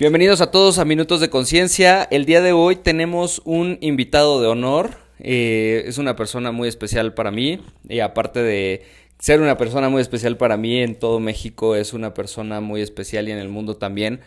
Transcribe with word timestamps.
Bienvenidos 0.00 0.40
a 0.40 0.50
todos 0.50 0.78
a 0.78 0.86
Minutos 0.86 1.20
de 1.20 1.28
Conciencia. 1.28 2.04
El 2.04 2.24
día 2.24 2.40
de 2.40 2.52
hoy 2.52 2.76
tenemos 2.76 3.42
un 3.44 3.76
invitado 3.82 4.40
de 4.40 4.48
honor. 4.48 4.92
Eh, 5.18 5.82
es 5.84 5.98
una 5.98 6.16
persona 6.16 6.52
muy 6.52 6.70
especial 6.70 7.12
para 7.12 7.30
mí. 7.30 7.60
Y 7.86 8.00
aparte 8.00 8.42
de 8.42 8.82
ser 9.18 9.42
una 9.42 9.58
persona 9.58 9.90
muy 9.90 10.00
especial 10.00 10.38
para 10.38 10.56
mí 10.56 10.78
en 10.78 10.98
todo 10.98 11.20
México, 11.20 11.76
es 11.76 11.92
una 11.92 12.14
persona 12.14 12.62
muy 12.62 12.80
especial 12.80 13.28
y 13.28 13.32
en 13.32 13.36
el 13.36 13.50
mundo 13.50 13.76
también 13.76 14.20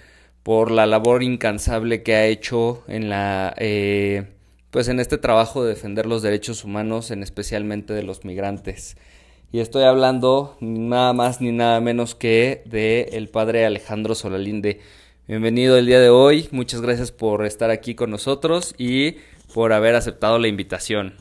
por 0.43 0.69
la 0.69 0.85
labor 0.85 1.23
incansable 1.23 2.03
que 2.03 2.13
ha 2.13 2.27
hecho 2.27 2.83
en 2.87 3.09
la 3.09 3.55
eh, 3.57 4.27
pues 4.69 4.89
en 4.89 4.99
este 4.99 5.17
trabajo 5.17 5.63
de 5.63 5.69
defender 5.69 6.05
los 6.05 6.21
derechos 6.21 6.63
humanos, 6.63 7.09
en 7.09 7.23
especialmente 7.23 7.93
de 7.93 8.03
los 8.03 8.25
migrantes. 8.25 8.95
Y 9.51 9.59
estoy 9.59 9.85
hablando 9.85 10.55
nada 10.59 11.13
más 11.13 11.41
ni 11.41 11.51
nada 11.51 11.79
menos 11.79 12.13
que 12.13 12.61
de 12.65 13.09
el 13.13 13.27
padre 13.27 13.65
Alejandro 13.65 14.13
Solalinde. 14.13 14.79
Bienvenido 15.25 15.77
el 15.77 15.85
día 15.85 16.01
de 16.01 16.09
hoy, 16.09 16.49
muchas 16.51 16.81
gracias 16.81 17.13
por 17.13 17.45
estar 17.45 17.69
aquí 17.69 17.95
con 17.95 18.09
nosotros 18.09 18.75
y 18.77 19.15
por 19.53 19.71
haber 19.71 19.95
aceptado 19.95 20.37
la 20.37 20.49
invitación. 20.49 21.13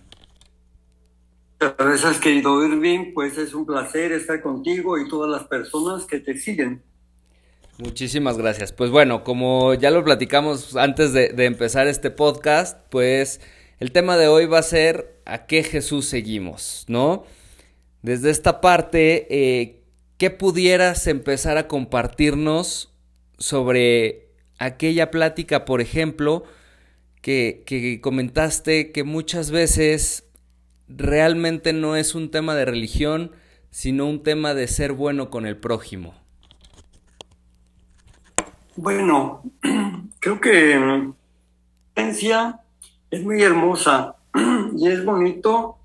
Gracias 1.61 2.19
querido 2.19 2.67
Irving, 2.67 3.15
pues 3.15 3.39
es 3.39 3.55
un 3.55 3.65
placer 3.65 4.11
estar 4.11 4.43
contigo 4.43 4.99
y 4.99 5.09
todas 5.09 5.31
las 5.31 5.47
personas 5.47 6.05
que 6.05 6.19
te 6.19 6.37
siguen. 6.37 6.83
Muchísimas 7.79 8.39
gracias. 8.39 8.73
Pues 8.73 8.91
bueno, 8.91 9.23
como 9.23 9.73
ya 9.75 9.93
lo 9.93 10.03
platicamos 10.03 10.75
antes 10.75 11.13
de, 11.13 11.33
empezar 11.45 11.87
este 11.87 12.11
podcast, 12.11 12.81
pues 12.91 13.41
el 13.79 13.93
tema 13.93 14.17
de 14.17 14.27
hoy 14.27 14.47
va 14.47 14.59
a 14.59 14.65
ser 14.65 15.21
a 15.27 15.47
qué 15.47 15.63
Jesús 15.63 16.07
seguimos, 16.07 16.87
¿no? 16.89 17.23
Desde 18.03 18.31
esta 18.31 18.61
parte, 18.61 19.29
eh, 19.31 19.85
¿qué 20.19 20.31
pudieras 20.31 21.07
empezar 21.07 21.57
a 21.57 21.69
compartirnos 21.69 22.92
sobre 23.43 24.29
aquella 24.59 25.11
plática, 25.11 25.65
por 25.65 25.81
ejemplo, 25.81 26.45
que, 27.23 27.65
que 27.67 28.01
comentaste 28.01 28.93
que 28.93 29.03
muchas 29.03 29.51
veces 29.51 30.31
realmente 30.87 31.73
no 31.73 31.97
es 31.97 32.15
un 32.15 32.31
tema 32.31 32.55
de 32.55 32.65
religión, 32.65 33.33
sino 33.71 34.07
un 34.07 34.23
tema 34.23 34.55
de 34.55 34.69
ser 34.69 34.93
bueno 34.93 35.29
con 35.29 35.47
el 35.47 35.57
prójimo. 35.57 36.15
Bueno, 38.77 39.43
creo 40.21 40.41
que 40.41 40.77
la 40.77 41.13
ciencia 41.97 42.61
es 43.11 43.25
muy 43.25 43.43
hermosa 43.43 44.15
y 44.77 44.87
es 44.87 45.05
bonito 45.05 45.79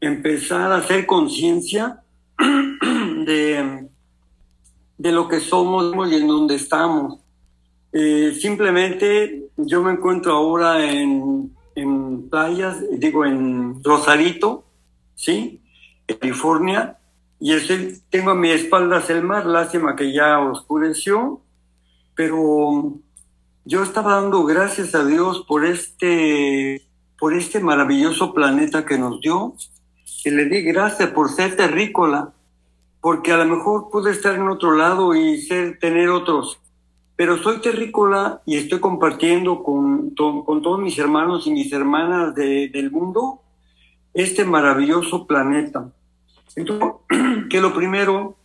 empezar 0.00 0.72
a 0.72 0.78
hacer 0.78 1.06
conciencia 1.06 2.02
de 3.24 3.88
de 4.98 5.12
lo 5.12 5.28
que 5.28 5.40
somos 5.40 6.10
y 6.10 6.14
en 6.16 6.28
donde 6.28 6.54
estamos. 6.56 7.20
Eh, 7.92 8.36
simplemente 8.40 9.48
yo 9.56 9.82
me 9.82 9.92
encuentro 9.92 10.34
ahora 10.34 10.84
en, 10.84 11.54
en 11.74 12.28
playas, 12.28 12.78
digo 12.92 13.24
en 13.24 13.82
Rosarito, 13.82 14.64
¿sí? 15.14 15.60
California, 16.06 16.98
y 17.40 17.52
tengo 18.10 18.30
a 18.30 18.34
mi 18.34 18.50
espalda 18.50 19.02
el 19.08 19.22
mar, 19.22 19.46
lástima 19.46 19.96
que 19.96 20.12
ya 20.12 20.38
oscureció, 20.40 21.40
pero 22.14 22.94
yo 23.64 23.82
estaba 23.82 24.14
dando 24.14 24.44
gracias 24.44 24.94
a 24.94 25.04
Dios 25.04 25.44
por 25.46 25.64
este, 25.64 26.82
por 27.18 27.34
este 27.34 27.60
maravilloso 27.60 28.32
planeta 28.34 28.84
que 28.84 28.98
nos 28.98 29.20
dio, 29.20 29.56
y 30.24 30.30
le 30.30 30.46
di 30.46 30.62
gracias 30.62 31.10
por 31.10 31.30
ser 31.30 31.56
terrícola, 31.56 32.32
porque 33.04 33.32
a 33.32 33.36
lo 33.36 33.44
mejor 33.44 33.90
pude 33.90 34.12
estar 34.12 34.34
en 34.34 34.48
otro 34.48 34.74
lado 34.74 35.14
y 35.14 35.36
ser, 35.42 35.78
tener 35.78 36.08
otros, 36.08 36.58
pero 37.16 37.36
soy 37.36 37.60
terrícola 37.60 38.40
y 38.46 38.56
estoy 38.56 38.80
compartiendo 38.80 39.62
con, 39.62 40.14
con 40.14 40.62
todos 40.62 40.80
mis 40.80 40.98
hermanos 40.98 41.46
y 41.46 41.50
mis 41.50 41.70
hermanas 41.70 42.34
del 42.34 42.90
mundo 42.90 43.42
este 44.14 44.46
maravilloso 44.46 45.26
planeta. 45.26 45.92
Entonces, 46.56 46.88
que 47.50 47.60
lo 47.60 47.74
primero 47.74 48.38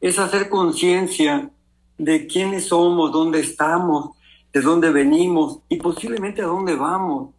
es 0.00 0.18
hacer 0.18 0.48
conciencia 0.48 1.50
de 1.98 2.26
quiénes 2.26 2.68
somos, 2.68 3.12
dónde 3.12 3.40
estamos, 3.40 4.16
de 4.54 4.62
dónde 4.62 4.90
venimos 4.90 5.58
y 5.68 5.76
posiblemente 5.76 6.40
a 6.40 6.46
dónde 6.46 6.76
vamos. 6.76 7.34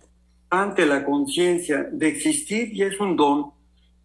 Ante 0.51 0.85
la 0.85 1.03
conciencia 1.03 1.87
de 1.91 2.09
existir 2.09 2.71
y 2.75 2.83
es 2.83 2.99
un 2.99 3.15
don, 3.15 3.52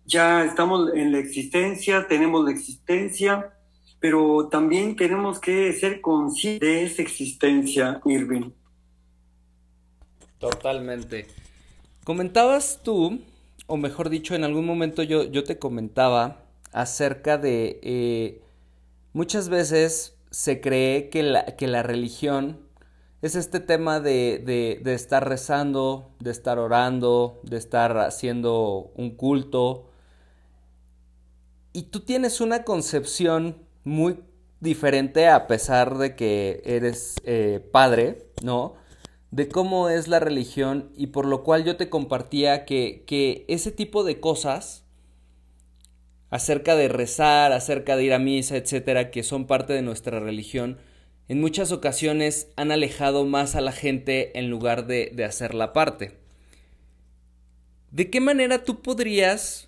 ya 0.09 0.45
estamos 0.45 0.91
en 0.95 1.13
la 1.13 1.19
existencia, 1.19 2.07
tenemos 2.09 2.45
la 2.45 2.51
existencia, 2.51 3.53
pero 4.01 4.49
también 4.49 4.97
tenemos 4.97 5.39
que 5.39 5.73
ser 5.75 6.01
conscientes 6.01 6.67
de 6.67 6.85
esa 6.85 7.03
existencia, 7.03 8.01
Irving. 8.07 8.51
Totalmente. 10.39 11.27
Comentabas 12.05 12.81
tú, 12.83 13.21
o 13.67 13.77
mejor 13.77 14.09
dicho, 14.09 14.35
en 14.35 14.45
algún 14.45 14.65
momento 14.65 15.03
yo, 15.03 15.25
yo 15.25 15.45
te 15.45 15.59
comentaba 15.59 16.43
acerca 16.73 17.37
de 17.37 17.79
eh, 17.83 18.41
muchas 19.13 19.51
veces 19.51 20.17
se 20.31 20.61
cree 20.61 21.11
que 21.11 21.23
la, 21.23 21.45
que 21.57 21.67
la 21.67 21.83
religión 21.83 22.61
es 23.21 23.35
este 23.35 23.61
tema 23.61 24.01
de, 24.01 24.43
de, 24.45 24.81
de, 24.83 24.95
estar 24.95 25.29
rezando, 25.29 26.13
de 26.21 26.31
estar 26.31 26.59
orando, 26.59 27.41
de 27.43 27.59
estar 27.59 27.99
haciendo 27.99 28.93
un 28.95 29.17
culto, 29.17 29.88
y 31.73 31.83
tú 31.83 32.01
tienes 32.01 32.41
una 32.41 32.65
concepción 32.65 33.57
muy 33.85 34.19
diferente 34.61 35.29
a 35.29 35.47
pesar 35.47 35.99
de 35.99 36.17
que 36.17 36.63
eres 36.65 37.17
eh, 37.25 37.61
padre, 37.73 38.27
¿no? 38.43 38.75
De 39.31 39.49
cómo 39.49 39.89
es 39.89 40.09
la 40.09 40.21
religión 40.21 40.91
y 40.97 41.09
por 41.09 41.27
lo 41.27 41.45
cual 41.45 41.65
yo 41.65 41.77
te 41.77 41.89
compartía 41.91 42.65
que, 42.65 43.05
que 43.07 43.45
ese 43.49 43.71
tipo 43.71 44.03
de 44.05 44.21
cosas 44.21 44.85
acerca 46.31 46.77
de 46.77 46.89
rezar, 46.89 47.53
acerca 47.53 47.97
de 47.97 48.05
ir 48.05 48.13
a 48.13 48.19
misa, 48.19 48.57
etcétera, 48.57 49.11
que 49.11 49.23
son 49.23 49.47
parte 49.47 49.73
de 49.73 49.83
nuestra 49.83 50.21
religión, 50.21 50.79
en 51.29 51.41
muchas 51.41 51.73
ocasiones 51.73 52.49
han 52.57 52.73
alejado 52.73 53.25
más 53.25 53.55
a 53.55 53.61
la 53.61 53.73
gente 53.73 54.39
en 54.39 54.49
lugar 54.49 54.87
de, 54.87 55.13
de 55.15 55.25
hacer 55.25 55.55
la 55.55 55.73
parte. 55.73 56.17
¿De 57.91 58.11
qué 58.11 58.21
manera 58.21 58.65
tú 58.65 58.83
podrías 58.83 59.68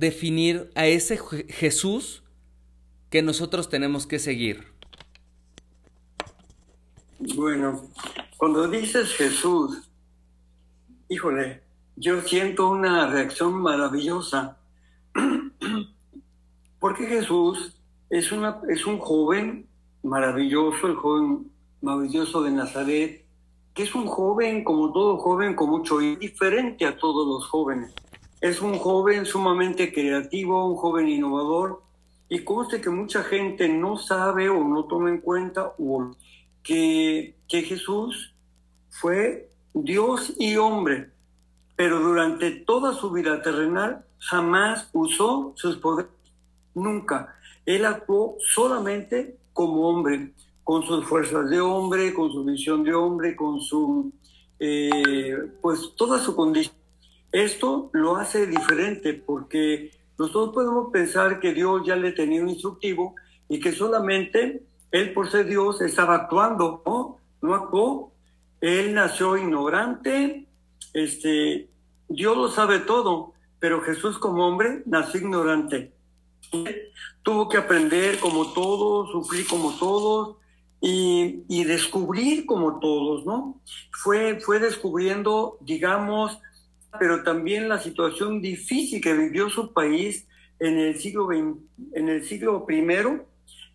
definir 0.00 0.70
a 0.74 0.86
ese 0.86 1.18
Jesús 1.48 2.24
que 3.10 3.22
nosotros 3.22 3.68
tenemos 3.68 4.06
que 4.06 4.18
seguir? 4.18 4.66
Bueno, 7.36 7.82
cuando 8.38 8.66
dices 8.66 9.12
Jesús, 9.14 9.90
híjole, 11.08 11.62
yo 11.96 12.22
siento 12.22 12.70
una 12.70 13.10
reacción 13.10 13.60
maravillosa. 13.60 14.56
Porque 16.80 17.04
Jesús 17.06 17.78
es, 18.08 18.30
es 18.68 18.86
un 18.86 18.98
joven 18.98 19.68
maravilloso, 20.02 20.86
el 20.86 20.94
joven 20.94 21.50
maravilloso 21.82 22.42
de 22.42 22.52
Nazaret, 22.52 23.26
que 23.74 23.82
es 23.82 23.94
un 23.94 24.06
joven 24.06 24.64
como 24.64 24.90
todo 24.92 25.18
joven, 25.18 25.54
con 25.54 25.68
mucho 25.68 25.98
diferente 25.98 26.86
a 26.86 26.96
todos 26.96 27.26
los 27.26 27.46
jóvenes. 27.48 27.92
Es 28.40 28.62
un 28.62 28.78
joven 28.78 29.26
sumamente 29.26 29.92
creativo, 29.92 30.66
un 30.66 30.76
joven 30.76 31.08
innovador, 31.08 31.82
y 32.28 32.44
conste 32.44 32.80
que 32.80 32.88
mucha 32.88 33.22
gente 33.22 33.68
no 33.68 33.98
sabe 33.98 34.48
o 34.48 34.64
no 34.64 34.84
toma 34.84 35.10
en 35.10 35.20
cuenta 35.20 35.74
que, 36.62 37.34
Jesús 37.48 38.32
fue 38.88 39.50
Dios 39.74 40.32
y 40.38 40.56
hombre, 40.56 41.10
pero 41.76 41.98
durante 42.00 42.50
toda 42.52 42.94
su 42.94 43.10
vida 43.10 43.42
terrenal 43.42 44.04
jamás 44.18 44.88
usó 44.92 45.52
sus 45.56 45.76
poderes, 45.76 46.12
nunca. 46.74 47.34
Él 47.66 47.84
actuó 47.84 48.36
solamente 48.38 49.36
como 49.52 49.88
hombre, 49.88 50.32
con 50.62 50.82
sus 50.84 51.04
fuerzas 51.04 51.50
de 51.50 51.60
hombre, 51.60 52.14
con 52.14 52.32
su 52.32 52.44
visión 52.44 52.84
de 52.84 52.94
hombre, 52.94 53.34
con 53.34 53.60
su, 53.60 54.12
eh, 54.58 55.36
pues 55.60 55.94
toda 55.96 56.18
su 56.20 56.34
condición 56.36 56.79
esto 57.32 57.90
lo 57.92 58.16
hace 58.16 58.46
diferente 58.46 59.14
porque 59.14 59.92
nosotros 60.18 60.52
podemos 60.52 60.90
pensar 60.92 61.40
que 61.40 61.54
Dios 61.54 61.82
ya 61.86 61.96
le 61.96 62.12
tenía 62.12 62.42
un 62.42 62.50
instructivo 62.50 63.14
y 63.48 63.60
que 63.60 63.72
solamente 63.72 64.62
él 64.90 65.12
por 65.12 65.30
ser 65.30 65.46
Dios 65.46 65.80
estaba 65.80 66.14
actuando, 66.14 66.82
¿no? 66.84 67.18
No 67.40 67.54
actuó. 67.54 68.12
Él 68.60 68.92
nació 68.92 69.36
ignorante, 69.36 70.46
este, 70.92 71.68
Dios 72.08 72.36
lo 72.36 72.48
sabe 72.48 72.80
todo, 72.80 73.32
pero 73.58 73.80
Jesús 73.80 74.18
como 74.18 74.46
hombre 74.46 74.82
nació 74.84 75.20
ignorante. 75.20 75.92
Tuvo 77.22 77.48
que 77.48 77.56
aprender 77.56 78.18
como 78.18 78.52
todos, 78.52 79.10
sufrir 79.12 79.46
como 79.46 79.72
todos 79.78 80.36
y, 80.80 81.44
y 81.48 81.64
descubrir 81.64 82.44
como 82.44 82.80
todos, 82.80 83.24
¿no? 83.24 83.60
Fue, 83.92 84.40
fue 84.40 84.58
descubriendo, 84.58 85.56
digamos, 85.60 86.38
pero 86.98 87.22
también 87.22 87.68
la 87.68 87.78
situación 87.78 88.40
difícil 88.40 89.00
que 89.00 89.14
vivió 89.14 89.48
su 89.48 89.72
país 89.72 90.26
en 90.58 90.78
el 90.78 90.98
siglo, 90.98 91.32
en 91.32 92.08
el 92.08 92.24
siglo 92.24 92.66
I, 92.68 92.82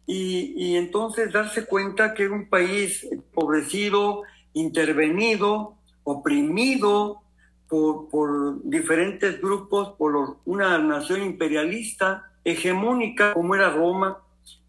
y, 0.07 0.53
y 0.55 0.75
entonces 0.75 1.31
darse 1.31 1.65
cuenta 1.65 2.13
que 2.13 2.23
era 2.23 2.33
un 2.33 2.47
país 2.47 3.03
empobrecido, 3.11 4.23
intervenido, 4.53 5.75
oprimido 6.03 7.21
por, 7.67 8.09
por 8.09 8.63
diferentes 8.63 9.41
grupos, 9.41 9.93
por 9.97 10.37
una 10.45 10.77
nación 10.77 11.23
imperialista 11.23 12.31
hegemónica 12.43 13.33
como 13.33 13.55
era 13.55 13.71
Roma, 13.71 14.19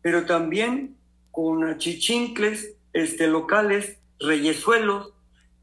pero 0.00 0.24
también 0.24 0.96
con 1.30 1.64
achichincles 1.64 2.74
este, 2.92 3.26
locales, 3.26 3.98
reyesuelos, 4.18 5.12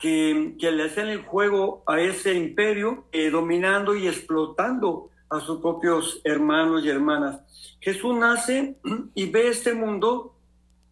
que, 0.04 0.70
le 0.70 0.84
hacían 0.84 1.08
el 1.08 1.22
juego 1.22 1.82
a 1.88 2.02
ese 2.02 2.34
imperio, 2.34 3.06
eh, 3.14 3.30
dominando 3.30 3.96
y 3.96 4.06
explotando 4.06 5.10
a 5.30 5.40
sus 5.40 5.62
propios 5.62 6.20
hermanos 6.26 6.84
y 6.84 6.90
hermanas. 6.90 7.40
Jesús 7.80 8.14
nace 8.14 8.76
y 9.16 9.30
ve 9.30 9.48
este 9.48 9.74
mundo 9.74 10.36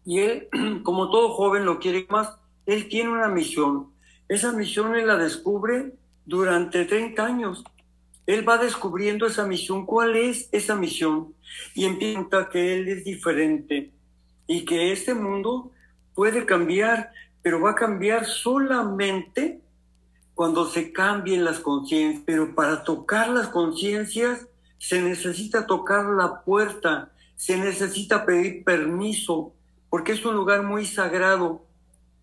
y 0.06 0.20
él, 0.20 0.48
como 0.82 1.10
todo 1.10 1.34
joven, 1.34 1.66
lo 1.66 1.78
quiere 1.78 2.06
más. 2.08 2.34
Él 2.64 2.88
tiene 2.88 3.10
una 3.10 3.28
misión. 3.28 3.92
Esa 4.30 4.52
misión 4.52 4.96
él 4.96 5.06
la 5.06 5.18
descubre 5.18 5.92
durante 6.24 6.86
30 6.86 7.22
años. 7.22 7.64
Él 8.24 8.48
va 8.48 8.56
descubriendo 8.56 9.26
esa 9.26 9.44
misión. 9.44 9.84
¿Cuál 9.84 10.16
es 10.16 10.48
esa 10.52 10.74
misión? 10.74 11.34
Y 11.74 11.84
empieza 11.84 12.48
que 12.48 12.76
él 12.76 12.88
es 12.88 13.04
diferente 13.04 13.92
y 14.46 14.64
que 14.64 14.90
este 14.90 15.12
mundo 15.12 15.70
puede 16.14 16.46
cambiar, 16.46 17.12
pero 17.42 17.60
va 17.60 17.72
a 17.72 17.74
cambiar 17.74 18.24
solamente 18.24 19.60
cuando 20.34 20.68
se 20.68 20.92
cambien 20.92 21.44
las 21.44 21.58
conciencias. 21.58 22.22
Pero 22.24 22.54
para 22.54 22.84
tocar 22.84 23.28
las 23.28 23.48
conciencias 23.48 24.46
se 24.78 25.02
necesita 25.02 25.66
tocar 25.66 26.06
la 26.06 26.42
puerta, 26.42 27.12
se 27.36 27.56
necesita 27.56 28.24
pedir 28.24 28.64
permiso, 28.64 29.52
porque 29.90 30.12
es 30.12 30.24
un 30.24 30.34
lugar 30.34 30.62
muy 30.62 30.86
sagrado. 30.86 31.64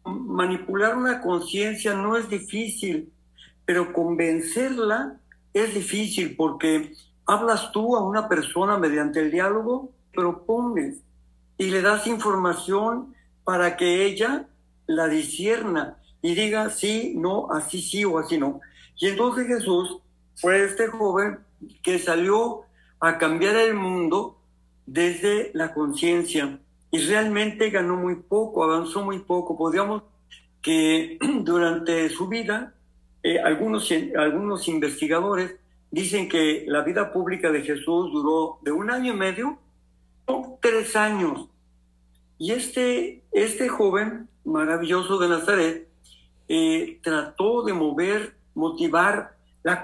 Manipular 0.05 0.97
una 0.97 1.21
conciencia 1.21 1.93
no 1.93 2.17
es 2.17 2.29
difícil, 2.29 3.11
pero 3.65 3.93
convencerla 3.93 5.19
es 5.53 5.73
difícil 5.73 6.35
porque 6.35 6.93
hablas 7.25 7.71
tú 7.71 7.95
a 7.95 8.03
una 8.03 8.27
persona 8.27 8.77
mediante 8.77 9.19
el 9.19 9.31
diálogo, 9.31 9.91
propones 10.13 10.97
y 11.57 11.69
le 11.69 11.81
das 11.81 12.07
información 12.07 13.13
para 13.43 13.77
que 13.77 14.05
ella 14.05 14.47
la 14.89 15.07
disierna 15.07 15.97
y 16.21 16.33
diga 16.33 16.69
sí, 16.71 17.13
no, 17.15 17.51
así 17.51 17.81
sí 17.81 18.03
o 18.03 18.17
así 18.17 18.37
no. 18.37 18.59
Y 18.97 19.07
entonces 19.07 19.47
Jesús 19.47 19.99
fue 20.35 20.65
este 20.65 20.87
joven 20.87 21.39
que 21.83 21.99
salió 21.99 22.63
a 22.99 23.17
cambiar 23.19 23.55
el 23.55 23.75
mundo 23.75 24.37
desde 24.87 25.51
la 25.53 25.73
conciencia 25.73 26.59
y 26.89 26.99
realmente 27.01 27.69
ganó 27.69 27.97
muy 27.97 28.15
poco, 28.15 28.63
avanzó 28.63 29.05
muy 29.05 29.19
poco. 29.19 29.55
Podríamos 29.55 30.03
que 30.61 31.19
durante 31.41 32.09
su 32.09 32.27
vida, 32.27 32.73
eh, 33.21 33.39
algunos, 33.39 33.87
algunos 34.17 34.67
investigadores 34.67 35.55
dicen 35.91 36.27
que 36.27 36.65
la 36.67 36.81
vida 36.81 37.13
pública 37.13 37.51
de 37.51 37.61
Jesús 37.61 38.11
duró 38.11 38.57
de 38.63 38.71
un 38.71 38.89
año 38.89 39.13
y 39.13 39.17
medio 39.17 39.59
o 40.25 40.57
tres 40.59 40.95
años. 40.95 41.47
Y 42.39 42.53
este, 42.53 43.21
este 43.31 43.69
joven 43.69 44.29
maravilloso 44.49 45.17
de 45.19 45.29
Nazaret 45.29 45.87
eh, 46.47 46.99
trató 47.03 47.63
de 47.63 47.73
mover, 47.73 48.35
motivar 48.55 49.37
la 49.63 49.83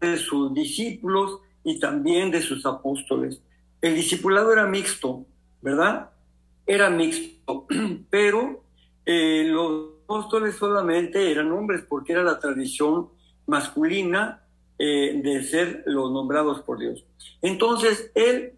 de 0.00 0.16
sus 0.18 0.52
discípulos 0.52 1.38
y 1.64 1.80
también 1.80 2.30
de 2.30 2.42
sus 2.42 2.66
apóstoles. 2.66 3.40
El 3.80 3.94
discipulado 3.94 4.52
era 4.52 4.66
mixto, 4.66 5.24
¿verdad? 5.60 6.10
Era 6.66 6.90
mixto, 6.90 7.66
pero 8.10 8.62
eh, 9.06 9.44
los 9.46 9.94
apóstoles 10.04 10.56
solamente 10.56 11.30
eran 11.30 11.50
hombres 11.50 11.82
porque 11.88 12.12
era 12.12 12.22
la 12.22 12.38
tradición 12.38 13.08
masculina 13.46 14.42
eh, 14.78 15.20
de 15.22 15.44
ser 15.44 15.82
los 15.86 16.12
nombrados 16.12 16.60
por 16.60 16.78
Dios. 16.78 17.04
Entonces, 17.40 18.10
él 18.14 18.54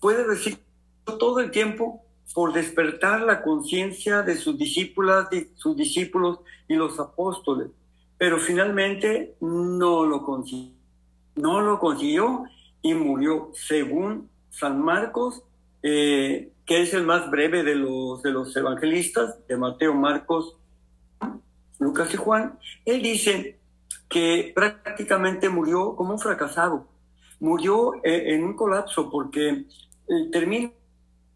puede 0.00 0.26
decir 0.26 0.58
todo 1.04 1.40
el 1.40 1.50
tiempo 1.50 2.05
por 2.34 2.52
despertar 2.52 3.22
la 3.22 3.42
conciencia 3.42 4.22
de 4.22 4.36
sus 4.36 4.58
discípulas, 4.58 5.30
de 5.30 5.50
sus 5.56 5.76
discípulos 5.76 6.40
y 6.68 6.74
los 6.74 6.98
apóstoles 7.00 7.68
pero 8.18 8.38
finalmente 8.38 9.36
no 9.40 10.06
lo 10.06 10.22
consiguió. 10.24 10.74
No 11.34 11.60
lo 11.60 11.78
consiguió 11.78 12.44
y 12.80 12.94
murió 12.94 13.50
según 13.52 14.30
San 14.50 14.80
Marcos, 14.80 15.42
eh, 15.82 16.52
que 16.64 16.82
es 16.82 16.94
el 16.94 17.04
más 17.04 17.30
breve 17.30 17.62
de 17.62 17.74
los, 17.74 18.22
de 18.22 18.30
los 18.30 18.56
evangelistas, 18.56 19.46
de 19.46 19.56
Mateo, 19.56 19.94
Marcos, 19.94 20.56
Lucas 21.78 22.12
y 22.14 22.16
Juan. 22.16 22.58
Él 22.86 23.02
dice 23.02 23.58
que 24.08 24.52
prácticamente 24.54 25.48
murió 25.50 25.94
como 25.94 26.14
un 26.14 26.18
fracasado. 26.18 26.88
Murió 27.38 27.94
eh, 28.02 28.34
en 28.34 28.44
un 28.44 28.56
colapso 28.56 29.10
porque 29.10 29.48
eh, 29.50 30.30
termina 30.32 30.70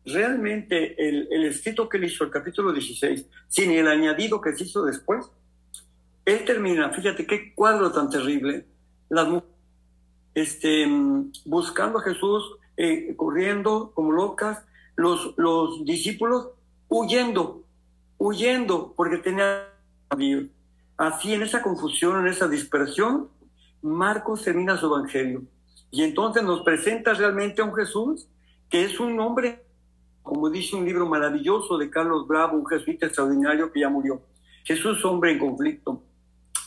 realmente 0.04 1.08
el, 1.08 1.44
escrito 1.44 1.88
que 1.88 1.98
él 1.98 2.04
hizo, 2.04 2.24
el 2.24 2.30
capítulo 2.30 2.72
16, 2.72 3.26
sin 3.48 3.70
el 3.72 3.88
añadido 3.88 4.40
que 4.40 4.54
se 4.54 4.64
hizo 4.64 4.84
después, 4.84 5.26
él 6.24 6.44
termina, 6.44 6.90
fíjate 6.90 7.26
qué 7.26 7.54
cuadro 7.54 7.90
tan 7.92 8.10
terrible, 8.10 8.66
las 9.08 9.26
mujeres 9.26 9.50
este, 10.34 10.86
buscando 11.44 11.98
a 11.98 12.02
Jesús, 12.02 12.56
eh, 12.76 13.14
corriendo 13.16 13.92
como 13.94 14.12
locas, 14.12 14.64
los, 14.96 15.34
los 15.36 15.84
discípulos 15.84 16.50
huyendo, 16.88 17.64
huyendo, 18.18 18.94
porque 18.96 19.18
tenían 19.18 19.64
Así 20.96 21.32
en 21.32 21.42
esa 21.42 21.62
confusión, 21.62 22.20
en 22.20 22.26
esa 22.26 22.46
dispersión, 22.46 23.30
Marcos 23.80 24.42
termina 24.42 24.76
su 24.76 24.86
evangelio. 24.86 25.44
Y 25.90 26.02
entonces 26.02 26.42
nos 26.42 26.60
presenta 26.60 27.14
realmente 27.14 27.62
a 27.62 27.64
un 27.64 27.74
Jesús 27.74 28.28
que 28.68 28.84
es 28.84 29.00
un 29.00 29.18
hombre, 29.18 29.64
como 30.30 30.48
dice 30.48 30.76
un 30.76 30.84
libro 30.84 31.08
maravilloso 31.08 31.76
de 31.76 31.90
Carlos 31.90 32.28
Bravo, 32.28 32.56
un 32.56 32.64
jesuita 32.64 33.06
extraordinario 33.06 33.72
que 33.72 33.80
ya 33.80 33.88
murió. 33.88 34.22
Jesús 34.62 35.04
hombre 35.04 35.32
en 35.32 35.40
conflicto. 35.40 36.04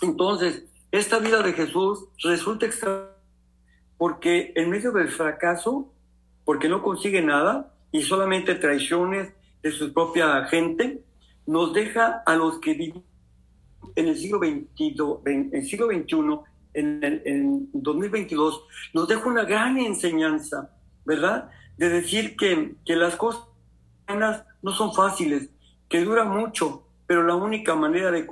Entonces, 0.01 0.65
esta 0.91 1.19
vida 1.19 1.41
de 1.41 1.53
Jesús 1.53 2.09
resulta 2.21 2.65
extraordinaria 2.65 3.15
porque 3.97 4.51
en 4.57 4.69
medio 4.69 4.91
del 4.91 5.07
fracaso, 5.07 5.93
porque 6.43 6.67
no 6.67 6.83
consigue 6.83 7.21
nada 7.21 7.73
y 7.89 8.01
solamente 8.01 8.55
traiciones 8.55 9.31
de 9.61 9.71
su 9.71 9.93
propia 9.93 10.43
gente, 10.47 11.01
nos 11.45 11.71
deja 11.71 12.21
a 12.25 12.35
los 12.35 12.59
que 12.59 12.73
vivimos 12.73 13.05
en 13.95 14.09
el 14.09 14.17
siglo, 14.17 14.41
en 14.43 15.49
el 15.53 15.65
siglo 15.65 15.87
XXI, 15.87 16.17
en, 16.73 17.01
el, 17.01 17.21
en 17.23 17.69
2022, 17.71 18.65
nos 18.93 19.07
deja 19.07 19.25
una 19.25 19.45
gran 19.45 19.77
enseñanza, 19.77 20.69
¿verdad? 21.05 21.49
De 21.77 21.87
decir 21.87 22.35
que, 22.35 22.75
que 22.83 22.97
las 22.97 23.15
cosas 23.15 23.52
no 24.07 24.71
son 24.71 24.93
fáciles, 24.93 25.49
que 25.89 26.01
duran 26.01 26.29
mucho, 26.29 26.87
pero 27.05 27.23
la 27.23 27.35
única 27.35 27.75
manera 27.75 28.11
de, 28.11 28.25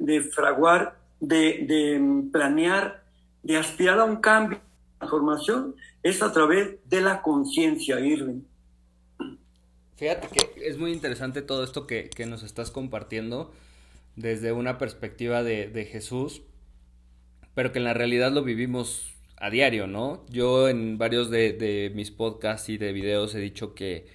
de, 0.00 0.22
fraguar, 0.22 0.98
de, 1.20 2.28
planear, 2.32 3.04
de 3.42 3.56
aspirar 3.56 3.98
a 3.98 4.04
un 4.04 4.16
cambio, 4.16 4.60
transformación, 4.98 5.76
es 6.02 6.22
a 6.22 6.32
través 6.32 6.76
de 6.88 7.00
la 7.00 7.22
conciencia, 7.22 8.00
Irving. 8.00 8.42
Fíjate 9.96 10.28
que 10.28 10.66
es 10.66 10.78
muy 10.78 10.92
interesante 10.92 11.42
todo 11.42 11.64
esto 11.64 11.86
que, 11.86 12.10
nos 12.26 12.42
estás 12.42 12.70
compartiendo 12.70 13.52
desde 14.14 14.52
una 14.52 14.78
perspectiva 14.78 15.42
de, 15.42 15.88
Jesús, 15.90 16.42
pero 17.54 17.72
que 17.72 17.78
en 17.78 17.84
la 17.84 17.94
realidad 17.94 18.32
lo 18.32 18.44
vivimos 18.44 19.14
a 19.38 19.50
diario, 19.50 19.86
¿no? 19.86 20.24
Yo 20.30 20.68
en 20.68 20.96
varios 20.96 21.30
de, 21.30 21.52
de 21.52 21.92
mis 21.94 22.10
podcasts 22.10 22.68
y 22.68 22.78
de 22.78 22.92
videos 22.92 23.34
he 23.34 23.40
dicho 23.40 23.74
que 23.74 24.06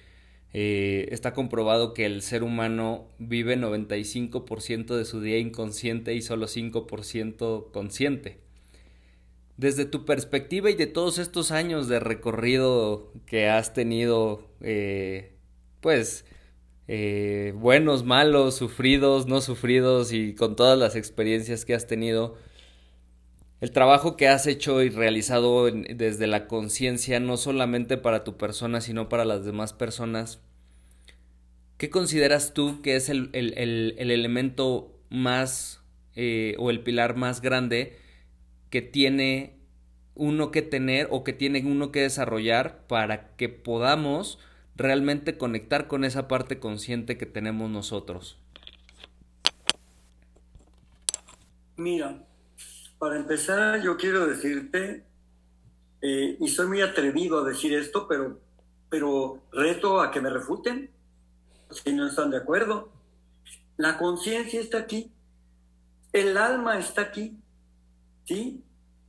eh, 0.54 1.08
está 1.10 1.32
comprobado 1.32 1.94
que 1.94 2.04
el 2.04 2.20
ser 2.20 2.42
humano 2.42 3.08
vive 3.18 3.56
95% 3.56 4.96
de 4.96 5.04
su 5.04 5.20
día 5.20 5.38
inconsciente 5.38 6.14
y 6.14 6.20
solo 6.20 6.46
5% 6.46 7.70
consciente. 7.72 8.38
Desde 9.56 9.86
tu 9.86 10.04
perspectiva 10.04 10.70
y 10.70 10.74
de 10.74 10.86
todos 10.86 11.18
estos 11.18 11.52
años 11.52 11.88
de 11.88 12.00
recorrido 12.00 13.12
que 13.26 13.48
has 13.48 13.72
tenido, 13.72 14.50
eh, 14.60 15.36
pues, 15.80 16.26
eh, 16.88 17.54
buenos, 17.56 18.04
malos, 18.04 18.54
sufridos, 18.56 19.26
no 19.26 19.40
sufridos 19.40 20.12
y 20.12 20.34
con 20.34 20.56
todas 20.56 20.78
las 20.78 20.96
experiencias 20.96 21.64
que 21.64 21.74
has 21.74 21.86
tenido, 21.86 22.36
el 23.62 23.70
trabajo 23.70 24.16
que 24.16 24.26
has 24.26 24.48
hecho 24.48 24.82
y 24.82 24.90
realizado 24.90 25.70
desde 25.70 26.26
la 26.26 26.48
conciencia, 26.48 27.20
no 27.20 27.36
solamente 27.36 27.96
para 27.96 28.24
tu 28.24 28.36
persona, 28.36 28.80
sino 28.80 29.08
para 29.08 29.24
las 29.24 29.44
demás 29.44 29.72
personas, 29.72 30.40
¿qué 31.76 31.88
consideras 31.88 32.54
tú 32.54 32.82
que 32.82 32.96
es 32.96 33.08
el, 33.08 33.30
elemento 33.32 34.98
más 35.10 35.80
eh, 36.16 36.56
o 36.58 36.70
el 36.70 36.80
pilar 36.80 37.14
más 37.14 37.40
grande 37.40 37.96
que 38.68 38.82
tiene 38.82 39.60
uno 40.16 40.50
que 40.50 40.62
tener 40.62 41.06
o 41.12 41.22
que 41.22 41.32
tiene 41.32 41.64
uno 41.64 41.92
que 41.92 42.00
desarrollar 42.00 42.88
para 42.88 43.36
que 43.36 43.48
podamos 43.48 44.40
realmente 44.74 45.38
conectar 45.38 45.86
con 45.86 46.04
esa 46.04 46.26
parte 46.26 46.58
consciente 46.58 47.16
que 47.16 47.26
tenemos 47.26 47.70
nosotros? 47.70 48.40
Mira, 51.76 52.26
para 53.02 53.16
empezar 53.16 53.82
yo 53.82 53.96
quiero 53.96 54.28
decirte, 54.28 55.02
eh, 56.02 56.36
y 56.38 56.46
soy 56.46 56.68
muy 56.68 56.82
atrevido 56.82 57.40
a 57.40 57.48
decir 57.48 57.74
esto, 57.74 58.06
pero, 58.06 58.38
pero 58.88 59.42
reto 59.50 60.00
a 60.00 60.12
que 60.12 60.20
me 60.20 60.30
refuten 60.30 60.88
si 61.68 61.92
no 61.94 62.06
están 62.06 62.30
de 62.30 62.36
acuerdo. 62.36 62.92
La 63.76 63.98
conciencia 63.98 64.60
está 64.60 64.78
aquí, 64.78 65.10
el 66.12 66.36
alma 66.36 66.78
está 66.78 67.02
aquí, 67.02 67.40
¿sí? 68.24 68.62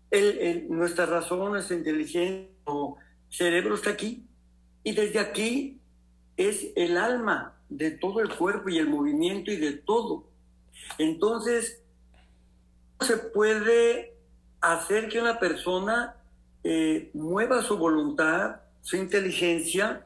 El, 0.10 0.70
nuestra 0.70 1.06
razón, 1.06 1.52
nuestra 1.52 1.78
inteligencia, 1.78 2.50
o 2.64 2.98
cerebro 3.30 3.76
está 3.76 3.92
aquí. 3.92 4.26
Y 4.84 4.94
desde 4.94 5.20
aquí 5.20 5.80
es 6.36 6.72
el 6.76 6.98
alma 6.98 7.62
de 7.70 7.92
todo 7.92 8.22
el 8.22 8.36
cuerpo 8.36 8.70
y 8.70 8.80
el 8.80 8.90
movimiento 8.90 9.52
y 9.52 9.58
de 9.58 9.74
todo. 9.74 10.32
Entonces, 10.98 11.83
se 13.04 13.18
puede 13.18 14.14
hacer 14.62 15.10
que 15.10 15.20
una 15.20 15.40
persona 15.40 16.16
eh, 16.64 17.10
mueva 17.14 17.62
su 17.62 17.78
voluntad, 17.78 18.62
su 18.82 18.96
inteligencia 18.98 20.06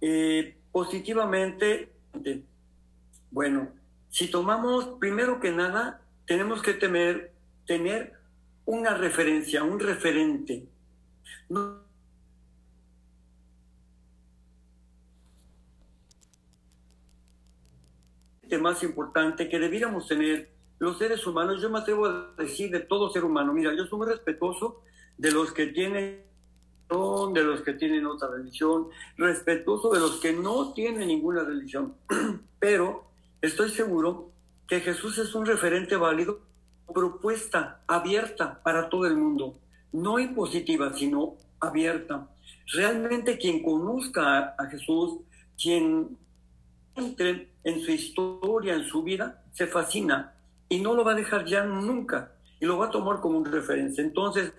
eh, 0.00 0.56
positivamente. 0.72 1.92
Bueno, 3.30 3.70
si 4.08 4.30
tomamos, 4.30 4.98
primero 4.98 5.40
que 5.40 5.52
nada, 5.52 6.00
tenemos 6.26 6.62
que 6.62 6.74
temer, 6.74 7.32
tener 7.66 8.14
una 8.64 8.94
referencia, 8.94 9.62
un 9.62 9.80
referente. 9.80 10.66
No, 11.48 11.80
más 18.58 18.82
importante 18.82 19.48
que 19.48 19.58
debiéramos 19.58 20.08
tener 20.08 20.50
los 20.80 20.96
seres 20.96 21.24
humanos, 21.26 21.60
yo 21.60 21.70
me 21.70 21.78
atrevo 21.78 22.06
a 22.06 22.32
decir 22.38 22.70
de 22.70 22.80
todo 22.80 23.10
ser 23.10 23.22
humano, 23.22 23.52
mira, 23.52 23.72
yo 23.76 23.86
soy 23.86 23.98
muy 23.98 24.08
respetuoso 24.08 24.82
de 25.16 25.30
los 25.30 25.52
que 25.52 25.66
tienen 25.66 26.28
de 26.90 27.44
los 27.44 27.60
que 27.60 27.74
tienen 27.74 28.04
otra 28.04 28.26
religión, 28.26 28.88
respetuoso 29.16 29.92
de 29.92 30.00
los 30.00 30.18
que 30.18 30.32
no 30.32 30.72
tienen 30.72 31.06
ninguna 31.06 31.44
religión, 31.44 31.94
pero 32.58 33.04
estoy 33.40 33.70
seguro 33.70 34.32
que 34.66 34.80
Jesús 34.80 35.16
es 35.18 35.32
un 35.36 35.46
referente 35.46 35.94
válido, 35.94 36.40
propuesta 36.92 37.80
abierta 37.86 38.60
para 38.64 38.88
todo 38.88 39.06
el 39.06 39.16
mundo, 39.16 39.56
no 39.92 40.18
impositiva, 40.18 40.92
sino 40.96 41.36
abierta. 41.60 42.28
Realmente 42.72 43.38
quien 43.38 43.62
conozca 43.62 44.56
a 44.58 44.66
Jesús, 44.66 45.20
quien 45.56 46.18
entre 46.96 47.50
en 47.62 47.80
su 47.82 47.92
historia, 47.92 48.74
en 48.74 48.84
su 48.84 49.04
vida, 49.04 49.44
se 49.52 49.68
fascina 49.68 50.34
y 50.70 50.80
no 50.80 50.94
lo 50.94 51.04
va 51.04 51.12
a 51.12 51.16
dejar 51.16 51.44
ya 51.44 51.64
nunca 51.64 52.32
y 52.60 52.64
lo 52.64 52.78
va 52.78 52.86
a 52.86 52.90
tomar 52.90 53.20
como 53.20 53.38
un 53.38 53.44
referencia. 53.44 54.02
Entonces, 54.02 54.52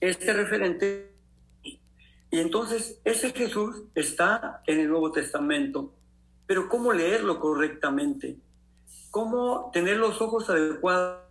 este 0.00 0.32
referente, 0.32 1.12
y 1.62 2.40
entonces 2.40 3.00
ese 3.04 3.32
Jesús 3.32 3.84
está 3.94 4.62
en 4.66 4.80
el 4.80 4.88
Nuevo 4.88 5.12
Testamento, 5.12 5.92
pero 6.46 6.68
¿cómo 6.68 6.92
leerlo 6.92 7.38
correctamente? 7.40 8.38
¿Cómo 9.10 9.70
tener 9.72 9.98
los 9.98 10.20
ojos 10.22 10.48
adecuados, 10.48 11.22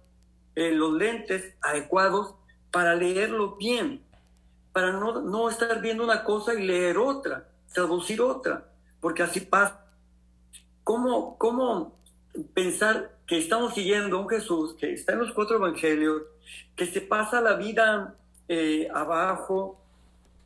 eh, 0.56 0.72
los 0.72 0.94
lentes 0.94 1.56
adecuados 1.62 2.36
para 2.72 2.94
leerlo 2.94 3.56
bien? 3.56 4.04
Para 4.74 4.92
no, 4.92 5.22
no 5.22 5.50
estar 5.50 5.82
viendo 5.82 6.04
una 6.04 6.24
cosa 6.24 6.54
y 6.54 6.68
leer 6.68 7.00
otra, 7.00 7.50
traducir 7.74 8.22
otra, 8.22 8.70
porque 9.02 9.24
así 9.24 9.40
pasa. 9.40 9.86
¿Cómo, 10.84 11.36
cómo 11.40 12.00
pensar 12.54 13.17
que 13.28 13.38
estamos 13.38 13.74
siguiendo 13.74 14.20
un 14.20 14.30
Jesús 14.30 14.76
que 14.80 14.94
está 14.94 15.14
en 15.14 15.20
los 15.20 15.34
cuatro 15.34 15.58
evangelios, 15.58 16.24
que 16.76 16.86
se 16.86 17.02
pasa 17.02 17.42
la 17.42 17.56
vida 17.56 18.16
eh, 18.48 18.88
abajo, 18.94 19.82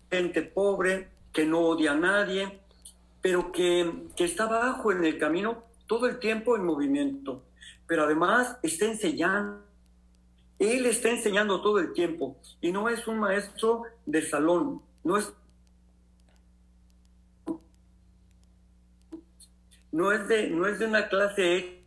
gente 0.09 0.41
pobre, 0.41 1.09
que 1.31 1.45
no 1.45 1.59
odia 1.59 1.91
a 1.91 1.95
nadie, 1.95 2.59
pero 3.21 3.51
que, 3.51 4.07
que 4.15 4.25
está 4.25 4.45
abajo 4.45 4.91
en 4.91 5.05
el 5.05 5.19
camino 5.19 5.63
todo 5.85 6.07
el 6.07 6.17
tiempo 6.17 6.55
en 6.55 6.65
movimiento, 6.65 7.43
pero 7.85 8.03
además 8.03 8.57
está 8.63 8.85
enseñando. 8.85 9.61
Él 10.57 10.85
está 10.85 11.09
enseñando 11.09 11.61
todo 11.61 11.79
el 11.79 11.93
tiempo 11.93 12.37
y 12.61 12.71
no 12.71 12.89
es 12.89 13.07
un 13.07 13.19
maestro 13.19 13.83
de 14.05 14.21
salón, 14.23 14.81
no 15.03 15.17
es 15.17 15.33
no 19.91 20.11
es 20.11 20.27
de, 20.27 20.49
no 20.49 20.67
es 20.67 20.79
de 20.79 20.85
una 20.85 21.09
clase 21.09 21.81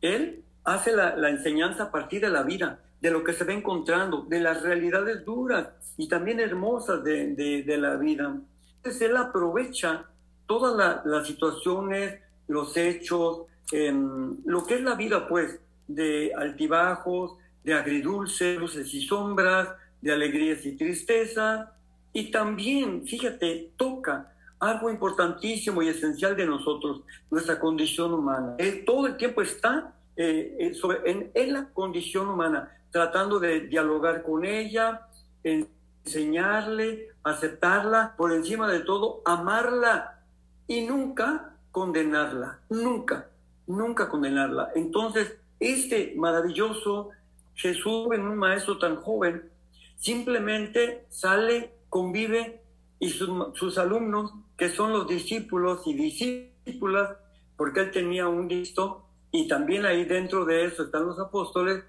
él 0.00 0.42
hace 0.64 0.94
la, 0.94 1.30
enseñanza 1.30 1.84
a 1.84 1.90
partir 1.90 2.20
de 2.20 2.30
la 2.30 2.42
vida, 2.42 2.80
de 3.00 3.10
lo 3.10 3.24
que 3.24 3.32
se 3.32 3.44
va 3.44 3.52
encontrando, 3.52 4.22
de 4.22 4.40
las 4.40 4.62
realidades 4.62 5.24
duras 5.24 5.68
y 5.96 6.08
también 6.08 6.40
hermosas 6.40 7.02
de, 7.02 7.76
la 7.78 7.96
vida. 7.96 8.36
Entonces 8.76 9.02
él 9.02 9.16
aprovecha 9.16 10.04
todas 10.46 11.04
las 11.04 11.26
situaciones, 11.26 12.20
los 12.48 12.76
hechos, 12.76 13.42
em, 13.72 14.36
lo 14.44 14.64
que 14.64 14.74
es 14.74 14.82
la 14.82 14.94
vida, 14.94 15.28
pues, 15.28 15.58
de 15.86 16.32
altibajos, 16.36 17.36
de 17.64 17.74
agridulces, 17.74 18.58
luces 18.58 18.92
y 18.94 19.02
sombras, 19.02 19.68
de 20.00 20.12
alegrías 20.12 20.64
y 20.64 20.76
tristezas, 20.76 21.68
y 22.12 22.30
también, 22.30 23.06
fíjate, 23.06 23.72
toca 23.76 24.32
algo 24.60 24.90
importantísimo 24.90 25.82
y 25.82 25.88
esencial 25.88 26.36
de 26.36 26.46
nosotros, 26.46 27.00
nuestra 27.30 27.58
condición 27.58 28.12
humana. 28.12 28.56
Todo 28.84 29.06
el 29.06 29.16
tiempo 29.16 29.40
está 29.40 29.94
eh, 30.16 30.56
eh, 30.60 30.74
sobre, 30.74 31.30
en, 31.34 31.52
la 31.52 31.70
condición 31.70 32.28
humana, 32.28 32.70
tratando 32.90 33.40
de 33.40 33.60
dialogar 33.62 34.22
con 34.22 34.44
ella, 34.44 35.06
enseñarle, 35.42 37.08
aceptarla, 37.24 38.14
por 38.16 38.32
encima 38.32 38.70
de 38.70 38.80
todo, 38.80 39.22
amarla 39.24 40.20
y 40.66 40.82
nunca 40.82 41.56
condenarla, 41.72 42.60
nunca, 42.68 43.30
nunca 43.66 44.08
condenarla. 44.10 44.72
Entonces, 44.74 45.36
este 45.58 46.14
maravilloso 46.16 47.10
Jesús, 47.54 48.08
un 48.08 48.36
maestro 48.36 48.78
tan 48.78 48.96
joven, 48.96 49.50
simplemente 49.96 51.06
sale, 51.08 51.74
convive 51.88 52.62
y 52.98 53.10
sus 53.10 53.78
alumnos 53.78 54.32
que 54.60 54.68
son 54.68 54.92
los 54.92 55.08
discípulos 55.08 55.86
y 55.86 55.94
discípulas, 55.94 57.16
porque 57.56 57.80
él 57.80 57.90
tenía 57.90 58.28
un 58.28 58.46
listo, 58.46 59.06
y 59.32 59.48
también 59.48 59.86
ahí 59.86 60.04
dentro 60.04 60.44
de 60.44 60.66
eso 60.66 60.84
están 60.84 61.06
los 61.06 61.18
apóstoles, 61.18 61.82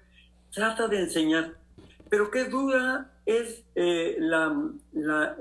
trata 0.50 0.88
de 0.88 1.00
enseñar. 1.00 1.58
Pero 2.08 2.30
qué 2.30 2.46
dura 2.46 3.12
es 3.26 3.62
eh, 3.74 4.16
la, 4.18 4.56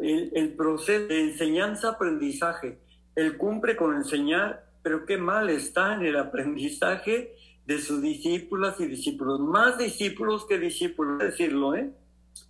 el, 0.02 0.54
proceso 0.58 1.08
de 1.08 1.22
enseñanza-aprendizaje. 1.22 2.80
Él 3.16 3.38
cumple 3.38 3.78
con 3.78 3.96
enseñar, 3.96 4.66
pero 4.84 5.06
qué 5.06 5.18
mal 5.18 5.50
está 5.50 5.94
en 5.96 6.02
el 6.02 6.18
aprendizaje 6.18 7.34
de 7.66 7.80
sus 7.80 8.02
discípulas 8.02 8.78
y 8.82 8.88
discípulos. 8.88 9.40
Más 9.40 9.78
discípulos 9.78 10.46
que 10.46 10.60
discípulos, 10.60 11.20
decirlo, 11.20 11.76
¿eh? 11.76 11.94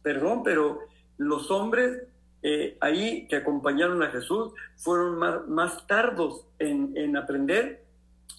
Perdón, 0.02 0.42
pero 0.44 0.80
los 1.20 1.52
hombres 1.52 2.02
eh, 2.44 2.78
ahí 2.82 3.28
que 3.28 3.36
acompañaron 3.36 4.02
a 4.02 4.10
Jesús 4.10 4.54
fueron 4.76 5.18
más, 5.50 5.86
tardos 5.86 6.46
en, 6.58 7.16
aprender 7.16 7.86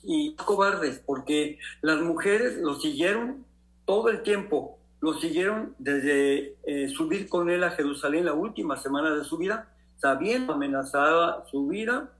y 0.03 0.35
cobardes, 0.35 1.01
porque 1.05 1.59
las 1.83 2.01
mujeres 2.01 2.59
lo 2.59 2.75
siguieron 2.75 3.45
todo 3.85 4.09
el 4.09 4.23
tiempo, 4.23 4.79
lo 5.01 5.15
siguieron 5.15 5.75
desde 5.79 6.57
eh, 6.65 6.89
subir 6.89 7.29
con 7.29 7.49
él 7.49 7.63
a 7.63 7.71
Jerusalén 7.71 8.25
la 8.25 8.35
última 8.35 8.77
semana 8.77 9.15
de 9.15 9.25
su 9.25 9.39
vida, 9.39 9.69
sabiendo 9.99 10.55
amenazada 10.55 11.45
su 11.51 11.69
vida, 11.69 12.13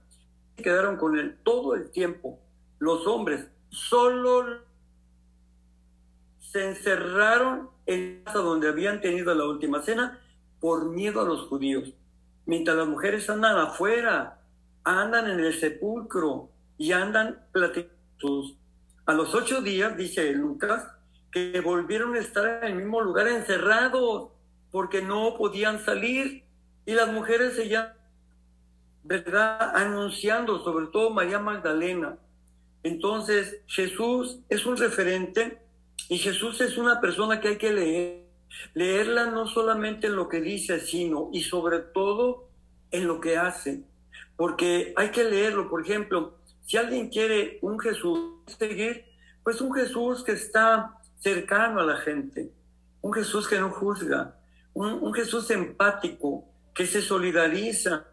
y 0.57 0.63
quedaron 0.63 0.95
con 0.97 1.17
él 1.19 1.37
todo 1.43 1.75
el 1.75 1.91
tiempo. 1.91 2.39
Los 2.79 3.05
hombres 3.07 3.45
solo 3.69 4.61
se 6.39 6.69
encerraron 6.69 7.69
en 7.85 8.23
casa 8.23 8.39
donde 8.39 8.69
habían 8.69 9.01
tenido 9.01 9.33
la 9.33 9.45
última 9.45 9.81
cena 9.81 10.22
por 10.63 10.85
miedo 10.85 11.19
a 11.19 11.25
los 11.25 11.41
judíos. 11.47 11.91
Mientras 12.45 12.77
las 12.77 12.87
mujeres 12.87 13.29
andan 13.29 13.57
afuera, 13.57 14.39
andan 14.85 15.29
en 15.29 15.41
el 15.41 15.59
sepulcro 15.59 16.51
y 16.77 16.93
andan 16.93 17.45
platicando. 17.51 17.93
A 19.05 19.11
los 19.11 19.35
ocho 19.35 19.61
días, 19.61 19.97
dice 19.97 20.31
Lucas, 20.31 20.87
que 21.33 21.59
volvieron 21.59 22.15
a 22.15 22.19
estar 22.19 22.63
en 22.63 22.71
el 22.71 22.75
mismo 22.77 23.01
lugar 23.01 23.27
encerrados 23.27 24.29
porque 24.71 25.01
no 25.01 25.35
podían 25.37 25.83
salir 25.83 26.45
y 26.85 26.93
las 26.93 27.11
mujeres 27.11 27.57
se 27.57 27.67
ya, 27.67 27.97
¿verdad? 29.03 29.75
Anunciando, 29.75 30.63
sobre 30.63 30.87
todo 30.87 31.09
María 31.09 31.39
Magdalena. 31.39 32.17
Entonces, 32.83 33.59
Jesús 33.67 34.39
es 34.47 34.65
un 34.65 34.77
referente 34.77 35.61
y 36.07 36.19
Jesús 36.19 36.61
es 36.61 36.77
una 36.77 37.01
persona 37.01 37.41
que 37.41 37.49
hay 37.49 37.57
que 37.57 37.73
leer 37.73 38.22
Leerla 38.73 39.27
no 39.27 39.47
solamente 39.47 40.07
en 40.07 40.15
lo 40.15 40.29
que 40.29 40.41
dice, 40.41 40.79
sino 40.79 41.29
y 41.33 41.41
sobre 41.41 41.79
todo 41.79 42.49
en 42.91 43.07
lo 43.07 43.19
que 43.19 43.37
hace. 43.37 43.83
porque 44.35 44.93
hay 44.95 45.09
que 45.09 45.23
leerlo. 45.23 45.69
Por 45.69 45.81
ejemplo, 45.81 46.37
si 46.65 46.77
alguien 46.77 47.09
quiere 47.09 47.59
un 47.61 47.79
Jesús 47.79 48.19
seguir, 48.57 49.05
pues 49.43 49.61
un 49.61 49.73
Jesús 49.73 50.23
que 50.23 50.33
está 50.33 50.99
cercano 51.19 51.79
a 51.79 51.85
la 51.85 51.97
gente, 51.97 52.51
un 53.01 53.13
Jesús 53.13 53.47
que 53.47 53.59
no 53.59 53.69
juzga, 53.69 54.35
un, 54.73 55.13
Jesús 55.13 55.49
empático, 55.51 56.45
que 56.73 56.85
se 56.85 57.01
solidariza, 57.01 58.07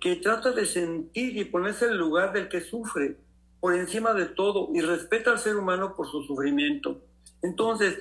que, 0.00 0.16
trata 0.16 0.52
de 0.52 0.66
sentir 0.66 1.36
y 1.36 1.44
ponerse 1.44 1.86
en 1.86 1.92
el 1.92 1.98
lugar 1.98 2.32
del 2.32 2.48
que 2.48 2.60
sufre 2.60 3.16
por 3.60 3.74
encima 3.74 4.14
de 4.14 4.26
todo 4.26 4.70
y 4.72 4.80
respeta 4.80 5.32
al 5.32 5.38
ser 5.38 5.56
humano 5.56 5.94
por 5.96 6.08
su 6.08 6.22
sufrimiento. 6.22 7.02
Entonces, 7.42 7.98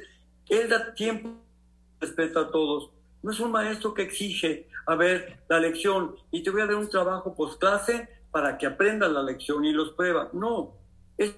Él 0.50 0.70
da 0.70 0.94
tiempo, 0.94 1.42
respeta 2.00 2.42
a 2.42 2.52
todos. 2.52 2.92
No 3.24 3.32
es 3.32 3.40
un 3.40 3.52
maestro 3.52 3.94
que 3.94 4.04
exige, 4.04 4.68
a 4.86 4.96
ver, 4.96 5.44
la 5.50 5.60
lección 5.60 6.16
y 6.32 6.44
te 6.44 6.50
voy 6.50 6.62
a 6.62 6.68
dar 6.68 6.76
un 6.76 6.90
trabajo 6.90 7.36
post 7.36 7.60
clase 7.60 8.08
para 8.32 8.58
que 8.58 8.68
aprendas 8.68 9.12
la 9.12 9.24
lección 9.24 9.66
y 9.66 9.72
los 9.72 9.92
prueba. 9.94 10.30
No, 10.34 10.76
es 11.18 11.36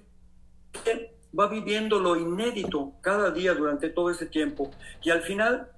que 0.83 1.17
va 1.37 1.47
viviendo 1.47 1.99
lo 1.99 2.15
inédito 2.15 2.93
cada 3.01 3.31
día 3.31 3.53
durante 3.53 3.89
todo 3.89 4.09
ese 4.09 4.25
tiempo. 4.25 4.71
Y 5.03 5.09
al 5.09 5.21
final, 5.21 5.71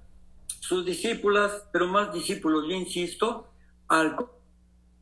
sus 0.60 0.84
discípulas, 0.84 1.64
pero 1.72 1.86
más 1.86 2.12
discípulos, 2.12 2.64
yo 2.68 2.74
insisto, 2.74 3.48
al 3.88 4.16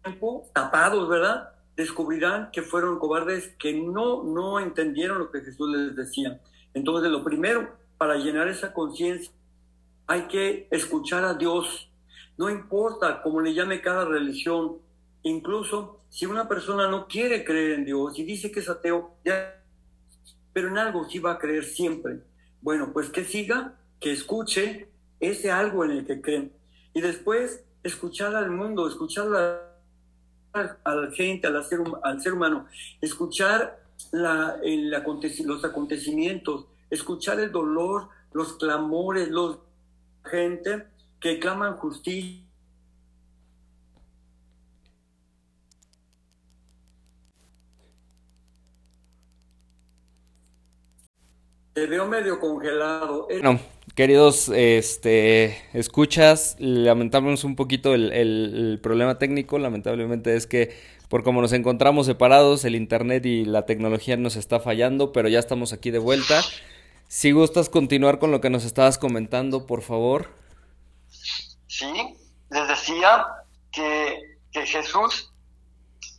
tiempo, 0.02 0.50
tapados, 0.54 1.08
¿verdad? 1.08 1.50
Descubrirán 1.76 2.50
que 2.50 2.62
fueron 2.62 2.98
cobardes, 2.98 3.54
que 3.58 3.72
no, 3.72 4.22
no 4.22 4.60
entendieron 4.60 5.18
lo 5.18 5.30
que 5.30 5.40
Jesús 5.40 5.70
les 5.70 5.96
decía. 5.96 6.40
Entonces, 6.74 7.10
lo 7.10 7.24
primero, 7.24 7.76
para 7.98 8.16
llenar 8.16 8.48
esa 8.48 8.72
conciencia, 8.72 9.32
hay 10.10 10.22
que 10.22 10.66
escuchar 10.72 11.24
a 11.24 11.34
Dios. 11.34 11.88
No 12.36 12.50
importa 12.50 13.22
cómo 13.22 13.40
le 13.40 13.54
llame 13.54 13.80
cada 13.80 14.04
religión, 14.04 14.78
incluso 15.22 16.00
si 16.08 16.26
una 16.26 16.48
persona 16.48 16.88
no 16.88 17.06
quiere 17.06 17.44
creer 17.44 17.78
en 17.78 17.84
Dios 17.84 18.18
y 18.18 18.24
dice 18.24 18.50
que 18.50 18.58
es 18.58 18.68
ateo, 18.68 19.14
pero 20.52 20.66
en 20.66 20.78
algo 20.78 21.08
sí 21.08 21.20
va 21.20 21.34
a 21.34 21.38
creer 21.38 21.64
siempre. 21.64 22.24
Bueno, 22.60 22.92
pues 22.92 23.08
que 23.08 23.24
siga, 23.24 23.78
que 24.00 24.10
escuche 24.10 24.88
ese 25.20 25.52
algo 25.52 25.84
en 25.84 25.92
el 25.92 26.04
que 26.04 26.20
creen. 26.20 26.52
Y 26.92 27.02
después 27.02 27.62
escuchar 27.84 28.34
al 28.34 28.50
mundo, 28.50 28.88
escuchar 28.88 29.28
a 30.52 30.92
la 30.92 31.10
gente, 31.12 31.46
al 31.46 31.64
ser, 31.64 31.84
al 32.02 32.20
ser 32.20 32.32
humano, 32.32 32.66
escuchar 33.00 33.80
la, 34.10 34.56
los 35.44 35.64
acontecimientos, 35.64 36.66
escuchar 36.90 37.38
el 37.38 37.52
dolor, 37.52 38.08
los 38.32 38.54
clamores, 38.54 39.28
los 39.28 39.69
gente 40.24 40.86
que 41.20 41.38
claman 41.38 41.76
justicia 41.76 42.44
Te 51.72 51.86
veo 51.86 52.04
medio 52.04 52.40
congelado. 52.40 53.28
Bueno, 53.30 53.60
queridos 53.94 54.48
este, 54.48 55.56
escuchas, 55.72 56.56
lamentamos 56.58 57.44
un 57.44 57.54
poquito 57.54 57.94
el, 57.94 58.80
problema 58.82 59.18
técnico. 59.18 59.56
Lamentablemente 59.56 60.34
es 60.34 60.48
que 60.48 60.74
por 61.08 61.22
como 61.22 61.40
nos 61.40 61.52
encontramos 61.52 62.06
separados, 62.06 62.64
el 62.64 62.74
internet 62.74 63.24
y 63.24 63.44
la 63.44 63.66
tecnología 63.66 64.16
nos 64.16 64.34
está 64.34 64.58
fallando, 64.58 65.12
pero 65.12 65.28
ya 65.28 65.38
estamos 65.38 65.72
aquí 65.72 65.92
de 65.92 66.00
vuelta. 66.00 66.40
Si 67.10 67.32
gustas 67.32 67.68
continuar 67.68 68.20
con 68.20 68.30
lo 68.30 68.40
que 68.40 68.50
nos 68.50 68.64
estabas 68.64 68.96
comentando, 68.96 69.66
por 69.66 69.82
favor. 69.82 70.30
Sí, 71.66 71.92
les 72.50 72.68
decía 72.68 73.26
que, 73.72 74.38
que 74.52 74.64
Jesús 74.64 75.32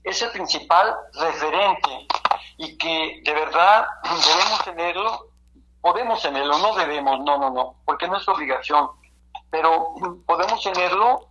es 0.03 0.21
el 0.21 0.31
principal 0.31 0.93
referente 1.13 2.07
y 2.57 2.77
que 2.77 3.21
de 3.23 3.33
verdad 3.33 3.85
debemos 4.03 4.65
tenerlo 4.65 5.31
podemos 5.81 6.21
tenerlo, 6.21 6.57
no 6.59 6.75
debemos, 6.75 7.19
no, 7.21 7.37
no, 7.37 7.49
no, 7.49 7.75
porque 7.85 8.07
no 8.07 8.17
es 8.17 8.27
obligación, 8.27 8.91
pero 9.49 9.95
podemos 10.25 10.63
tenerlo, 10.63 11.27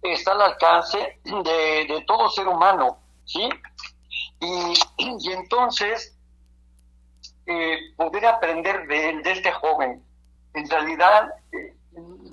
está 0.00 0.32
al 0.32 0.42
alcance 0.42 1.20
de, 1.24 2.04
todo 2.06 2.30
ser 2.30 2.46
humano, 2.48 2.98
¿sí? 3.24 3.48
Y, 4.40 5.32
entonces, 5.32 6.11
poder 7.96 8.26
aprender 8.26 8.86
de, 8.86 9.20
de 9.22 9.32
este 9.32 9.52
joven, 9.52 10.02
en 10.54 10.68
realidad, 10.68 11.28
eh, 11.52 11.74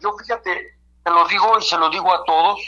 yo 0.02 0.16
fíjate, 0.18 0.78
te 1.04 1.12
lo 1.12 1.28
digo 1.28 1.58
y 1.60 1.64
se 1.64 1.78
lo 1.78 1.90
digo 1.90 2.14
a 2.14 2.24
todos, 2.26 2.60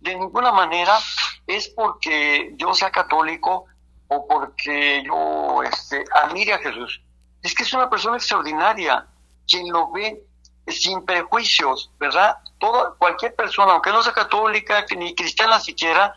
de 0.00 0.14
ninguna 0.14 0.52
manera 0.52 0.98
es 1.46 1.68
porque 1.68 2.52
yo 2.56 2.74
sea 2.74 2.90
católico 2.90 3.66
o 4.08 4.26
porque 4.26 5.02
yo 5.04 5.62
este, 5.62 6.04
admire 6.12 6.54
a 6.54 6.58
Jesús 6.58 7.02
es 7.42 7.54
que 7.54 7.62
es 7.62 7.72
una 7.72 7.88
persona 7.88 8.16
extraordinaria, 8.16 9.06
quien 9.46 9.70
lo 9.70 9.90
ve 9.90 10.22
sin 10.66 11.04
prejuicios, 11.04 11.90
¿verdad? 11.98 12.36
Todo, 12.58 12.96
cualquier 12.98 13.34
persona, 13.34 13.72
aunque 13.72 13.90
no 13.90 14.02
sea 14.02 14.12
católica 14.12 14.84
ni 14.96 15.14
cristiana 15.14 15.60
siquiera, 15.60 16.12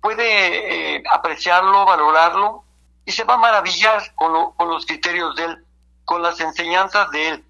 puede 0.00 0.96
eh, 0.96 1.02
apreciarlo, 1.10 1.84
valorarlo 1.84 2.64
y 3.10 3.12
se 3.12 3.24
va 3.24 3.34
a 3.34 3.38
maravillar 3.38 4.14
con, 4.14 4.52
con 4.52 4.68
los 4.68 4.86
criterios 4.86 5.34
de 5.34 5.46
él, 5.46 5.66
con 6.04 6.22
las 6.22 6.38
enseñanzas 6.38 7.10
de 7.10 7.28
él, 7.30 7.44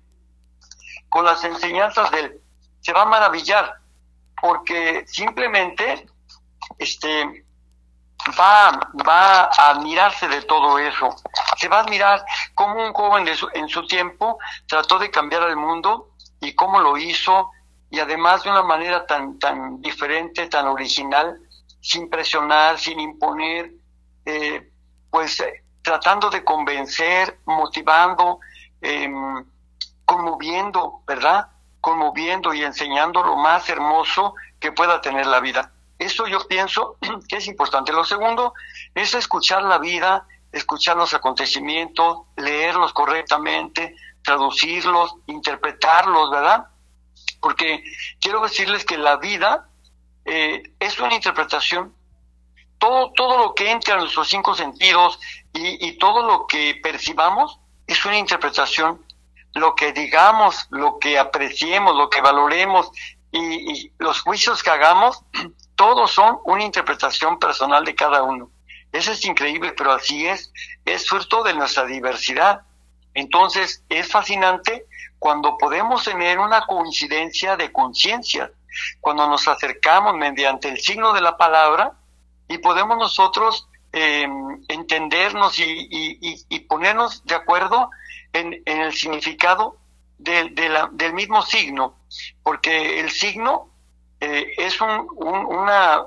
con 1.10 1.26
las 1.26 1.44
enseñanzas 1.44 2.10
de 2.12 2.20
él. 2.20 2.40
Se 2.80 2.94
va 2.94 3.02
a 3.02 3.04
maravillar 3.04 3.74
porque 4.40 5.04
simplemente 5.06 6.06
este, 6.78 7.44
va, 8.38 8.70
va 9.06 9.50
a 9.54 9.70
admirarse 9.72 10.28
de 10.28 10.40
todo 10.40 10.78
eso. 10.78 11.14
Se 11.58 11.68
va 11.68 11.76
a 11.76 11.80
admirar 11.80 12.24
cómo 12.54 12.82
un 12.82 12.94
joven 12.94 13.26
de 13.26 13.36
en 13.52 13.68
su 13.68 13.86
tiempo 13.86 14.38
trató 14.66 14.98
de 14.98 15.10
cambiar 15.10 15.42
al 15.42 15.56
mundo 15.56 16.14
y 16.40 16.54
cómo 16.54 16.80
lo 16.80 16.96
hizo 16.96 17.50
y 17.90 17.98
además 17.98 18.44
de 18.44 18.50
una 18.50 18.62
manera 18.62 19.04
tan, 19.04 19.38
tan 19.38 19.82
diferente, 19.82 20.46
tan 20.46 20.68
original, 20.68 21.38
sin 21.82 22.08
presionar, 22.08 22.78
sin 22.78 22.98
imponer, 22.98 23.72
eh, 24.24 24.69
pues 25.10 25.40
eh, 25.40 25.64
tratando 25.82 26.30
de 26.30 26.44
convencer, 26.44 27.38
motivando, 27.46 28.40
em, 28.80 29.44
conmoviendo, 30.04 31.02
¿verdad? 31.06 31.48
Conmoviendo 31.80 32.52
y 32.54 32.62
enseñando 32.62 33.22
lo 33.22 33.36
más 33.36 33.68
hermoso 33.68 34.34
que 34.58 34.72
pueda 34.72 35.00
tener 35.00 35.26
la 35.26 35.40
vida. 35.40 35.72
Eso 35.98 36.26
yo 36.26 36.46
pienso 36.48 36.96
que 37.28 37.36
es 37.36 37.46
importante. 37.46 37.92
Lo 37.92 38.04
segundo 38.04 38.54
es 38.94 39.14
escuchar 39.14 39.62
la 39.62 39.78
vida, 39.78 40.26
escuchar 40.52 40.96
los 40.96 41.14
acontecimientos, 41.14 42.22
leerlos 42.36 42.92
correctamente, 42.92 43.94
traducirlos, 44.22 45.14
interpretarlos, 45.26 46.30
¿verdad? 46.30 46.66
Porque 47.40 47.82
quiero 48.20 48.40
decirles 48.40 48.84
que 48.84 48.98
la 48.98 49.16
vida 49.16 49.68
eh, 50.24 50.62
es 50.78 50.98
una 50.98 51.14
interpretación. 51.14 51.94
Todo, 52.80 53.12
todo 53.12 53.38
lo 53.38 53.54
que 53.54 53.70
entra 53.70 53.94
en 53.94 54.00
nuestros 54.00 54.28
cinco 54.28 54.54
sentidos 54.56 55.20
y, 55.52 55.92
todo 55.98 56.26
lo 56.26 56.46
que 56.48 56.80
percibamos 56.82 57.60
es 57.86 58.04
una 58.04 58.18
interpretación. 58.18 59.04
Lo 59.54 59.76
que 59.76 59.92
digamos, 59.92 60.66
lo 60.70 60.98
que 60.98 61.18
apreciemos, 61.18 61.94
lo 61.94 62.10
que 62.10 62.20
valoremos 62.20 62.90
y 63.30 63.92
los 63.98 64.22
juicios 64.22 64.62
que 64.62 64.70
hagamos 64.70 65.22
todos 65.76 66.10
son 66.10 66.38
una 66.44 66.64
interpretación 66.64 67.38
personal 67.38 67.84
de 67.84 67.94
cada 67.94 68.22
uno. 68.22 68.50
Eso 68.92 69.12
es 69.12 69.24
increíble, 69.24 69.72
pero 69.72 69.92
así 69.92 70.26
es, 70.26 70.52
es 70.84 71.08
fruto 71.08 71.42
de 71.42 71.54
nuestra 71.54 71.84
diversidad. 71.84 72.62
Entonces, 73.14 73.84
es 73.88 74.08
fascinante 74.10 74.86
cuando 75.18 75.56
podemos 75.58 76.04
tener 76.04 76.38
una 76.38 76.66
coincidencia 76.66 77.56
de 77.56 77.72
conciencia, 77.72 78.50
cuando 79.00 79.28
nos 79.28 79.46
acercamos 79.46 80.16
mediante 80.16 80.68
el 80.68 80.80
signo 80.80 81.12
de 81.12 81.20
la 81.20 81.36
palabra 81.36 81.92
y 82.50 82.58
podemos 82.58 82.98
nosotros 82.98 83.68
em, 83.92 84.60
entendernos 84.66 85.56
y, 85.58 86.60
ponernos 86.68 87.24
de 87.24 87.36
acuerdo 87.36 87.90
en, 88.32 88.60
el 88.66 88.92
significado 88.92 89.76
del 90.18 91.12
mismo 91.14 91.42
signo, 91.42 91.94
porque 92.42 92.98
el 92.98 93.10
signo 93.10 93.70
eh, 94.20 94.52
es 94.58 94.80
un, 94.80 95.08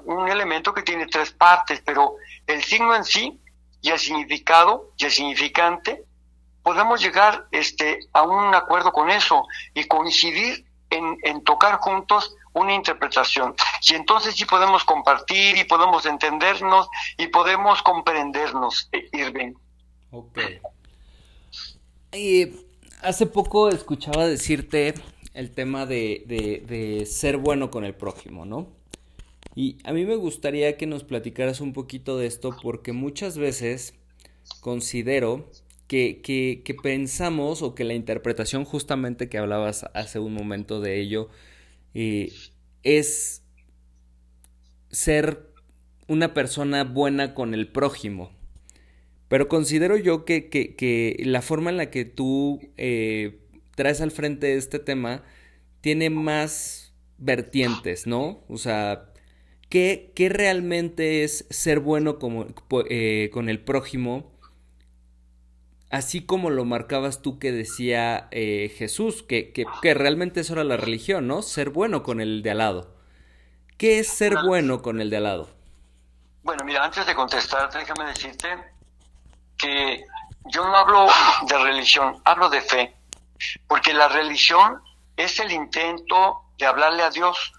un, 0.06 0.30
elemento 0.30 0.74
que 0.74 0.84
tiene 0.84 1.08
tres 1.08 1.32
partes, 1.32 1.82
pero 1.84 2.16
el 2.46 2.62
signo 2.62 2.94
en 2.94 3.06
sí 3.06 3.40
y 3.82 3.90
el 3.90 4.00
significado 4.00 4.92
y 4.98 5.06
el 5.06 5.12
significante, 5.12 6.04
podemos 6.62 7.02
llegar 7.02 7.48
este, 7.52 8.00
a 8.12 8.24
un 8.24 8.54
acuerdo 8.54 8.92
con 8.92 9.10
eso 9.10 9.48
y 9.74 9.86
coincidir 9.86 10.66
en, 10.90 11.18
en 11.24 11.42
tocar 11.46 11.78
juntos 11.78 12.36
una 12.54 12.74
interpretación. 12.74 13.56
Y 13.90 13.96
entonces 13.96 14.36
sí 14.36 14.46
podemos 14.46 14.84
compartir 14.84 15.58
y 15.58 15.64
podemos 15.64 16.06
entendernos 16.06 16.88
y 17.18 17.28
podemos 17.28 17.82
comprendernos, 17.82 18.90
eh, 18.92 19.10
Irving. 19.12 19.54
Ok. 20.12 20.40
Y 22.14 22.48
hace 23.02 23.26
poco 23.26 23.70
escuchaba 23.70 24.28
decirte 24.28 24.94
el 25.34 25.52
tema 25.52 25.86
de, 25.86 26.24
de, 26.68 27.06
ser 27.06 27.38
bueno 27.38 27.72
con 27.72 27.86
el 27.86 27.96
prójimo, 27.96 28.46
¿no? 28.46 28.68
Y 29.56 29.78
a 29.84 29.94
mí 29.94 30.06
me 30.06 30.16
gustaría 30.16 30.78
que 30.78 30.86
nos 30.86 31.04
platicaras 31.04 31.62
un 31.62 31.74
poquito 31.74 32.18
de 32.18 32.28
esto 32.28 32.56
porque 32.62 32.92
muchas 32.92 33.38
veces 33.38 33.96
considero 34.62 35.50
que, 35.88 36.22
que, 36.24 36.74
pensamos 36.82 37.62
o 37.62 37.76
que 37.76 37.84
la 37.84 37.94
interpretación 37.94 38.66
justamente 38.66 39.30
que 39.30 39.38
hablabas 39.38 39.86
hace 39.94 40.20
un 40.20 40.34
momento 40.34 40.82
de 40.82 41.00
ello 41.00 41.30
eh, 41.94 42.32
es 42.84 43.44
ser 44.90 45.54
una 46.08 46.34
persona 46.34 46.84
buena 46.84 47.34
con 47.34 47.54
el 47.54 47.68
prójimo. 47.68 48.32
Pero 49.28 49.48
considero 49.48 49.98
yo 49.98 50.26
que, 50.26 50.50
que, 50.50 51.22
la 51.26 51.42
forma 51.42 51.72
en 51.72 51.78
la 51.78 51.90
que 51.90 52.06
tú 52.06 52.60
eh, 52.78 53.40
traes 53.76 54.02
al 54.02 54.12
frente 54.12 54.56
este 54.56 54.80
tema 54.80 55.24
tiene 55.82 56.10
más 56.10 56.94
vertientes, 57.18 58.06
¿no? 58.06 58.44
O 58.48 58.58
sea, 58.58 59.12
¿qué, 59.70 60.12
qué 60.16 60.30
realmente 60.30 61.24
es 61.24 61.48
ser 61.50 61.80
bueno 61.80 62.20
como, 62.20 62.48
eh, 62.90 63.30
con 63.34 63.50
el 63.50 63.60
prójimo? 63.60 64.33
Así 65.94 66.26
como 66.26 66.50
lo 66.50 66.66
marcabas 66.66 67.22
tú 67.22 67.38
que 67.38 67.52
decía 67.52 68.28
eh, 68.32 68.74
Jesús, 68.80 69.22
que, 69.22 69.54
que, 69.54 69.64
que, 69.80 69.94
realmente 69.94 70.40
eso 70.40 70.54
era 70.54 70.64
la 70.64 70.76
religión, 70.76 71.28
¿no? 71.28 71.44
Ser 71.44 71.70
bueno 71.70 72.02
con 72.02 72.20
el 72.20 72.42
de 72.42 72.50
al 72.50 72.58
lado. 72.58 72.96
¿Qué 73.78 74.00
es 74.00 74.08
ser 74.08 74.34
bueno 74.44 74.82
con 74.82 75.00
el 75.02 75.12
de 75.12 75.18
al 75.18 75.24
lado? 75.26 75.50
Bueno, 76.42 76.64
mira, 76.66 76.84
antes 76.84 77.06
de 77.06 77.14
contestar, 77.14 77.72
déjame 77.72 78.06
decirte 78.06 78.48
que 79.56 80.04
yo 80.46 80.66
no 80.66 80.76
hablo 80.76 81.06
de 81.48 81.60
religión, 81.60 82.20
hablo 82.26 82.50
de 82.50 82.62
fe, 82.62 82.96
porque 83.68 83.94
la 83.94 84.08
religión 84.08 84.82
es 85.16 85.40
el 85.40 85.52
intento 85.52 86.42
de 86.58 86.66
hablarle 86.66 87.04
a 87.04 87.12
Dios, 87.12 87.54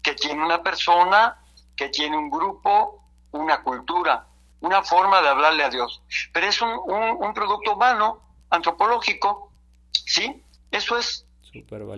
que 0.00 0.14
tiene 0.14 0.44
una 0.44 0.62
persona, 0.62 1.42
que 1.74 1.88
tiene 1.88 2.16
un 2.16 2.30
grupo, 2.30 3.04
una 3.32 3.64
cultura, 3.64 4.28
una 4.60 4.82
forma 4.82 5.20
de 5.22 5.28
hablarle 5.28 5.64
a 5.64 5.70
Dios. 5.70 6.02
Pero 6.32 6.46
es 6.46 6.60
un, 6.60 6.70
un, 6.70 7.34
producto 7.34 7.74
humano, 7.74 8.20
antropológico, 8.50 9.52
¿sí? 9.92 10.42
Eso 10.70 10.98
es. 10.98 11.26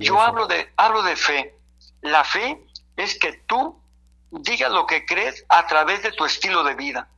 Yo 0.01 0.21
hablo 0.21 0.47
de, 0.47 0.73
hablo 0.77 1.03
de 1.03 1.17
fe. 1.17 1.59
La 2.01 2.25
fe 2.25 2.67
es 2.97 3.19
que 3.19 3.33
tú 3.47 3.79
digas 4.31 4.71
lo 4.71 4.87
que 4.87 5.05
crees 5.05 5.45
a 5.49 5.67
través 5.67 6.03
de 6.03 6.13
tu 6.13 6.25
estilo 6.25 6.65
de 6.65 6.75
vida. 6.75 7.09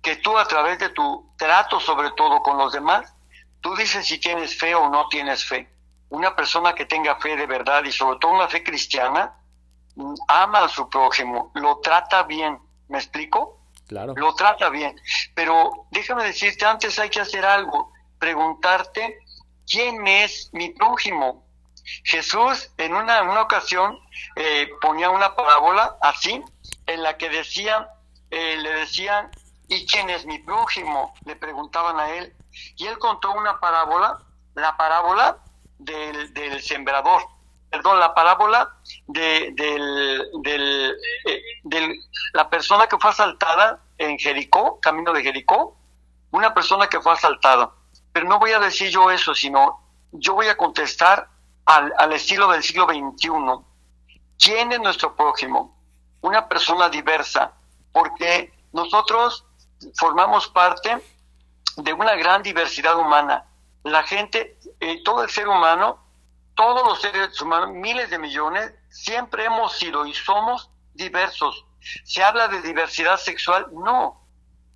Que 0.00 0.16
tú 0.16 0.36
a 0.38 0.46
través 0.46 0.78
de 0.78 0.90
tu 0.90 1.32
trato, 1.36 1.80
sobre 1.80 2.10
todo 2.12 2.42
con 2.42 2.58
los 2.58 2.72
demás, 2.72 3.14
tú 3.60 3.74
dices 3.76 4.06
si 4.06 4.18
tienes 4.18 4.56
fe 4.58 4.74
o 4.74 4.88
no 4.88 5.08
tienes 5.08 5.44
fe 5.44 5.72
una 6.12 6.36
persona 6.36 6.74
que 6.74 6.84
tenga 6.84 7.16
fe 7.16 7.36
de 7.36 7.46
verdad 7.46 7.84
y 7.84 7.90
sobre 7.90 8.18
todo 8.18 8.32
una 8.32 8.46
fe 8.46 8.62
cristiana, 8.62 9.34
mm, 9.96 10.14
ama 10.28 10.64
a 10.64 10.68
su 10.68 10.88
prójimo, 10.88 11.50
lo 11.54 11.78
trata 11.78 12.22
bien. 12.24 12.58
¿Me 12.88 12.98
explico? 12.98 13.58
Lo 14.16 14.34
trata 14.34 14.68
bien. 14.70 14.98
Pero 15.34 15.86
déjame 15.90 16.24
decirte, 16.24 16.64
antes 16.64 16.98
hay 16.98 17.10
que 17.10 17.20
hacer 17.20 17.44
algo, 17.44 17.92
preguntarte 18.18 19.18
quién 19.66 20.06
es 20.06 20.50
mi 20.52 20.70
prójimo. 20.70 21.46
Jesús 22.04 22.70
en 22.78 22.94
una, 22.94 23.22
una 23.22 23.42
ocasión 23.42 23.98
eh, 24.36 24.68
ponía 24.80 25.10
una 25.10 25.34
parábola 25.34 25.96
así, 26.00 26.42
en 26.86 27.02
la 27.02 27.16
que 27.16 27.28
decía, 27.28 27.88
eh, 28.30 28.56
le 28.56 28.72
decían, 28.74 29.30
¿y 29.68 29.86
quién 29.86 30.10
es 30.10 30.26
mi 30.26 30.38
prójimo? 30.38 31.14
Le 31.24 31.36
preguntaban 31.36 31.98
a 31.98 32.10
él. 32.10 32.34
Y 32.76 32.86
él 32.86 32.98
contó 32.98 33.32
una 33.32 33.58
parábola, 33.60 34.18
la 34.54 34.76
parábola 34.76 35.38
del, 35.78 36.32
del 36.34 36.62
sembrador, 36.62 37.22
perdón, 37.70 37.98
la 37.98 38.14
parábola 38.14 38.68
de, 39.06 39.50
del, 39.54 40.30
del, 40.42 40.94
eh, 41.26 41.42
del, 41.64 41.98
la 42.34 42.48
persona 42.50 42.86
que 42.86 42.98
fue 42.98 43.10
asaltada 43.10 43.81
en 44.02 44.18
Jericó, 44.18 44.80
camino 44.80 45.12
de 45.12 45.22
Jericó, 45.22 45.76
una 46.30 46.54
persona 46.54 46.88
que 46.88 47.00
fue 47.00 47.12
asaltada. 47.12 47.72
Pero 48.12 48.28
no 48.28 48.38
voy 48.38 48.52
a 48.52 48.58
decir 48.58 48.90
yo 48.90 49.10
eso, 49.10 49.34
sino 49.34 49.80
yo 50.12 50.34
voy 50.34 50.48
a 50.48 50.56
contestar 50.56 51.28
al, 51.64 51.92
al 51.96 52.12
estilo 52.12 52.48
del 52.50 52.62
siglo 52.62 52.86
XXI. 52.86 53.30
¿Quién 54.38 54.72
es 54.72 54.80
nuestro 54.80 55.14
prójimo? 55.14 55.76
Una 56.20 56.48
persona 56.48 56.88
diversa, 56.88 57.52
porque 57.92 58.52
nosotros 58.72 59.44
formamos 59.96 60.48
parte 60.48 61.02
de 61.76 61.92
una 61.92 62.14
gran 62.16 62.42
diversidad 62.42 62.96
humana 62.98 63.46
la 63.84 64.02
gente, 64.04 64.58
eh, 64.80 65.02
todo 65.02 65.24
el 65.24 65.30
ser 65.30 65.48
humano, 65.48 65.98
todos 66.54 66.86
los 66.86 67.00
seres 67.00 67.40
humanos, 67.40 67.70
miles 67.70 68.10
de 68.10 68.18
millones, 68.18 68.72
siempre 68.90 69.44
hemos 69.44 69.72
sido 69.76 70.06
y 70.06 70.14
somos 70.14 70.70
diversos. 70.94 71.64
¿Se 72.04 72.22
habla 72.22 72.48
de 72.48 72.62
diversidad 72.62 73.16
sexual? 73.18 73.66
No. 73.72 74.20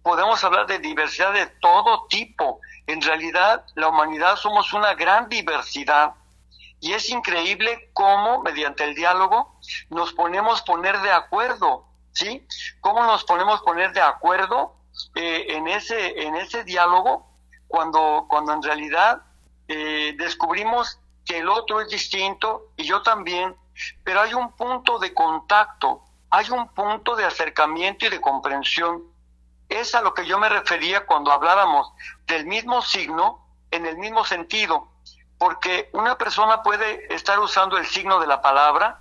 Podemos 0.02 0.42
hablar 0.44 0.66
de 0.66 0.78
diversidad 0.78 1.32
de 1.32 1.46
todo 1.60 2.06
tipo. 2.08 2.60
En 2.86 3.02
realidad, 3.02 3.64
la 3.74 3.88
humanidad 3.88 4.36
somos 4.36 4.72
una 4.72 4.94
gran 4.94 5.28
diversidad. 5.28 6.14
Y 6.80 6.92
es 6.92 7.08
increíble 7.10 7.90
cómo, 7.92 8.42
mediante 8.42 8.84
el 8.84 8.94
diálogo, 8.94 9.58
nos 9.90 10.12
ponemos 10.12 10.62
poner 10.62 11.00
de 11.00 11.10
acuerdo, 11.10 11.86
¿sí? 12.12 12.46
¿Cómo 12.80 13.02
nos 13.02 13.24
ponemos 13.24 13.62
poner 13.62 13.92
de 13.92 14.02
acuerdo 14.02 14.76
eh, 15.14 15.46
en, 15.48 15.66
ese, 15.68 16.22
en 16.22 16.36
ese 16.36 16.64
diálogo 16.64 17.26
cuando, 17.66 18.26
cuando 18.28 18.52
en 18.52 18.62
realidad 18.62 19.22
eh, 19.68 20.14
descubrimos 20.16 21.00
que 21.24 21.38
el 21.38 21.48
otro 21.48 21.80
es 21.80 21.88
distinto 21.88 22.70
y 22.76 22.84
yo 22.84 23.02
también, 23.02 23.56
pero 24.04 24.20
hay 24.20 24.32
un 24.32 24.52
punto 24.52 24.98
de 24.98 25.12
contacto, 25.12 26.04
hay 26.30 26.50
un 26.50 26.68
punto 26.68 27.16
de 27.16 27.24
acercamiento 27.24 28.06
y 28.06 28.10
de 28.10 28.20
comprensión. 28.20 29.02
Es 29.68 29.94
a 29.94 30.02
lo 30.02 30.14
que 30.14 30.26
yo 30.26 30.38
me 30.38 30.48
refería 30.48 31.06
cuando 31.06 31.32
hablábamos 31.32 31.92
del 32.26 32.46
mismo 32.46 32.82
signo 32.82 33.46
en 33.70 33.86
el 33.86 33.98
mismo 33.98 34.24
sentido, 34.24 34.88
porque 35.38 35.90
una 35.92 36.16
persona 36.16 36.62
puede 36.62 37.12
estar 37.14 37.38
usando 37.40 37.76
el 37.76 37.86
signo 37.86 38.20
de 38.20 38.26
la 38.26 38.40
palabra, 38.40 39.00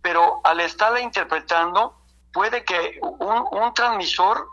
pero 0.00 0.40
al 0.44 0.60
estarla 0.60 1.00
interpretando, 1.00 1.96
puede 2.32 2.64
que 2.64 2.98
un, 3.02 3.46
un 3.50 3.74
transmisor 3.74 4.48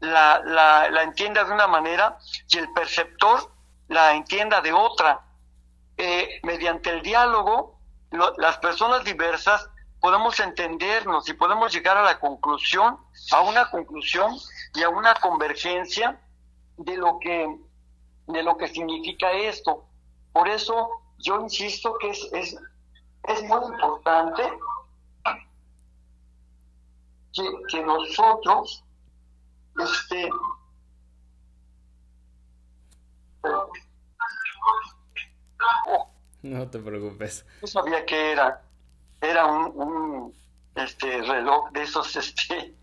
la, 0.00 0.40
la, 0.90 1.02
entienda 1.02 1.44
de 1.44 1.52
una 1.52 1.66
manera 1.66 2.18
y 2.48 2.58
el 2.58 2.70
perceptor 2.72 3.50
la 3.88 4.14
entienda 4.14 4.60
de 4.60 4.72
otra. 4.72 5.20
Eh, 5.96 6.40
mediante 6.42 6.90
el 6.90 7.02
diálogo, 7.02 7.78
las 8.38 8.58
personas 8.58 9.04
diversas 9.04 9.70
podemos 10.04 10.38
entendernos 10.38 11.26
y 11.30 11.32
podemos 11.32 11.72
llegar 11.72 11.96
a 11.96 12.02
la 12.02 12.20
conclusión, 12.20 12.98
a 13.32 13.40
una 13.40 13.70
conclusión 13.70 14.36
y 14.74 14.82
a 14.82 14.90
una 14.90 15.14
convergencia 15.14 16.20
de 16.76 16.98
lo 16.98 17.18
que, 17.18 17.48
de 18.26 18.42
lo 18.42 18.54
que 18.58 18.68
significa 18.68 19.32
esto. 19.32 19.86
Por 20.30 20.46
eso 20.46 20.90
yo 21.20 21.40
insisto 21.40 21.96
que 21.98 22.10
es, 22.10 22.30
es, 22.34 22.54
es 23.22 23.42
muy 23.44 23.64
importante 23.64 24.42
que, 27.32 27.50
que 27.70 27.82
nosotros 27.82 28.84
este. 29.80 30.28
No 36.42 36.68
te 36.68 36.78
preocupes. 36.78 37.46
Yo 37.62 37.66
sabía 37.68 38.04
que 38.04 38.32
era. 38.32 38.63
Era 39.24 39.46
un, 39.46 39.72
un 39.74 40.34
este 40.74 41.22
reloj 41.22 41.70
de 41.70 41.82
esos 41.82 42.14
este 42.24 42.74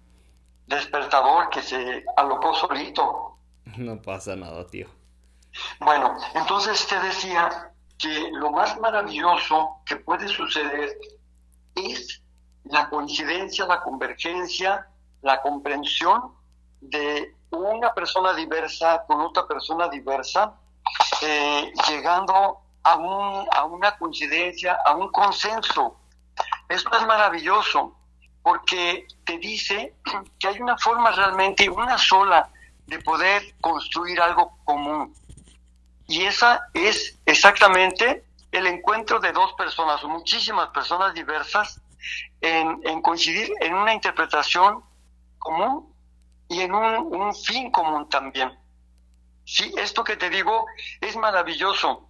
despertador 0.67 1.49
que 1.49 1.61
se 1.61 2.03
alocó 2.15 2.53
solito. 2.53 3.37
No 3.77 4.01
pasa 4.01 4.35
nada, 4.35 4.65
tío. 4.67 4.87
Bueno, 5.79 6.15
entonces 6.33 6.87
te 6.87 6.99
decía 6.99 7.71
que 7.97 8.29
lo 8.31 8.51
más 8.51 8.79
maravilloso 8.79 9.81
que 9.85 9.97
puede 9.97 10.27
suceder 10.27 10.97
es 11.75 12.21
la 12.63 12.89
coincidencia, 12.89 13.65
la 13.65 13.81
convergencia, 13.81 14.87
la 15.21 15.41
comprensión 15.41 16.33
de 16.79 17.35
una 17.51 17.93
persona 17.93 18.33
diversa 18.33 19.03
con 19.05 19.21
otra 19.21 19.45
persona 19.47 19.87
diversa, 19.89 20.53
eh, 21.21 21.71
llegando 21.89 22.59
a, 22.83 22.95
un, 22.95 23.47
a 23.51 23.65
una 23.65 23.97
coincidencia, 23.97 24.79
a 24.85 24.95
un 24.95 25.09
consenso. 25.11 25.97
Esto 26.71 26.97
es 26.97 27.05
maravilloso 27.05 27.97
porque 28.41 29.05
te 29.25 29.37
dice 29.37 29.95
que 30.39 30.47
hay 30.47 30.59
una 30.61 30.77
forma 30.77 31.11
realmente, 31.11 31.69
una 31.69 31.97
sola, 31.97 32.49
de 32.87 32.99
poder 32.99 33.55
construir 33.59 34.19
algo 34.21 34.57
común. 34.63 35.13
Y 36.07 36.23
esa 36.23 36.67
es 36.73 37.19
exactamente 37.25 38.25
el 38.51 38.67
encuentro 38.67 39.19
de 39.19 39.33
dos 39.33 39.53
personas 39.53 40.01
o 40.03 40.09
muchísimas 40.09 40.69
personas 40.69 41.13
diversas 41.13 41.81
en, 42.39 43.01
coincidir 43.01 43.51
en 43.59 43.73
una 43.73 43.93
interpretación 43.93 44.83
común 45.39 45.93
y 46.47 46.61
en 46.61 46.73
un, 46.73 47.35
fin 47.35 47.69
común 47.69 48.09
también. 48.09 48.57
Sí, 49.43 49.73
esto 49.77 50.03
que 50.03 50.15
te 50.15 50.29
digo 50.29 50.65
es 51.01 51.17
maravilloso, 51.17 52.09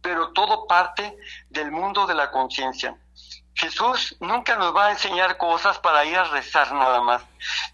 pero 0.00 0.32
todo 0.32 0.66
parte 0.66 1.16
del 1.48 1.70
mundo 1.70 2.06
de 2.06 2.14
la 2.14 2.30
conciencia. 2.30 2.96
Jesús 3.60 4.16
nunca 4.20 4.56
nos 4.56 4.74
va 4.74 4.86
a 4.86 4.90
enseñar 4.92 5.36
cosas 5.36 5.78
para 5.78 6.06
ir 6.06 6.16
a 6.16 6.24
rezar 6.24 6.72
nada 6.72 7.02
más. 7.02 7.22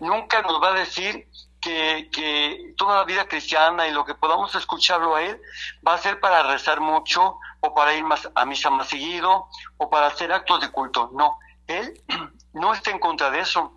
Nunca 0.01 0.42
nos 0.42 0.61
va 0.61 0.70
a 0.70 0.81
decir 0.81 1.29
que, 1.61 2.09
que, 2.12 2.75
toda 2.77 2.96
la 2.96 3.05
vida 3.05 3.29
cristiana 3.29 3.87
y 3.87 3.92
lo 3.92 4.05
que 4.05 4.16
podamos 4.16 4.53
escucharlo 4.57 5.14
a 5.14 5.22
Él 5.22 5.40
va 5.87 5.94
a 5.94 5.99
ser 5.99 6.18
para 6.18 6.42
rezar 6.42 6.81
mucho 6.81 7.38
o 7.61 7.72
para 7.72 7.94
ir 7.94 8.03
más 8.03 8.29
a 8.35 8.44
misa 8.44 8.68
más 8.68 8.88
seguido 8.88 9.46
o 9.77 9.88
para 9.88 10.09
hacer 10.09 10.33
actos 10.33 10.61
de 10.61 10.72
culto. 10.72 11.11
No, 11.12 11.38
Él 11.68 12.03
no 12.53 12.75
está 12.75 12.90
en 12.90 12.99
contra 12.99 13.31
de 13.31 13.40
eso. 13.40 13.72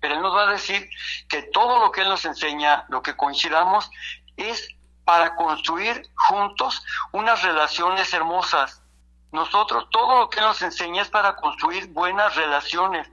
Pero 0.00 0.14
Él 0.16 0.22
nos 0.22 0.34
va 0.34 0.48
a 0.48 0.52
decir 0.52 0.90
que 1.28 1.42
todo 1.42 1.78
lo 1.78 1.92
que 1.92 2.00
Él 2.00 2.08
nos 2.08 2.24
enseña, 2.24 2.86
lo 2.88 3.02
que 3.02 3.16
coincidamos, 3.16 3.88
es 4.36 4.68
para 5.04 5.36
construir 5.36 6.10
juntos 6.28 6.82
unas 7.12 7.40
relaciones 7.44 8.12
hermosas. 8.12 8.82
Nosotros, 9.32 9.86
todo 9.90 10.20
lo 10.20 10.30
que 10.30 10.40
nos 10.40 10.60
enseña 10.62 11.02
es 11.02 11.08
para 11.08 11.36
construir 11.36 11.88
buenas 11.88 12.34
relaciones, 12.34 13.08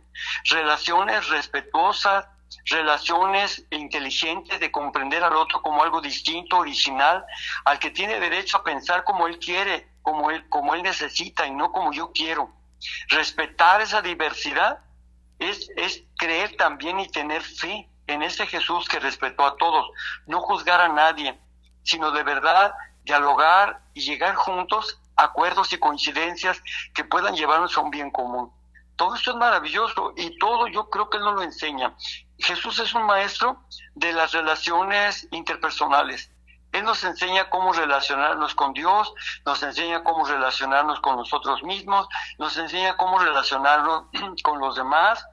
relaciones 0.49 1.27
respetuosas, 1.30 2.25
relaciones 2.65 3.65
inteligentes 3.71 4.60
de 4.60 4.71
comprender 4.71 5.23
al 5.23 5.36
otro 5.36 5.62
como 5.62 5.84
algo 5.84 6.01
distinto, 6.01 6.58
original, 6.58 7.23
al 7.65 7.80
que 7.80 7.91
tiene 7.91 8.19
derecho 8.19 8.58
a 8.58 8.63
pensar 8.63 9.03
como 9.03 9.27
él 9.27 9.38
quiere, 9.39 9.88
como 10.01 10.32
él, 10.32 10.47
como 10.49 10.73
él 10.73 10.84
necesita 10.84 11.45
y 11.45 11.51
no 11.51 11.71
como 11.71 11.93
yo 11.93 12.12
quiero. 12.13 12.51
Respetar 13.10 13.82
esa 13.82 14.01
diversidad 14.01 14.80
es, 15.39 15.69
es 15.75 16.03
creer 16.17 16.56
también 16.58 16.99
y 16.99 17.10
tener 17.10 17.41
fe 17.41 17.89
en 18.08 18.23
ese 18.23 18.47
Jesús 18.47 18.88
que 18.88 18.99
respetó 18.99 19.45
a 19.45 19.58
todos, 19.58 19.89
no 20.25 20.41
juzgar 20.41 20.80
a 20.80 20.88
nadie, 20.88 21.38
sino 21.84 22.12
de 22.12 22.23
verdad 22.23 22.73
dialogar 23.03 23.82
y 23.93 24.01
llegar 24.01 24.36
juntos 24.36 24.99
acuerdos 25.17 25.73
y 25.73 25.80
coincidencias 25.80 26.62
que 26.93 27.03
puedan 27.03 27.36
llevarnos 27.36 27.77
a 27.77 27.82
un 27.82 27.89
bien 27.89 28.12
común. 28.12 28.51
Todo 28.95 29.15
esto 29.15 29.32
es 29.32 29.38
maravilloso 29.38 30.13
y 30.15 30.38
todo 30.39 30.67
yo 30.67 30.89
creo 30.89 31.10
que 31.10 31.17
Él 31.17 31.23
nos 31.23 31.36
lo 31.36 31.41
enseña. 31.43 31.95
Jesús 32.39 32.80
es 32.80 32.93
un 32.93 33.03
maestro 33.03 33.63
de 33.95 34.13
las 34.13 34.32
relaciones 34.32 35.27
interpersonales. 35.32 36.32
Él 36.71 36.84
nos 36.84 37.03
enseña 37.03 37.49
cómo 37.49 37.73
relacionarnos 37.73 38.53
con 38.53 38.73
Dios, 38.73 39.13
nos 39.45 39.62
enseña 39.63 40.03
cómo 40.03 40.25
relacionarnos 40.25 40.99
con 40.99 41.15
nosotros 41.15 41.63
mismos, 41.63 42.08
nos 42.38 42.58
enseña 42.58 42.97
cómo 42.97 43.19
relacionarnos 43.19 44.06
con 44.43 44.60
los 44.60 44.75
demás, 44.75 45.25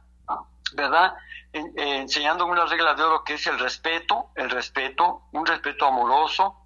¿verdad? 0.74 1.14
Eh, 1.52 1.72
enseñando 1.76 2.46
una 2.46 2.66
regla 2.66 2.94
de 2.94 3.02
oro 3.02 3.24
que 3.24 3.34
es 3.34 3.46
el 3.46 3.58
respeto, 3.58 4.30
el 4.34 4.50
respeto, 4.50 5.22
un 5.32 5.46
respeto 5.46 5.86
amoroso. 5.86 6.56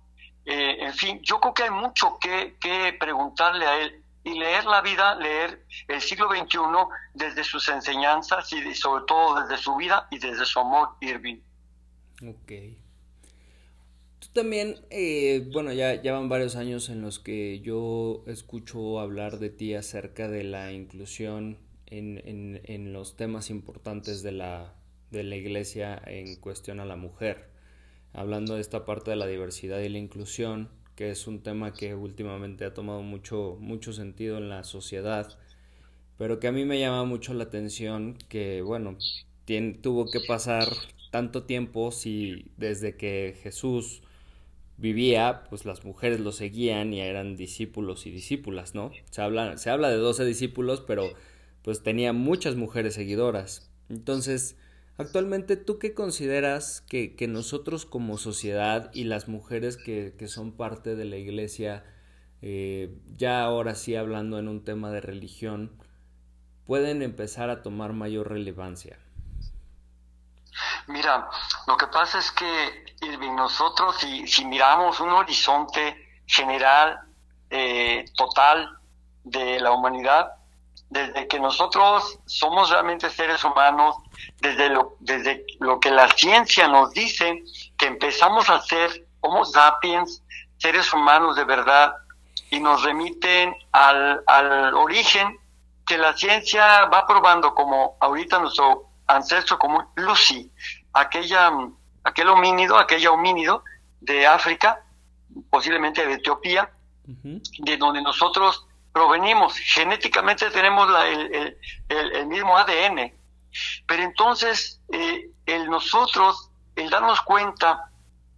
Eh, 0.50 0.78
en 0.80 0.94
fin, 0.94 1.20
yo 1.22 1.38
creo 1.40 1.52
que 1.52 1.64
hay 1.64 1.70
mucho 1.70 2.18
que, 2.18 2.56
preguntarle 2.98 3.66
a 3.66 3.82
él 3.82 4.02
y 4.24 4.38
leer 4.38 4.64
la 4.64 4.80
vida, 4.80 5.14
leer 5.16 5.66
el 5.88 6.00
siglo 6.00 6.26
XXI 6.30 6.58
desde 7.12 7.44
sus 7.44 7.68
enseñanzas 7.68 8.50
y 8.54 8.74
sobre 8.74 9.04
todo 9.06 9.42
desde 9.42 9.62
su 9.62 9.76
vida 9.76 10.08
y 10.10 10.18
desde 10.18 10.46
su 10.46 10.58
amor, 10.58 10.88
Irving. 11.02 11.40
Ok. 12.26 12.52
Tú 14.20 14.28
también, 14.32 14.76
eh, 14.88 15.46
bueno, 15.52 15.70
ya, 15.74 16.00
ya 16.00 16.14
van 16.14 16.30
varios 16.30 16.56
años 16.56 16.88
en 16.88 17.02
los 17.02 17.18
que 17.18 17.60
yo 17.60 18.24
escucho 18.26 19.00
hablar 19.00 19.40
de 19.40 19.50
ti 19.50 19.74
acerca 19.74 20.28
de 20.28 20.44
la 20.44 20.72
inclusión 20.72 21.58
en, 21.84 22.92
los 22.94 23.16
temas 23.16 23.50
importantes 23.50 24.22
de 24.22 24.32
la 24.32 24.72
iglesia 25.12 26.00
en 26.06 26.36
cuestión 26.36 26.80
a 26.80 26.86
la 26.86 26.96
mujer. 26.96 27.47
Hablando 28.18 28.56
de 28.56 28.60
esta 28.60 28.84
parte 28.84 29.12
de 29.12 29.16
la 29.16 29.28
diversidad 29.28 29.78
y 29.78 29.88
la 29.88 29.98
inclusión, 29.98 30.68
que 30.96 31.10
es 31.10 31.28
un 31.28 31.40
tema 31.40 31.72
que 31.72 31.94
últimamente 31.94 32.64
ha 32.64 32.74
tomado 32.74 33.00
mucho, 33.00 33.56
mucho 33.60 33.92
sentido 33.92 34.38
en 34.38 34.48
la 34.48 34.64
sociedad, 34.64 35.38
pero 36.16 36.40
que 36.40 36.48
a 36.48 36.52
mí 36.52 36.64
me 36.64 36.80
llama 36.80 37.04
mucho 37.04 37.32
la 37.32 37.44
atención 37.44 38.18
que, 38.28 38.60
bueno, 38.60 38.98
tuvo 39.82 40.10
que 40.10 40.18
pasar 40.26 40.66
tanto 41.12 41.44
tiempo 41.44 41.92
si 41.92 42.50
desde 42.56 42.96
que 42.96 43.38
Jesús 43.40 44.02
vivía, 44.78 45.44
pues 45.48 45.64
las 45.64 45.84
mujeres 45.84 46.18
lo 46.18 46.32
seguían 46.32 46.92
y 46.92 47.00
eran 47.00 47.36
discípulos 47.36 48.04
y 48.04 48.10
discípulas, 48.10 48.74
¿no? 48.74 48.90
Se 49.12 49.22
habla, 49.22 49.58
se 49.58 49.70
habla 49.70 49.90
de 49.90 49.96
12 49.96 50.24
discípulos, 50.24 50.82
pero 50.84 51.04
pues 51.62 51.84
tenía 51.84 52.12
muchas 52.12 52.56
mujeres 52.56 52.94
seguidoras. 52.94 53.70
Entonces, 53.88 54.56
Actualmente, 54.98 55.56
¿tú 55.56 55.78
qué 55.78 55.94
consideras 55.94 56.80
que, 56.80 57.14
nosotros 57.28 57.86
como 57.86 58.18
sociedad 58.18 58.90
y 58.92 59.04
las 59.04 59.28
mujeres 59.28 59.76
que, 59.76 60.12
son 60.26 60.50
parte 60.50 60.96
de 60.96 61.04
la 61.04 61.16
iglesia, 61.16 61.84
eh, 62.42 62.92
ya 63.16 63.42
ahora 63.42 63.76
sí 63.76 63.94
hablando 63.94 64.40
en 64.40 64.48
un 64.48 64.64
tema 64.64 64.90
de 64.90 65.00
religión, 65.00 65.70
pueden 66.66 67.02
empezar 67.02 67.48
a 67.48 67.62
tomar 67.62 67.92
mayor 67.92 68.28
relevancia? 68.28 68.98
Mira, 70.88 71.28
lo 71.68 71.76
que 71.76 71.86
pasa 71.86 72.18
es 72.18 72.32
que 72.32 72.48
nosotros 73.36 73.96
si, 74.00 74.26
si 74.26 74.44
miramos 74.44 74.98
un 74.98 75.10
horizonte 75.10 75.96
general, 76.26 76.98
eh, 77.50 78.04
total 78.16 78.76
de 79.22 79.60
la 79.60 79.70
humanidad, 79.70 80.32
desde 80.90 81.28
que 81.28 81.38
nosotros 81.38 82.18
somos 82.26 82.70
realmente 82.70 83.08
seres 83.10 83.44
humanos, 83.44 83.96
desde 84.40 84.68
lo, 84.68 84.96
desde 85.00 85.46
lo 85.60 85.80
que 85.80 85.90
la 85.90 86.08
ciencia 86.08 86.68
nos 86.68 86.92
dice, 86.92 87.42
que 87.76 87.86
empezamos 87.86 88.48
a 88.50 88.60
ser 88.62 89.06
Homo 89.20 89.44
sapiens, 89.44 90.22
seres 90.58 90.92
humanos 90.92 91.36
de 91.36 91.44
verdad, 91.44 91.94
y 92.50 92.60
nos 92.60 92.82
remiten 92.82 93.54
al, 93.72 94.22
al 94.26 94.74
origen 94.74 95.38
que 95.86 95.98
la 95.98 96.16
ciencia 96.16 96.84
va 96.86 97.06
probando 97.06 97.54
como 97.54 97.96
ahorita 98.00 98.38
nuestro 98.38 98.88
ancestro 99.06 99.58
común, 99.58 99.84
Lucy, 99.96 100.50
aquella, 100.92 101.50
aquel 102.04 102.28
homínido, 102.28 102.78
aquella 102.78 103.10
homínido 103.10 103.64
de 104.00 104.26
África, 104.26 104.84
posiblemente 105.50 106.06
de 106.06 106.14
Etiopía, 106.14 106.70
de 107.04 107.76
donde 107.78 108.02
nosotros 108.02 108.66
provenimos, 108.92 109.56
genéticamente 109.58 110.50
tenemos 110.50 110.88
el, 111.88 112.26
mismo 112.26 112.56
ADN, 112.56 113.12
pero 113.86 114.02
entonces 114.02 114.80
eh, 114.92 115.30
el 115.46 115.68
nosotros, 115.70 116.50
el 116.76 116.90
darnos 116.90 117.20
cuenta 117.22 117.90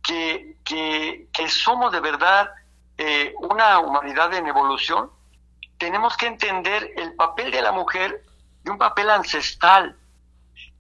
que, 0.03 0.57
que, 0.65 1.29
somos 1.49 1.93
de 1.93 2.01
verdad 2.01 2.51
eh, 2.97 3.35
una 3.39 3.81
humanidad 3.81 4.33
en 4.35 4.47
evolución, 4.47 5.11
tenemos 5.79 6.17
que 6.17 6.27
entender 6.27 6.93
el 6.97 7.15
papel 7.15 7.51
de 7.51 7.63
la 7.63 7.73
mujer 7.73 8.25
de 8.63 8.71
un 8.71 8.79
papel 8.79 9.11
ancestral, 9.11 9.97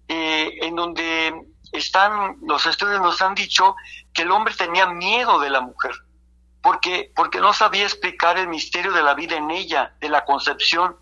eh, 0.08 0.58
en 0.62 0.76
donde 0.76 1.46
están, 1.72 2.36
los 2.42 2.66
estudios 2.66 3.00
nos 3.00 3.20
han 3.22 3.34
dicho 3.34 3.76
que 4.12 4.22
el 4.22 4.30
hombre 4.30 4.54
tenía 4.54 4.86
miedo 4.86 5.38
de 5.40 5.50
la 5.50 5.60
mujer 5.60 5.92
porque, 6.62 7.12
porque 7.14 7.40
no 7.40 7.52
sabía 7.52 7.84
explicar 7.84 8.38
el 8.38 8.48
misterio 8.48 8.92
de 8.92 9.02
la 9.02 9.14
vida 9.14 9.36
en 9.36 9.50
ella, 9.50 9.94
de 10.00 10.08
la 10.08 10.24
concepción, 10.24 10.96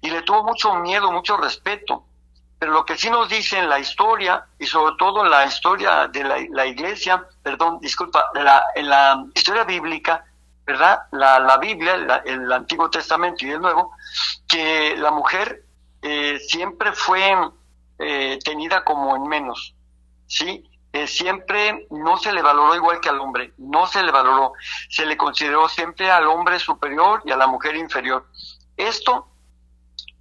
y 0.00 0.10
le 0.10 0.22
tuvo 0.22 0.44
mucho 0.44 0.74
miedo, 0.76 1.10
mucho 1.12 1.36
respeto. 1.36 2.04
Pero 2.58 2.72
lo 2.72 2.84
que 2.84 2.96
sí 2.96 3.08
nos 3.08 3.28
dice 3.28 3.58
en 3.58 3.68
la 3.68 3.78
historia, 3.78 4.44
y 4.58 4.66
sobre 4.66 4.96
todo 4.98 5.24
en 5.24 5.30
la 5.30 5.46
historia 5.46 6.08
de 6.08 6.24
la, 6.24 6.66
iglesia, 6.66 7.24
perdón, 7.42 7.78
disculpa, 7.80 8.30
la, 8.34 8.64
en 8.74 8.88
la 8.88 9.24
historia 9.34 9.64
bíblica, 9.64 10.24
¿verdad? 10.66 11.02
La, 11.12 11.38
la 11.38 11.56
Biblia, 11.58 12.22
el 12.24 12.50
Antiguo 12.52 12.90
Testamento 12.90 13.46
y 13.46 13.50
el 13.50 13.60
Nuevo, 13.60 13.92
que 14.46 14.96
la 14.96 15.12
mujer 15.12 15.62
eh, 16.02 16.38
siempre 16.40 16.92
fue 16.92 17.32
eh, 17.98 18.38
tenida 18.44 18.82
como 18.84 19.14
en 19.16 19.28
menos, 19.28 19.74
¿sí? 20.26 20.64
siempre 21.06 21.86
no 21.90 22.16
se 22.16 22.32
le 22.32 22.42
valoró 22.42 22.74
igual 22.74 22.98
que 22.98 23.08
al 23.08 23.20
hombre, 23.20 23.52
no 23.58 23.86
se 23.86 24.02
le 24.02 24.10
valoró, 24.10 24.54
se 24.88 25.06
le 25.06 25.16
consideró 25.16 25.68
siempre 25.68 26.10
al 26.10 26.26
hombre 26.26 26.58
superior 26.58 27.22
y 27.24 27.30
a 27.30 27.36
la 27.36 27.46
mujer 27.46 27.76
inferior. 27.76 28.26
Esto 28.76 29.28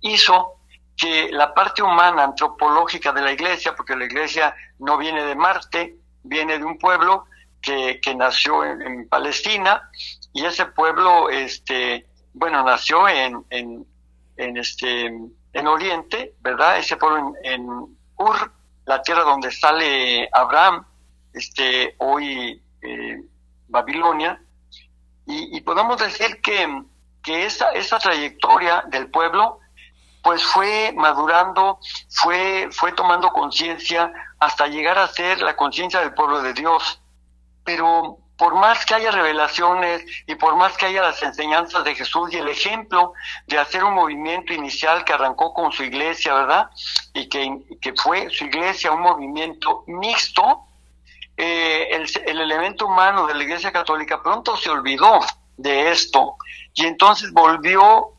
hizo 0.01 0.56
que 0.97 1.29
la 1.31 1.53
parte 1.53 1.83
humana 1.83 2.23
antropológica 2.23 3.13
de 3.13 3.21
la 3.21 3.31
iglesia, 3.31 3.75
porque 3.75 3.95
la 3.95 4.05
iglesia 4.05 4.55
no 4.79 4.97
viene 4.97 5.23
de 5.23 5.35
Marte, 5.35 5.95
viene 6.23 6.57
de 6.57 6.65
un 6.65 6.79
pueblo 6.79 7.25
que, 7.61 7.99
que 8.01 8.15
nació 8.15 8.65
en, 8.65 9.07
Palestina 9.07 9.89
y 10.33 10.43
ese 10.45 10.65
pueblo, 10.65 11.29
este, 11.29 12.07
bueno, 12.33 12.63
nació 12.63 13.07
en, 13.07 13.45
en, 13.51 14.57
este, 14.57 15.05
en 15.05 15.67
Oriente, 15.67 16.33
¿verdad? 16.41 16.79
Ese 16.79 16.97
pueblo 16.97 17.33
en, 17.43 17.67
Ur, 18.17 18.51
la 18.85 19.01
tierra 19.03 19.21
donde 19.21 19.51
sale 19.51 20.27
Abraham, 20.33 20.83
este, 21.31 21.93
hoy 21.99 22.59
eh, 22.81 23.21
Babilonia, 23.67 24.41
y, 25.29 25.59
podemos 25.59 25.97
decir 25.97 26.41
que, 26.41 26.83
que 27.21 27.45
esa, 27.45 27.71
esa 27.71 27.99
trayectoria 27.99 28.85
del 28.87 29.11
pueblo 29.11 29.59
pues 30.27 30.43
fue 30.43 30.91
madurando, 30.93 31.79
fue, 32.09 32.67
fue 32.69 32.91
tomando 32.91 33.29
conciencia 33.29 34.11
hasta 34.39 34.67
llegar 34.67 34.97
a 34.97 35.07
ser 35.07 35.41
la 35.41 35.55
conciencia 35.55 36.01
del 36.01 36.13
pueblo 36.13 36.41
de 36.41 36.53
Dios. 36.53 37.01
Pero 37.63 38.17
por 38.35 38.55
más 38.55 38.85
que 38.85 38.95
haya 38.95 39.09
revelaciones 39.09 40.03
y 40.25 40.35
por 40.35 40.57
más 40.57 40.75
que 40.75 40.87
haya 40.87 41.01
las 41.01 41.23
enseñanzas 41.23 41.85
de 41.85 41.95
Jesús 41.95 42.33
y 42.33 42.39
el 42.39 42.49
ejemplo 42.49 43.13
de 43.45 43.57
hacer 43.57 43.85
un 43.85 43.93
movimiento 43.93 44.51
inicial 44.51 45.05
que 45.05 45.13
arrancó 45.13 45.53
con 45.53 45.71
su 45.71 45.83
iglesia, 45.85 46.33
¿verdad? 46.33 46.71
Y 47.13 47.29
que, 47.29 47.59
que 47.79 47.93
fue 47.93 48.29
su 48.29 48.43
iglesia 48.43 48.91
un 48.91 49.03
movimiento 49.03 49.85
mixto, 49.87 50.65
eh, 51.37 51.87
el, 51.91 52.05
el 52.25 52.41
elemento 52.41 52.87
humano 52.87 53.27
de 53.27 53.33
la 53.33 53.43
iglesia 53.45 53.71
católica 53.71 54.21
pronto 54.21 54.57
se 54.57 54.69
olvidó 54.69 55.21
de 55.55 55.89
esto 55.89 56.35
y 56.73 56.85
entonces 56.85 57.31
volvió 57.31 58.16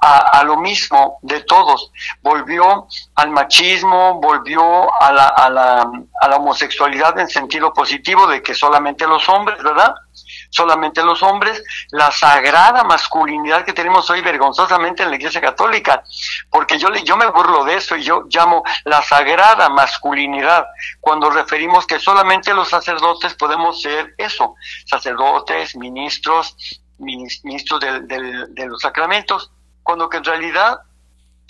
a, 0.00 0.42
lo 0.44 0.56
mismo 0.56 1.18
de 1.22 1.40
todos. 1.42 1.90
Volvió 2.22 2.86
al 3.14 3.30
machismo, 3.30 4.20
volvió 4.20 4.92
a 5.02 5.12
la, 5.12 5.26
a, 5.28 5.50
la, 5.50 5.90
a 6.20 6.28
la 6.28 6.36
homosexualidad 6.36 7.18
en 7.18 7.28
sentido 7.28 7.72
positivo 7.72 8.26
de 8.26 8.42
que 8.42 8.54
solamente 8.54 9.06
los 9.06 9.28
hombres, 9.28 9.62
¿verdad? 9.62 9.94
solamente 10.54 11.02
los 11.02 11.22
hombres, 11.22 11.62
la 11.90 12.10
sagrada 12.12 12.84
masculinidad 12.84 13.64
que 13.64 13.72
tenemos 13.72 14.08
hoy 14.08 14.20
vergonzosamente 14.20 15.02
en 15.02 15.10
la 15.10 15.16
Iglesia 15.16 15.40
Católica, 15.40 16.04
porque 16.48 16.78
yo, 16.78 16.88
yo 17.04 17.16
me 17.16 17.26
burlo 17.26 17.64
de 17.64 17.76
eso 17.76 17.96
y 17.96 18.04
yo 18.04 18.24
llamo 18.28 18.62
la 18.84 19.02
sagrada 19.02 19.68
masculinidad, 19.68 20.66
cuando 21.00 21.28
referimos 21.30 21.86
que 21.86 21.98
solamente 21.98 22.54
los 22.54 22.68
sacerdotes 22.68 23.34
podemos 23.34 23.82
ser 23.82 24.14
eso, 24.16 24.54
sacerdotes, 24.86 25.74
ministros, 25.76 26.56
ministros 26.98 27.80
de 27.80 28.66
los 28.66 28.80
sacramentos, 28.80 29.50
cuando 29.84 30.08
que 30.08 30.16
en 30.16 30.24
realidad 30.24 30.80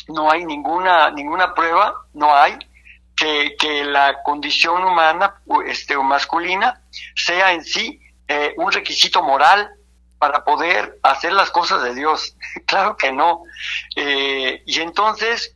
no 0.08 0.30
hay 0.30 0.44
ninguna, 0.44 1.10
ninguna 1.10 1.54
prueba, 1.54 1.94
no 2.12 2.34
hay, 2.34 2.58
que, 3.16 3.56
que 3.58 3.84
la 3.84 4.22
condición 4.22 4.84
humana 4.84 5.36
este, 5.66 5.96
o 5.96 6.02
masculina 6.02 6.82
sea 7.14 7.52
en 7.52 7.64
sí 7.64 8.00
eh, 8.28 8.54
un 8.56 8.72
requisito 8.72 9.22
moral 9.22 9.70
para 10.18 10.44
poder 10.44 10.98
hacer 11.02 11.32
las 11.32 11.50
cosas 11.50 11.82
de 11.82 11.94
Dios. 11.94 12.36
claro 12.66 12.96
que 12.96 13.12
no. 13.12 13.44
Eh, 13.96 14.62
y 14.66 14.80
entonces 14.80 15.54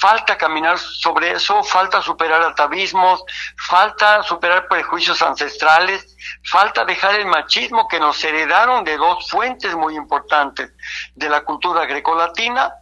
falta 0.00 0.38
caminar 0.38 0.78
sobre 0.78 1.32
eso, 1.32 1.62
falta 1.62 2.00
superar 2.00 2.42
atavismos, 2.42 3.22
falta 3.68 4.22
superar 4.22 4.66
prejuicios 4.66 5.20
ancestrales, 5.20 6.16
falta 6.42 6.86
dejar 6.86 7.16
el 7.16 7.26
machismo 7.26 7.86
que 7.86 8.00
nos 8.00 8.22
heredaron 8.24 8.82
de 8.82 8.96
dos 8.96 9.28
fuentes 9.28 9.74
muy 9.76 9.94
importantes, 9.96 10.72
de 11.14 11.28
la 11.28 11.42
cultura 11.42 11.84
grecolatina 11.84 12.72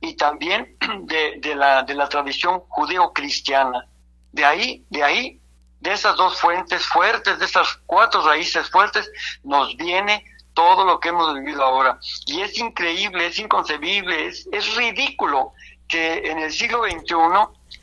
y 0.00 0.14
también 0.16 0.76
de, 1.02 1.54
la, 1.56 1.82
de 1.82 1.94
la 1.94 2.08
tradición 2.08 2.60
judeo-cristiana. 2.68 3.86
De 4.30 4.44
ahí, 4.44 4.86
de 4.88 5.02
ahí, 5.02 5.40
de 5.80 5.92
esas 5.92 6.14
dos 6.16 6.40
fuentes 6.40 6.86
fuertes, 6.86 7.40
de 7.40 7.44
esas 7.44 7.76
cuatro 7.86 8.22
raíces 8.22 8.70
fuertes, 8.70 9.10
nos 9.42 9.76
viene 9.76 10.24
todo 10.54 10.84
lo 10.84 11.00
que 11.00 11.08
hemos 11.08 11.34
vivido 11.34 11.64
ahora. 11.64 11.98
Y 12.26 12.40
es 12.40 12.56
increíble, 12.58 13.26
es 13.26 13.38
inconcebible, 13.38 14.26
es, 14.26 14.48
es 14.52 14.74
ridículo 14.76 15.52
que 15.88 16.30
en 16.30 16.38
el 16.38 16.52
siglo 16.52 16.82
XXI 16.84 17.14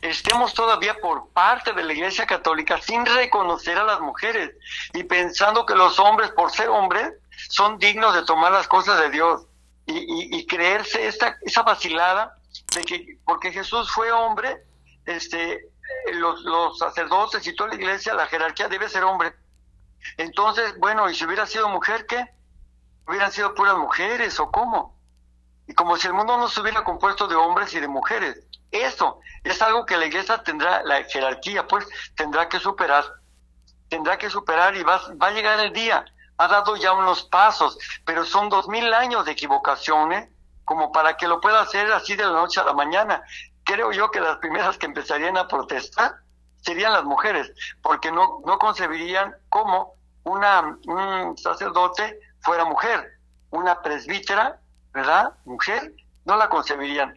estemos 0.02 0.54
todavía 0.54 0.94
por 1.00 1.28
parte 1.30 1.72
de 1.72 1.82
la 1.82 1.92
Iglesia 1.92 2.26
Católica 2.26 2.80
sin 2.80 3.04
reconocer 3.04 3.76
a 3.76 3.84
las 3.84 4.00
mujeres 4.00 4.52
y 4.94 5.02
pensando 5.02 5.66
que 5.66 5.74
los 5.74 5.98
hombres, 5.98 6.30
por 6.30 6.50
ser 6.50 6.68
hombres, 6.68 7.12
son 7.48 7.78
dignos 7.78 8.14
de 8.14 8.24
tomar 8.24 8.52
las 8.52 8.68
cosas 8.68 9.00
de 9.00 9.10
Dios 9.10 9.46
y, 9.86 10.36
y, 10.36 10.46
creerse 10.46 11.06
esta, 11.06 11.36
esa 11.42 11.62
vacilada 11.62 12.36
de 12.74 12.84
que 12.84 13.18
porque 13.24 13.52
Jesús 13.52 13.90
fue 13.92 14.10
hombre, 14.10 14.64
este, 15.04 15.68
los, 16.14 16.42
los 16.42 16.78
sacerdotes 16.78 17.46
y 17.46 17.54
toda 17.54 17.70
la 17.70 17.76
iglesia, 17.76 18.14
la 18.14 18.26
jerarquía 18.26 18.68
debe 18.68 18.88
ser 18.88 19.04
hombre. 19.04 19.34
Entonces, 20.16 20.76
bueno, 20.78 21.08
¿y 21.08 21.14
si 21.14 21.24
hubiera 21.24 21.46
sido 21.46 21.68
mujer 21.68 22.06
qué? 22.06 22.24
¿Hubieran 23.06 23.30
sido 23.30 23.54
puras 23.54 23.76
mujeres 23.76 24.40
o 24.40 24.50
cómo? 24.50 24.95
Y 25.66 25.74
como 25.74 25.96
si 25.96 26.06
el 26.06 26.14
mundo 26.14 26.36
no 26.36 26.48
se 26.48 26.60
hubiera 26.60 26.84
compuesto 26.84 27.26
de 27.26 27.34
hombres 27.34 27.74
y 27.74 27.80
de 27.80 27.88
mujeres. 27.88 28.40
Eso 28.70 29.20
es 29.44 29.60
algo 29.62 29.86
que 29.86 29.96
la 29.96 30.06
iglesia 30.06 30.42
tendrá, 30.42 30.82
la 30.84 31.02
jerarquía 31.04 31.66
pues 31.66 31.86
tendrá 32.14 32.48
que 32.48 32.58
superar, 32.58 33.04
tendrá 33.88 34.18
que 34.18 34.30
superar 34.30 34.76
y 34.76 34.82
va, 34.82 35.00
va 35.20 35.28
a 35.28 35.32
llegar 35.32 35.58
el 35.60 35.72
día. 35.72 36.04
Ha 36.38 36.48
dado 36.48 36.76
ya 36.76 36.92
unos 36.92 37.24
pasos, 37.24 37.78
pero 38.04 38.24
son 38.24 38.48
dos 38.48 38.68
mil 38.68 38.92
años 38.92 39.24
de 39.24 39.32
equivocaciones 39.32 40.28
como 40.64 40.92
para 40.92 41.16
que 41.16 41.28
lo 41.28 41.40
pueda 41.40 41.60
hacer 41.60 41.90
así 41.92 42.14
de 42.14 42.24
la 42.24 42.32
noche 42.32 42.60
a 42.60 42.64
la 42.64 42.74
mañana. 42.74 43.22
Creo 43.64 43.92
yo 43.92 44.10
que 44.10 44.20
las 44.20 44.36
primeras 44.38 44.76
que 44.76 44.86
empezarían 44.86 45.36
a 45.38 45.48
protestar 45.48 46.16
serían 46.60 46.92
las 46.92 47.04
mujeres, 47.04 47.50
porque 47.82 48.10
no, 48.12 48.40
no 48.44 48.58
concebirían 48.58 49.34
cómo 49.48 49.94
una, 50.24 50.76
un 50.86 51.38
sacerdote 51.38 52.18
fuera 52.40 52.64
mujer, 52.64 53.18
una 53.50 53.80
presbítera 53.80 54.60
¿verdad? 54.96 55.34
Mujer, 55.44 55.92
no 56.24 56.36
la 56.36 56.48
concebirían. 56.48 57.14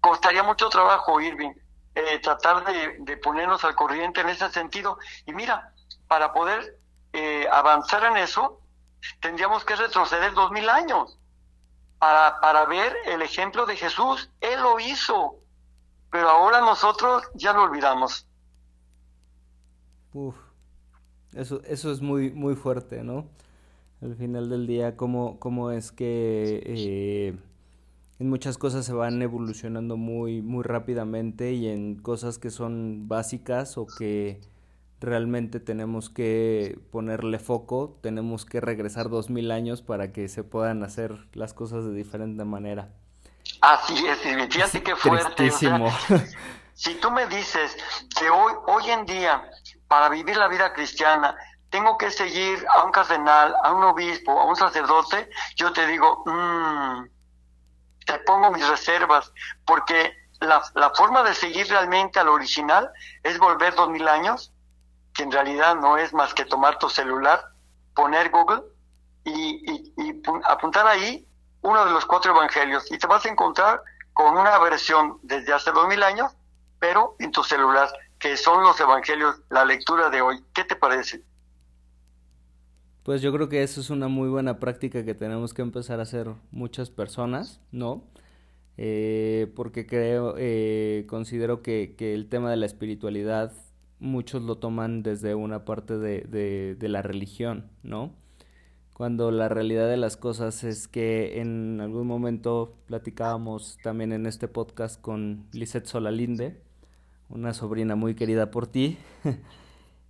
Costaría 0.00 0.42
mucho 0.42 0.68
trabajo, 0.68 1.18
Irving, 1.18 1.52
eh, 1.94 2.18
tratar 2.18 2.62
de, 2.66 3.16
ponernos 3.16 3.64
al 3.64 3.74
corriente 3.74 4.20
en 4.20 4.28
ese 4.28 4.50
sentido. 4.50 4.98
Y 5.24 5.32
mira, 5.32 5.72
para 6.08 6.34
poder 6.34 6.78
eh, 7.14 7.48
avanzar 7.50 8.04
en 8.04 8.18
eso, 8.18 8.60
tendríamos 9.20 9.64
que 9.64 9.76
retroceder 9.76 10.34
dos 10.34 10.50
mil 10.50 10.68
años 10.68 11.18
para, 11.98 12.38
para 12.40 12.66
ver 12.66 12.94
el 13.06 13.22
ejemplo 13.22 13.64
de 13.64 13.76
Jesús. 13.76 14.30
Él 14.42 14.60
lo 14.60 14.78
hizo, 14.78 15.36
pero 16.10 16.28
ahora 16.28 16.60
nosotros 16.60 17.22
ya 17.32 17.54
lo 17.54 17.62
olvidamos. 17.62 18.26
Uf, 20.12 20.36
eso, 21.32 21.62
eso 21.64 21.90
es 21.90 22.02
muy, 22.02 22.30
muy 22.30 22.56
fuerte, 22.56 23.02
¿no? 23.02 23.26
Al 24.02 24.16
final 24.16 24.48
del 24.48 24.66
día, 24.66 24.96
cómo, 24.96 25.38
cómo 25.38 25.70
es 25.70 25.92
que 25.92 26.62
eh, 26.66 27.36
en 28.18 28.28
muchas 28.28 28.58
cosas 28.58 28.84
se 28.84 28.92
van 28.92 29.22
evolucionando 29.22 29.96
muy, 29.96 30.42
muy 30.42 30.64
rápidamente 30.64 31.52
y 31.52 31.68
en 31.68 31.96
cosas 31.96 32.38
que 32.38 32.50
son 32.50 33.06
básicas 33.08 33.78
o 33.78 33.86
que 33.86 34.40
realmente 35.00 35.60
tenemos 35.60 36.10
que 36.10 36.78
ponerle 36.90 37.38
foco, 37.38 37.98
tenemos 38.02 38.44
que 38.44 38.60
regresar 38.60 39.08
dos 39.08 39.30
mil 39.30 39.50
años 39.50 39.82
para 39.82 40.12
que 40.12 40.28
se 40.28 40.42
puedan 40.42 40.82
hacer 40.82 41.26
las 41.32 41.54
cosas 41.54 41.84
de 41.84 41.92
diferente 41.92 42.44
manera. 42.44 42.90
Así 43.60 43.94
es, 44.06 44.18
fíjate 44.18 44.82
qué 44.82 44.96
fuerte. 44.96 45.50
si 46.74 46.94
tú 46.96 47.10
me 47.10 47.26
dices 47.26 47.76
que 48.18 48.30
hoy, 48.30 48.52
hoy 48.66 48.90
en 48.90 49.06
día, 49.06 49.42
para 49.86 50.08
vivir 50.08 50.36
la 50.36 50.48
vida 50.48 50.72
cristiana, 50.72 51.36
tengo 51.72 51.96
que 51.96 52.10
seguir 52.10 52.64
a 52.68 52.84
un 52.84 52.92
cardenal, 52.92 53.56
a 53.62 53.72
un 53.72 53.82
obispo, 53.82 54.38
a 54.38 54.44
un 54.44 54.54
sacerdote, 54.54 55.28
yo 55.56 55.72
te 55.72 55.86
digo, 55.86 56.22
mmm, 56.26 57.06
te 58.04 58.18
pongo 58.20 58.50
mis 58.50 58.68
reservas, 58.68 59.32
porque 59.64 60.14
la, 60.40 60.62
forma 60.94 61.22
de 61.22 61.34
seguir 61.34 61.66
realmente 61.68 62.20
al 62.20 62.28
original 62.28 62.90
es 63.22 63.38
volver 63.38 63.74
dos 63.74 63.88
mil 63.88 64.06
años, 64.06 64.52
que 65.14 65.22
en 65.22 65.32
realidad 65.32 65.74
no 65.76 65.96
es 65.96 66.12
más 66.12 66.34
que 66.34 66.44
tomar 66.44 66.78
tu 66.78 66.90
celular, 66.90 67.42
poner 67.94 68.30
Google 68.30 68.62
y, 69.24 69.92
y 69.96 70.22
apuntar 70.44 70.86
ahí 70.86 71.26
uno 71.62 71.86
de 71.86 71.92
los 71.92 72.04
cuatro 72.04 72.32
evangelios 72.32 72.90
y 72.92 72.98
te 72.98 73.06
vas 73.06 73.24
a 73.24 73.30
encontrar 73.30 73.82
con 74.12 74.36
una 74.36 74.58
versión 74.58 75.18
desde 75.22 75.54
hace 75.54 75.72
dos 75.72 75.88
mil 75.88 76.02
años, 76.02 76.32
pero 76.78 77.16
en 77.18 77.32
tu 77.32 77.42
celular, 77.42 77.88
que 78.18 78.36
son 78.36 78.62
los 78.62 78.78
evangelios, 78.78 79.40
la 79.48 79.64
lectura 79.64 80.10
de 80.10 80.20
hoy. 80.20 80.44
¿Qué 80.52 80.64
te 80.64 80.76
parece? 80.76 81.22
Pues 83.02 83.20
yo 83.20 83.32
creo 83.32 83.48
que 83.48 83.62
eso 83.62 83.80
es 83.80 83.90
una 83.90 84.06
muy 84.06 84.28
buena 84.28 84.60
práctica 84.60 85.04
que 85.04 85.14
tenemos 85.14 85.54
que 85.54 85.62
empezar 85.62 85.98
a 85.98 86.04
hacer 86.04 86.28
muchas 86.52 86.90
personas, 86.90 87.60
¿no? 87.72 88.04
Eh, 88.76 89.52
porque 89.56 89.86
creo, 89.86 90.34
eh, 90.38 91.04
considero 91.08 91.62
que, 91.62 91.94
que, 91.98 92.14
el 92.14 92.28
tema 92.28 92.50
de 92.50 92.56
la 92.56 92.66
espiritualidad 92.66 93.52
muchos 93.98 94.42
lo 94.42 94.58
toman 94.58 95.02
desde 95.02 95.34
una 95.34 95.64
parte 95.64 95.98
de, 95.98 96.22
de, 96.22 96.76
de, 96.78 96.88
la 96.88 97.02
religión, 97.02 97.66
¿no? 97.82 98.14
Cuando 98.94 99.30
la 99.30 99.48
realidad 99.48 99.88
de 99.88 99.96
las 99.96 100.16
cosas 100.16 100.64
es 100.64 100.86
que 100.88 101.40
en 101.40 101.80
algún 101.80 102.06
momento 102.06 102.76
platicábamos 102.86 103.78
también 103.82 104.12
en 104.12 104.26
este 104.26 104.48
podcast 104.48 105.00
con 105.00 105.46
Lisette 105.52 105.86
Solalinde, 105.86 106.60
una 107.28 107.52
sobrina 107.52 107.96
muy 107.96 108.14
querida 108.14 108.50
por 108.50 108.66
ti, 108.66 108.96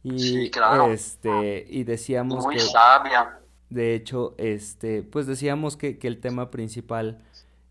Y, 0.04 0.50
este, 0.90 1.66
y 1.68 1.84
decíamos 1.84 2.44
Muy 2.44 2.58
sabia. 2.58 3.38
De 3.70 3.94
hecho, 3.94 4.34
este, 4.36 5.02
pues 5.02 5.26
decíamos 5.26 5.76
que, 5.76 5.98
que 5.98 6.08
el 6.08 6.20
tema 6.20 6.50
principal 6.50 7.22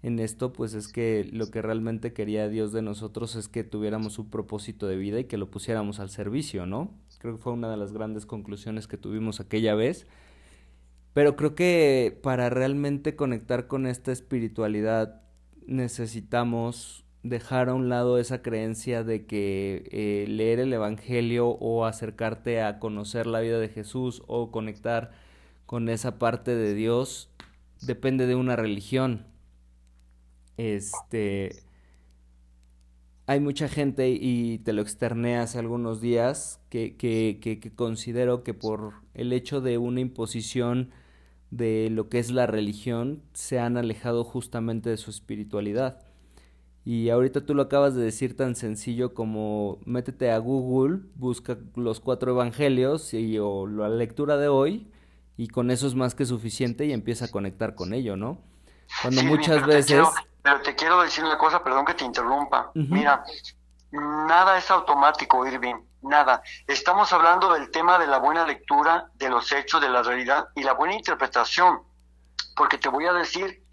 en 0.03 0.19
esto, 0.19 0.51
pues 0.51 0.73
es 0.73 0.87
que 0.87 1.29
lo 1.31 1.51
que 1.51 1.61
realmente 1.61 2.13
quería 2.13 2.47
Dios 2.47 2.71
de 2.71 2.81
nosotros 2.81 3.35
es 3.35 3.47
que 3.47 3.63
tuviéramos 3.63 4.17
un 4.17 4.29
propósito 4.29 4.87
de 4.87 4.95
vida 4.95 5.19
y 5.19 5.25
que 5.25 5.37
lo 5.37 5.51
pusiéramos 5.51 5.99
al 5.99 6.09
servicio, 6.09 6.65
¿no? 6.65 6.91
Creo 7.19 7.35
que 7.35 7.41
fue 7.41 7.53
una 7.53 7.69
de 7.69 7.77
las 7.77 7.93
grandes 7.93 8.25
conclusiones 8.25 8.87
que 8.87 8.97
tuvimos 8.97 9.39
aquella 9.39 9.75
vez. 9.75 10.07
Pero 11.13 11.35
creo 11.35 11.53
que 11.53 12.17
para 12.23 12.49
realmente 12.49 13.15
conectar 13.15 13.67
con 13.67 13.85
esta 13.85 14.11
espiritualidad 14.11 15.21
necesitamos 15.67 17.05
dejar 17.23 17.69
a 17.69 17.73
un 17.73 17.89
lado 17.89 18.17
esa 18.17 18.41
creencia 18.41 19.03
de 19.03 19.25
que 19.25 19.87
eh, 19.91 20.25
leer 20.27 20.59
el 20.59 20.73
Evangelio 20.73 21.49
o 21.49 21.85
acercarte 21.85 22.61
a 22.61 22.79
conocer 22.79 23.27
la 23.27 23.41
vida 23.41 23.59
de 23.59 23.69
Jesús 23.69 24.23
o 24.27 24.51
conectar 24.51 25.11
con 25.65 25.89
esa 25.89 26.19
parte 26.19 26.55
de 26.55 26.73
Dios 26.73 27.29
depende 27.81 28.27
de 28.27 28.35
una 28.35 28.55
religión. 28.55 29.25
Este 30.57 31.63
hay 33.31 33.39
mucha 33.39 33.69
gente, 33.69 34.09
y 34.09 34.57
te 34.59 34.73
lo 34.73 34.81
externé 34.81 35.37
hace 35.37 35.57
algunos 35.57 36.01
días, 36.01 36.59
que, 36.69 36.97
que, 36.97 37.39
que, 37.41 37.73
considero 37.73 38.43
que 38.43 38.53
por 38.53 38.95
el 39.13 39.31
hecho 39.31 39.61
de 39.61 39.77
una 39.77 40.01
imposición 40.01 40.89
de 41.49 41.89
lo 41.91 42.09
que 42.09 42.19
es 42.19 42.31
la 42.31 42.45
religión, 42.45 43.23
se 43.31 43.57
han 43.57 43.77
alejado 43.77 44.25
justamente 44.25 44.89
de 44.89 44.97
su 44.97 45.11
espiritualidad. 45.11 46.03
Y 46.83 47.09
ahorita 47.09 47.45
tú 47.45 47.53
lo 47.53 47.63
acabas 47.63 47.95
de 47.95 48.03
decir 48.03 48.35
tan 48.35 48.55
sencillo 48.55 49.13
como 49.13 49.79
métete 49.85 50.31
a 50.31 50.39
Google, 50.39 51.01
busca 51.15 51.57
los 51.75 51.99
cuatro 51.99 52.31
evangelios 52.31 53.13
y, 53.13 53.37
o 53.37 53.67
la 53.67 53.89
lectura 53.89 54.37
de 54.37 54.47
hoy 54.47 54.91
y 55.37 55.47
con 55.47 55.69
eso 55.69 55.87
es 55.87 55.95
más 55.95 56.15
que 56.15 56.25
suficiente 56.25 56.85
y 56.85 56.93
empieza 56.93 57.25
a 57.25 57.27
conectar 57.27 57.75
con 57.75 57.93
ello, 57.93 58.17
¿no? 58.17 58.41
Cuando 59.01 59.23
muchas 59.23 59.65
veces... 59.65 60.07
pero 60.41 60.61
te 60.61 60.75
quiero 60.75 61.01
decir 61.01 61.23
una 61.23 61.37
cosa, 61.37 61.63
perdón 61.63 61.85
que 61.85 61.93
te 61.93 62.03
interrumpa. 62.03 62.71
Mira, 62.73 63.23
nada 63.91 64.57
es 64.57 64.69
automático, 64.71 65.45
Irving, 65.45 65.75
nada. 66.01 66.41
Estamos 66.67 67.13
hablando 67.13 67.53
del 67.53 67.69
tema 67.69 67.99
de 67.99 68.07
la 68.07 68.17
buena 68.17 68.45
lectura 68.45 69.09
de 69.15 69.29
los 69.29 69.51
hechos, 69.51 69.81
de 69.81 69.89
la 69.89 70.01
realidad 70.01 70.49
y 70.55 70.63
la 70.63 70.73
buena 70.73 70.95
interpretación. 70.95 71.81
Porque 72.55 72.77
te 72.77 72.89
voy 72.89 73.05
a 73.05 73.13
decir, 73.13 73.63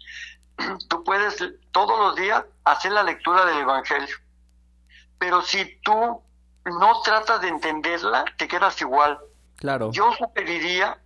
tú 0.87 1.03
puedes 1.03 1.43
todos 1.71 1.99
los 1.99 2.15
días 2.15 2.43
hacer 2.63 2.91
la 2.91 3.03
lectura 3.03 3.45
del 3.45 3.59
Evangelio, 3.59 4.15
pero 5.17 5.41
si 5.41 5.79
tú 5.81 6.21
no 6.65 7.01
tratas 7.01 7.41
de 7.41 7.47
entenderla, 7.47 8.25
te 8.37 8.47
quedas 8.47 8.79
igual. 8.81 9.19
Claro. 9.57 9.91
Yo 9.91 10.13
sugeriría 10.13 10.99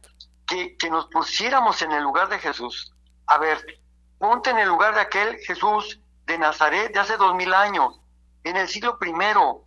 que, 0.48 0.78
que 0.78 0.90
nos 0.90 1.08
pusiéramos 1.08 1.82
en 1.82 1.92
el 1.92 2.04
lugar 2.04 2.30
de 2.30 2.40
Jesús. 2.40 2.94
A 3.28 3.38
ver, 3.38 3.82
ponte 4.20 4.50
en 4.50 4.60
el 4.60 4.68
lugar 4.68 4.94
de 4.94 5.02
aquel 5.02 5.38
Jesús 5.40 6.00
de 6.26 6.38
Nazaret 6.38 6.94
de 6.94 7.00
hace 7.00 7.18
dos 7.18 7.36
mil 7.36 7.54
años, 7.54 8.00
en 8.44 8.58
el 8.58 8.68
siglo 8.68 8.98
primero, 8.98 9.66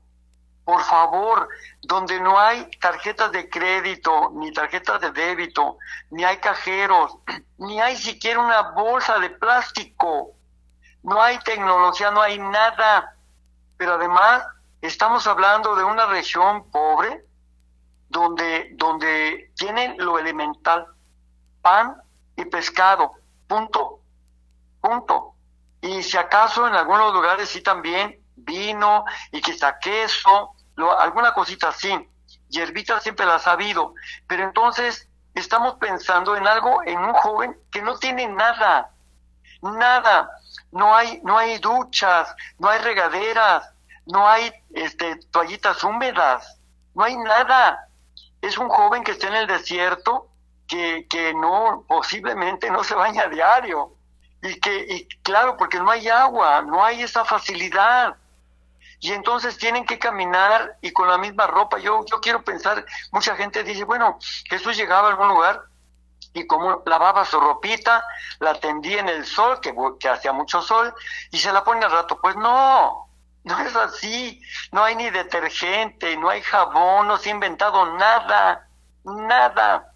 por 0.66 0.82
favor, 0.82 1.48
donde 1.80 2.20
no 2.20 2.36
hay 2.40 2.68
tarjetas 2.80 3.30
de 3.30 3.48
crédito, 3.48 4.32
ni 4.34 4.52
tarjetas 4.52 5.00
de 5.00 5.12
débito, 5.12 5.78
ni 6.10 6.24
hay 6.24 6.38
cajeros, 6.38 7.18
ni 7.58 7.80
hay 7.80 7.96
siquiera 7.96 8.40
una 8.40 8.72
bolsa 8.72 9.20
de 9.20 9.30
plástico, 9.30 10.32
no 11.04 11.22
hay 11.22 11.38
tecnología, 11.38 12.10
no 12.10 12.20
hay 12.20 12.40
nada. 12.40 13.14
Pero 13.76 13.94
además 13.94 14.44
estamos 14.80 15.28
hablando 15.28 15.76
de 15.76 15.84
una 15.84 16.06
región 16.06 16.68
pobre 16.72 17.24
donde, 18.08 18.70
donde 18.72 19.52
tienen 19.56 19.94
lo 19.98 20.18
elemental, 20.18 20.84
pan 21.62 21.96
y 22.34 22.44
pescado, 22.44 23.12
punto, 23.46 24.00
punto. 24.80 25.34
Y 25.80 26.02
si 26.02 26.16
acaso 26.16 26.66
en 26.66 26.74
algunos 26.74 27.14
lugares 27.14 27.50
sí 27.50 27.60
también 27.60 28.20
vino 28.34 29.04
y 29.30 29.40
quizá 29.40 29.78
queso, 29.78 30.55
alguna 30.98 31.32
cosita 31.32 31.68
así. 31.68 32.08
Yerbita 32.48 33.00
siempre 33.00 33.26
la 33.26 33.36
ha 33.36 33.38
sabido, 33.38 33.94
pero 34.26 34.44
entonces 34.44 35.08
estamos 35.34 35.74
pensando 35.74 36.36
en 36.36 36.46
algo, 36.46 36.82
en 36.84 36.98
un 36.98 37.12
joven 37.14 37.56
que 37.70 37.82
no 37.82 37.98
tiene 37.98 38.26
nada, 38.26 38.90
nada. 39.62 40.30
No 40.72 40.94
hay, 40.94 41.20
no 41.22 41.38
hay 41.38 41.58
duchas, 41.58 42.34
no 42.58 42.68
hay 42.68 42.80
regaderas, 42.80 43.70
no 44.06 44.28
hay 44.28 44.52
este, 44.74 45.16
toallitas 45.30 45.82
húmedas, 45.84 46.58
no 46.94 47.04
hay 47.04 47.16
nada. 47.16 47.88
Es 48.40 48.58
un 48.58 48.68
joven 48.68 49.02
que 49.02 49.12
está 49.12 49.28
en 49.28 49.36
el 49.36 49.46
desierto, 49.46 50.28
que, 50.66 51.06
que 51.08 51.34
no, 51.34 51.84
posiblemente 51.86 52.70
no 52.70 52.84
se 52.84 52.94
baña 52.94 53.28
diario. 53.28 53.92
Y 54.42 54.60
que, 54.60 54.86
y 54.88 55.08
claro, 55.22 55.56
porque 55.56 55.78
no 55.78 55.90
hay 55.90 56.08
agua, 56.08 56.62
no 56.62 56.84
hay 56.84 57.02
esa 57.02 57.24
facilidad 57.24 58.16
y 59.00 59.12
entonces 59.12 59.58
tienen 59.58 59.84
que 59.84 59.98
caminar 59.98 60.78
y 60.80 60.92
con 60.92 61.08
la 61.08 61.18
misma 61.18 61.46
ropa. 61.46 61.78
Yo, 61.78 62.04
yo 62.06 62.20
quiero 62.20 62.42
pensar, 62.42 62.84
mucha 63.12 63.36
gente 63.36 63.62
dice, 63.62 63.84
bueno, 63.84 64.18
Jesús 64.48 64.76
llegaba 64.76 65.08
a 65.08 65.10
algún 65.10 65.28
lugar 65.28 65.62
y 66.32 66.46
como 66.46 66.82
lavaba 66.86 67.24
su 67.24 67.40
ropita, 67.40 68.04
la 68.40 68.54
tendía 68.54 69.00
en 69.00 69.08
el 69.08 69.24
sol, 69.24 69.60
que, 69.60 69.74
que 69.98 70.08
hacía 70.08 70.32
mucho 70.32 70.60
sol, 70.60 70.94
y 71.30 71.38
se 71.38 71.52
la 71.52 71.64
pone 71.64 71.84
al 71.84 71.92
rato. 71.92 72.18
Pues 72.20 72.36
no, 72.36 73.08
no 73.44 73.58
es 73.60 73.74
así. 73.74 74.40
No 74.72 74.84
hay 74.84 74.96
ni 74.96 75.08
detergente, 75.10 76.16
no 76.16 76.28
hay 76.28 76.42
jabón, 76.42 77.08
no 77.08 77.16
se 77.16 77.30
ha 77.30 77.32
inventado 77.32 77.96
nada, 77.96 78.68
nada. 79.04 79.92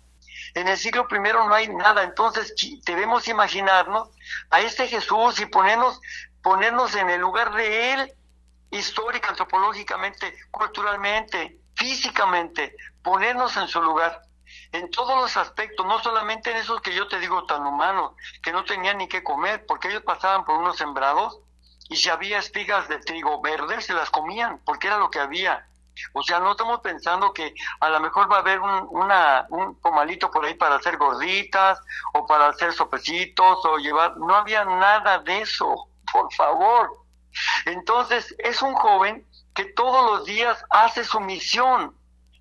En 0.55 0.69
el 0.69 0.79
siglo 0.79 1.07
primero 1.09 1.47
no 1.47 1.55
hay 1.55 1.69
nada. 1.69 2.05
Entonces 2.05 2.55
debemos 2.85 3.29
imaginarnos 3.29 4.09
a 4.51 4.61
este 4.61 4.89
Jesús 4.89 5.41
y 5.41 5.47
ponernos, 5.47 6.01
ponernos 6.43 6.95
en 6.95 7.11
el 7.11 7.21
lugar 7.21 7.53
de 7.55 7.93
él 7.93 8.15
histórica, 8.71 9.31
antropológicamente, 9.31 10.35
culturalmente, 10.51 11.61
físicamente, 11.75 12.77
ponernos 13.03 13.57
en 13.57 13.69
su 13.69 13.83
lugar, 13.83 14.23
en 14.73 14.91
todos 14.91 15.21
los 15.21 15.37
aspectos, 15.37 15.87
no 15.87 15.99
solamente 16.01 16.51
en 16.51 16.59
esos 16.59 16.81
que 16.81 16.95
yo 16.95 17.09
te 17.09 17.19
digo 17.19 17.45
tan 17.45 17.67
humanos, 17.67 18.13
que 18.43 18.53
no 18.53 18.65
tenían 18.65 18.99
ni 18.99 19.09
qué 19.09 19.23
comer, 19.23 19.65
porque 19.67 19.89
ellos 19.89 20.03
pasaban 20.03 20.45
por 20.45 20.59
unos 20.59 20.77
sembrados 20.77 21.41
y 21.89 21.97
si 21.97 22.09
había 22.09 22.39
espigas 22.39 22.89
de 22.89 22.99
trigo 22.99 23.41
verdes, 23.41 23.87
se 23.87 23.95
las 23.95 24.11
comían, 24.11 24.61
porque 24.65 24.87
era 24.87 24.99
lo 24.99 25.11
que 25.11 25.19
había. 25.19 25.67
O 26.13 26.23
sea, 26.23 26.41
no 26.41 26.53
estamos 26.53 26.81
pensando 26.81 27.33
que 27.33 27.55
a 27.81 27.89
lo 27.89 28.01
mejor 28.01 28.31
va 28.31 28.37
a 28.37 28.41
haber 28.41 28.61
un, 28.61 28.87
una, 28.91 29.47
un 29.51 29.75
pomalito 29.81 30.31
por 30.31 30.45
ahí 30.45 30.55
para 30.55 30.77
hacer 30.77 30.97
gorditas 30.97 31.81
o 32.15 32.27
para 32.27 32.49
hacer 32.49 32.73
sopecitos 32.73 33.59
o 33.65 33.77
llevar... 33.79 34.17
No 34.17 34.35
había 34.35 34.65
nada 34.65 35.19
de 35.19 35.43
eso, 35.43 35.89
por 36.13 36.33
favor. 36.33 36.91
Entonces, 37.67 38.35
es 38.39 38.63
un 38.63 38.75
joven 38.75 39.27
que 39.55 39.65
todos 39.65 40.05
los 40.11 40.27
días 40.27 40.65
hace 40.71 41.05
su 41.05 41.21
misión, 41.21 41.95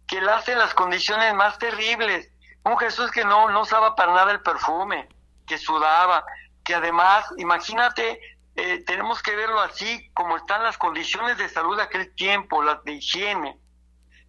que 0.08 0.22
le 0.22 0.32
hace 0.32 0.56
las 0.56 0.74
condiciones 0.74 1.34
más 1.34 1.58
terribles. 1.58 2.30
Un 2.64 2.78
Jesús 2.78 3.12
que 3.12 3.26
no, 3.26 3.50
no 3.50 3.62
usaba 3.62 3.96
para 3.96 4.14
nada 4.14 4.32
el 4.32 4.42
perfume, 4.42 5.08
que 5.46 5.58
sudaba, 5.58 6.26
que 6.64 6.76
además, 6.76 7.26
imagínate, 7.38 8.20
eh, 8.56 8.84
tenemos 8.86 9.22
que 9.22 9.36
verlo 9.36 9.60
así, 9.62 10.10
como 10.14 10.38
están 10.38 10.64
las 10.64 10.78
condiciones 10.78 11.38
de 11.38 11.50
salud 11.50 11.78
de 11.78 11.84
aquel 11.84 12.14
tiempo, 12.16 12.62
las 12.62 12.84
de 12.84 12.94
higiene. 12.94 13.58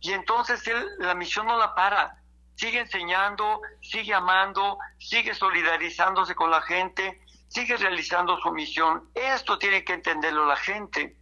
Y 0.01 0.13
entonces 0.13 0.67
él 0.67 0.87
la 0.99 1.15
misión 1.15 1.47
no 1.47 1.59
la 1.59 1.75
para, 1.75 2.17
sigue 2.55 2.81
enseñando, 2.81 3.61
sigue 3.83 4.15
amando, 4.15 4.79
sigue 4.99 5.35
solidarizándose 5.35 6.35
con 6.35 6.51
la 6.51 6.63
gente, 6.63 7.21
sigue 7.51 7.77
realizando 7.77 8.39
su 8.39 8.51
misión. 8.53 9.11
Esto 9.15 9.59
tiene 9.59 9.85
que 9.85 9.93
entenderlo 9.93 10.47
la 10.47 10.57
gente 10.57 11.17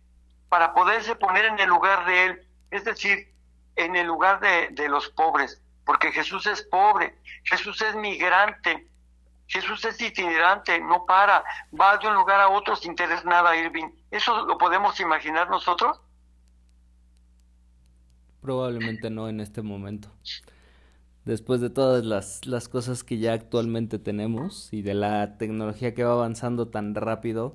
para 0.48 0.72
poderse 0.74 1.16
poner 1.16 1.46
en 1.46 1.58
el 1.58 1.68
lugar 1.68 2.06
de 2.06 2.24
Él, 2.26 2.46
es 2.70 2.84
decir, 2.84 3.32
en 3.76 3.96
el 3.96 4.06
lugar 4.06 4.40
de, 4.40 4.88
los 4.88 5.08
pobres, 5.08 5.60
porque 5.84 6.12
Jesús 6.12 6.46
es 6.46 6.62
pobre, 6.62 7.18
Jesús 7.44 7.80
es 7.82 7.94
migrante, 7.96 8.86
Jesús 9.46 9.84
es 9.84 10.00
itinerante, 10.00 10.78
no 10.80 11.06
para, 11.06 11.42
va 11.78 11.96
de 11.96 12.06
un 12.06 12.14
lugar 12.14 12.40
a 12.40 12.48
otro 12.50 12.76
sin 12.76 12.94
tener 12.94 13.24
nada, 13.24 13.56
Irving. 13.56 13.88
¿Eso 14.10 14.44
lo 14.44 14.58
podemos 14.58 15.00
imaginar 15.00 15.48
nosotros? 15.48 15.98
Probablemente 18.42 19.08
no 19.08 19.28
en 19.28 19.40
este 19.40 19.62
momento 19.62 20.10
después 21.28 21.60
de 21.60 21.68
todas 21.68 22.06
las, 22.06 22.46
las 22.46 22.68
cosas 22.70 23.04
que 23.04 23.18
ya 23.18 23.34
actualmente 23.34 23.98
tenemos 23.98 24.72
y 24.72 24.80
de 24.80 24.94
la 24.94 25.36
tecnología 25.36 25.94
que 25.94 26.02
va 26.02 26.12
avanzando 26.12 26.68
tan 26.68 26.94
rápido, 26.94 27.54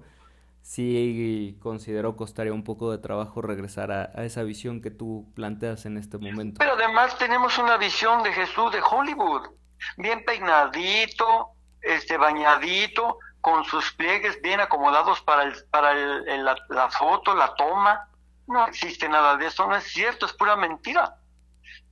sí 0.61 1.57
considero 1.59 2.15
costaría 2.15 2.53
un 2.53 2.63
poco 2.63 2.91
de 2.91 2.99
trabajo 2.99 3.41
regresar 3.41 3.91
a, 3.91 4.05
esa 4.23 4.43
visión 4.43 4.79
que 4.79 4.91
tú 4.91 5.27
planteas 5.35 5.87
en 5.87 5.97
este 5.97 6.19
momento. 6.19 6.59
Pero 6.59 6.73
además 6.73 7.17
tenemos 7.17 7.57
una 7.57 7.77
visión 7.77 8.21
de 8.21 8.31
Jesús 8.31 8.71
de 8.71 8.79
Hollywood, 8.79 9.49
bien 9.97 10.23
peinadito, 10.23 11.49
este 11.81 12.17
bañadito, 12.17 13.17
con 13.41 13.65
sus 13.65 13.91
pliegues 13.93 14.39
bien 14.43 14.59
acomodados 14.59 15.19
para, 15.21 15.43
el, 15.43 15.53
para 15.71 15.95
la, 15.95 16.55
la 16.69 16.89
foto, 16.89 17.33
la 17.33 17.55
toma. 17.55 18.07
No 18.45 18.67
existe 18.67 19.09
nada 19.09 19.35
de 19.35 19.47
eso, 19.47 19.65
no 19.65 19.75
es 19.75 19.85
cierto, 19.85 20.27
es 20.27 20.33
pura 20.33 20.55
mentira. 20.55 21.17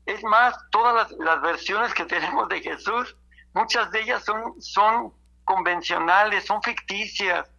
Es 0.05 0.23
más, 0.23 0.55
todas 0.71 1.11
las, 1.11 1.41
versiones 1.41 1.93
que 1.93 2.05
tenemos 2.15 2.47
de 2.49 2.61
Jesús, 2.61 3.15
muchas 3.53 3.91
de 3.91 4.01
ellas 4.01 4.23
son, 4.23 4.61
son 4.61 5.13
convencionales, 5.43 6.45
son 6.45 6.61
ficticias. 6.61 7.49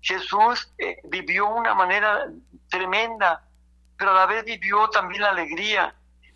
Jesús 0.00 0.72
eh, 0.78 0.98
vivió 1.04 1.48
una 1.48 1.74
manera 1.74 2.26
tremenda, 2.68 3.42
pero 3.96 4.12
a 4.12 4.14
la 4.14 4.26
vez 4.26 4.44
vivió 4.44 4.88
también 4.90 5.22
la 5.22 5.30
alegría, 5.30 5.94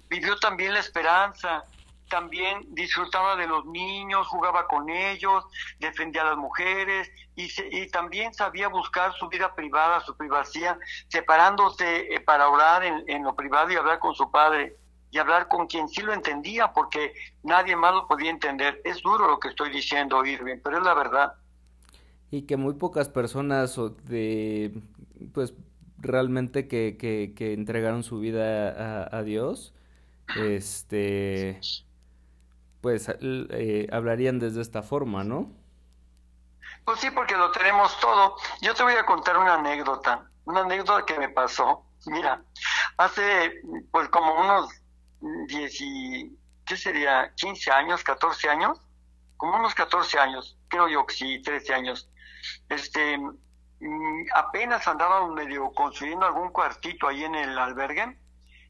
vivió 0.08 0.36
también 0.38 0.74
la 0.74 0.80
esperanza, 0.80 1.64
también 2.10 2.66
disfrutaba 2.74 3.36
de 3.36 3.46
los 3.46 3.64
niños, 3.64 4.26
jugaba 4.26 4.66
con 4.66 4.90
ellos, 4.90 5.44
defendía 5.78 6.22
a 6.22 6.26
las 6.26 6.36
mujeres 6.36 7.10
y, 7.36 7.48
y 7.70 7.88
también 7.88 8.34
sabía 8.34 8.68
buscar 8.68 9.14
su 9.14 9.28
vida 9.28 9.54
privada, 9.54 10.00
su 10.00 10.14
privacidad, 10.14 10.76
separándose 11.08 12.12
eh, 12.12 12.20
para 12.20 12.48
orar 12.48 12.84
en, 12.84 13.22
lo 13.22 13.34
privado 13.34 13.70
y 13.70 13.76
hablar 13.76 13.98
con 14.00 14.14
su 14.14 14.30
padre. 14.30 14.76
Y 15.10 15.18
hablar 15.18 15.48
con 15.48 15.66
quien 15.66 15.88
sí 15.88 16.02
lo 16.02 16.12
entendía, 16.12 16.72
porque 16.72 17.14
nadie 17.42 17.76
más 17.76 17.94
lo 17.94 18.06
podía 18.06 18.30
entender. 18.30 18.80
Es 18.84 19.02
duro 19.02 19.28
lo 19.28 19.40
que 19.40 19.48
estoy 19.48 19.70
diciendo, 19.70 20.24
Irving, 20.24 20.58
pero 20.62 20.78
es 20.78 20.84
la 20.84 20.94
verdad. 20.94 21.34
Y 22.30 22.42
que 22.42 22.56
muy 22.56 22.74
pocas 22.74 23.08
personas 23.08 23.76
de, 24.04 24.80
pues, 25.34 25.54
realmente 25.98 26.68
que, 26.68 26.96
que, 26.96 27.52
entregaron 27.52 28.04
su 28.04 28.20
vida 28.20 29.16
a, 29.16 29.22
Dios, 29.22 29.74
este, 30.36 31.60
pues, 32.80 33.08
eh, 33.20 33.88
hablarían 33.92 34.38
desde 34.38 34.60
esta 34.60 34.82
forma, 34.82 35.24
¿no? 35.24 35.50
Pues 36.84 37.00
sí, 37.00 37.10
porque 37.10 37.36
lo 37.36 37.50
tenemos 37.50 37.98
todo. 38.00 38.36
Yo 38.62 38.74
te 38.74 38.82
voy 38.82 38.94
a 38.94 39.04
contar 39.04 39.36
una 39.36 39.54
anécdota, 39.54 40.30
una 40.44 40.60
anécdota 40.60 41.04
que 41.04 41.18
me 41.18 41.28
pasó. 41.28 41.84
Mira, 42.06 42.42
hace 42.96 43.60
pues 43.90 44.08
como 44.08 44.34
unos 44.40 44.79
10 45.20 45.80
y, 45.80 46.38
¿qué 46.66 46.76
sería? 46.76 47.32
15 47.36 47.70
años, 47.70 48.02
14 48.04 48.48
años, 48.48 48.80
como 49.36 49.56
unos 49.56 49.74
14 49.74 50.18
años, 50.18 50.58
creo 50.68 50.88
yo 50.88 51.06
que 51.06 51.14
sí, 51.14 51.42
13 51.42 51.74
años. 51.74 52.10
Este, 52.68 53.18
mm, 53.18 54.26
apenas 54.34 54.86
andaban 54.88 55.34
medio 55.34 55.72
construyendo 55.72 56.26
algún 56.26 56.50
cuartito 56.50 57.08
ahí 57.08 57.24
en 57.24 57.34
el 57.34 57.58
albergue. 57.58 58.18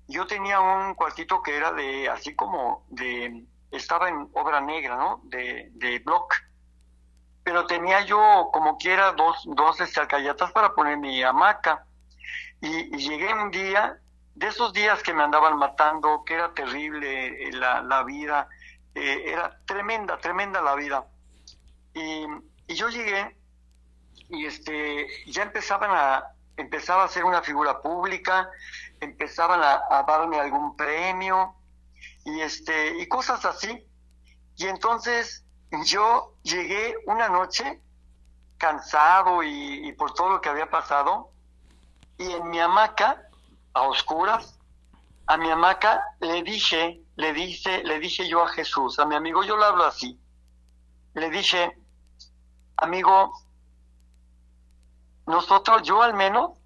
Yo 0.08 0.26
tenía 0.26 0.60
un 0.60 0.94
cuartito 0.94 1.42
que 1.42 1.56
era 1.56 1.72
de, 1.72 2.08
así 2.08 2.34
como 2.34 2.84
de, 2.88 3.46
estaba 3.70 4.08
en 4.08 4.28
obra 4.34 4.60
negra, 4.60 4.96
¿no? 4.96 5.20
De, 5.24 5.70
de 5.74 5.98
block 6.00 6.34
pero 7.42 7.66
tenía 7.66 8.02
yo 8.02 8.50
como 8.52 8.76
quiera 8.78 9.12
dos, 9.12 9.42
dos 9.44 9.80
alcayatas 9.96 10.52
para 10.52 10.74
poner 10.74 10.98
mi 10.98 11.22
hamaca. 11.22 11.84
Y, 12.60 12.96
llegué 12.96 13.32
un 13.32 13.50
día, 13.50 13.98
de 14.40 14.46
esos 14.46 14.72
días 14.72 15.02
que 15.02 15.12
me 15.12 15.22
andaban 15.22 15.58
matando, 15.58 16.24
que 16.24 16.32
era 16.32 16.54
terrible 16.54 17.48
eh, 17.48 17.52
la, 17.52 17.82
la 17.82 18.02
vida, 18.04 18.48
eh, 18.94 19.24
era 19.26 19.60
tremenda, 19.66 20.18
tremenda 20.18 20.62
la 20.62 20.74
vida. 20.74 21.06
Y, 21.92 22.24
y, 22.66 22.74
yo 22.74 22.88
llegué 22.88 23.36
y 24.30 24.46
este, 24.46 25.06
ya 25.26 25.42
empezaban 25.42 25.90
a, 25.92 26.24
empezaba 26.56 27.04
a 27.04 27.08
ser 27.08 27.24
una 27.26 27.42
figura 27.42 27.82
pública, 27.82 28.48
empezaban 28.98 29.60
a, 29.62 29.82
a 29.90 30.04
darme 30.04 30.40
algún 30.40 30.74
premio 30.74 31.54
y 32.24 32.40
este, 32.40 32.96
y 32.96 33.06
cosas 33.08 33.44
así. 33.44 33.86
Y 34.56 34.68
entonces 34.68 35.44
yo 35.84 36.32
llegué 36.44 36.94
una 37.04 37.28
noche 37.28 37.82
cansado 38.56 39.42
y, 39.42 39.92
por 39.98 40.14
todo 40.14 40.30
lo 40.30 40.40
que 40.40 40.48
había 40.48 40.70
pasado 40.70 41.30
y 42.16 42.32
en 42.32 42.48
mi 42.48 42.58
hamaca, 42.58 43.29
a 43.74 43.82
oscuras, 43.82 44.58
a 45.26 45.36
mi 45.36 45.50
hamaca 45.50 46.02
le 46.20 46.42
dije, 46.42 47.00
le 47.16 47.32
dice, 47.32 47.84
le 47.84 47.98
dije 48.00 48.28
yo 48.28 48.42
a 48.42 48.48
Jesús, 48.48 48.98
a 48.98 49.06
mi 49.06 49.14
amigo, 49.14 49.44
yo 49.44 49.56
le 49.56 49.64
hablo 49.64 49.84
así, 49.84 50.18
le 51.14 51.30
dije, 51.30 51.78
amigo, 52.76 53.32
nosotros, 55.26 55.82
yo 55.82 56.02
al 56.02 56.14
menos 56.14 56.58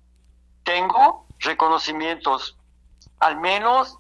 tengo 0.63 1.27
reconocimientos, 1.39 2.57
al 3.21 3.39
menos 3.39 3.99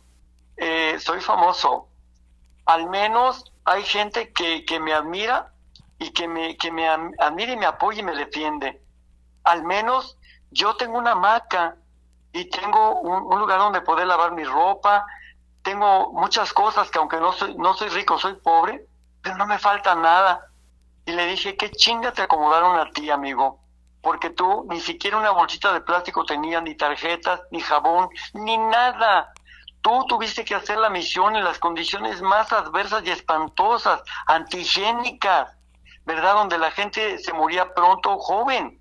eh, 0.57 0.98
soy 0.98 1.20
famoso, 1.20 1.88
al 2.64 2.88
menos 2.88 3.52
hay 3.64 3.82
gente 3.82 4.32
que, 4.32 4.64
que 4.64 4.80
me 4.80 4.94
admira 4.94 5.52
y 5.98 6.11
que 6.11 6.28
me, 6.28 6.57
que 6.57 6.70
me 6.70 6.88
admira 6.88 7.52
y 7.52 7.57
me 7.57 7.66
apoya 7.66 8.00
y 8.00 8.05
me 8.05 8.16
defiende. 8.16 8.82
Al 9.44 9.64
menos 9.64 10.18
yo 10.50 10.76
tengo 10.76 10.98
una 10.98 11.12
hamaca 11.12 11.76
y 12.35 12.47
tengo 12.47 13.01
un, 13.01 13.39
lugar 13.39 13.61
donde 13.61 13.80
poder 13.80 14.09
lavar 14.09 14.32
mi 14.32 14.43
ropa, 14.43 15.07
tengo 15.62 16.12
muchas 16.12 16.53
cosas 16.53 16.91
que 16.91 16.99
aunque 16.99 17.18
no 17.18 17.32
soy, 17.32 17.55
no 17.57 17.74
soy 17.74 17.89
rico, 17.91 18.18
soy 18.18 18.35
pobre, 18.35 18.85
pero 19.22 19.37
no 19.37 19.47
me 19.47 19.57
falta 19.59 19.95
nada. 19.95 20.45
Y 21.07 21.12
le 21.12 21.26
dije, 21.26 21.57
¿qué 21.57 21.70
chinga 21.70 22.12
te 22.12 22.22
acomodaron 22.22 22.76
a 22.76 22.91
ti, 22.91 23.09
amigo? 23.09 23.61
Porque 24.03 24.30
tú 24.30 24.66
ni 24.68 24.80
siquiera 24.80 25.16
una 25.16 25.30
bolsita 25.30 25.72
de 25.72 25.80
plástico 25.80 26.24
tenías, 26.24 26.61
ni 26.64 26.74
tarjetas, 26.74 27.41
ni 27.53 27.61
jabón, 27.61 28.09
ni 28.32 28.59
nada. 28.59 29.32
Tú 29.80 30.05
tuviste 30.09 30.45
que 30.45 30.57
hacer 30.57 30.78
la 30.78 30.91
misión 30.91 31.37
en 31.37 31.45
las 31.45 31.61
condiciones 31.61 32.20
más 32.20 32.53
adversas 32.53 33.05
y 33.07 33.11
espantosas, 33.11 34.03
antigénicas, 34.26 35.57
¿verdad? 36.05 36.35
Donde 36.35 36.59
la 36.59 36.72
gente 36.72 37.16
se 37.18 37.32
moría 37.32 37.72
pronto 37.74 38.18
joven. 38.18 38.80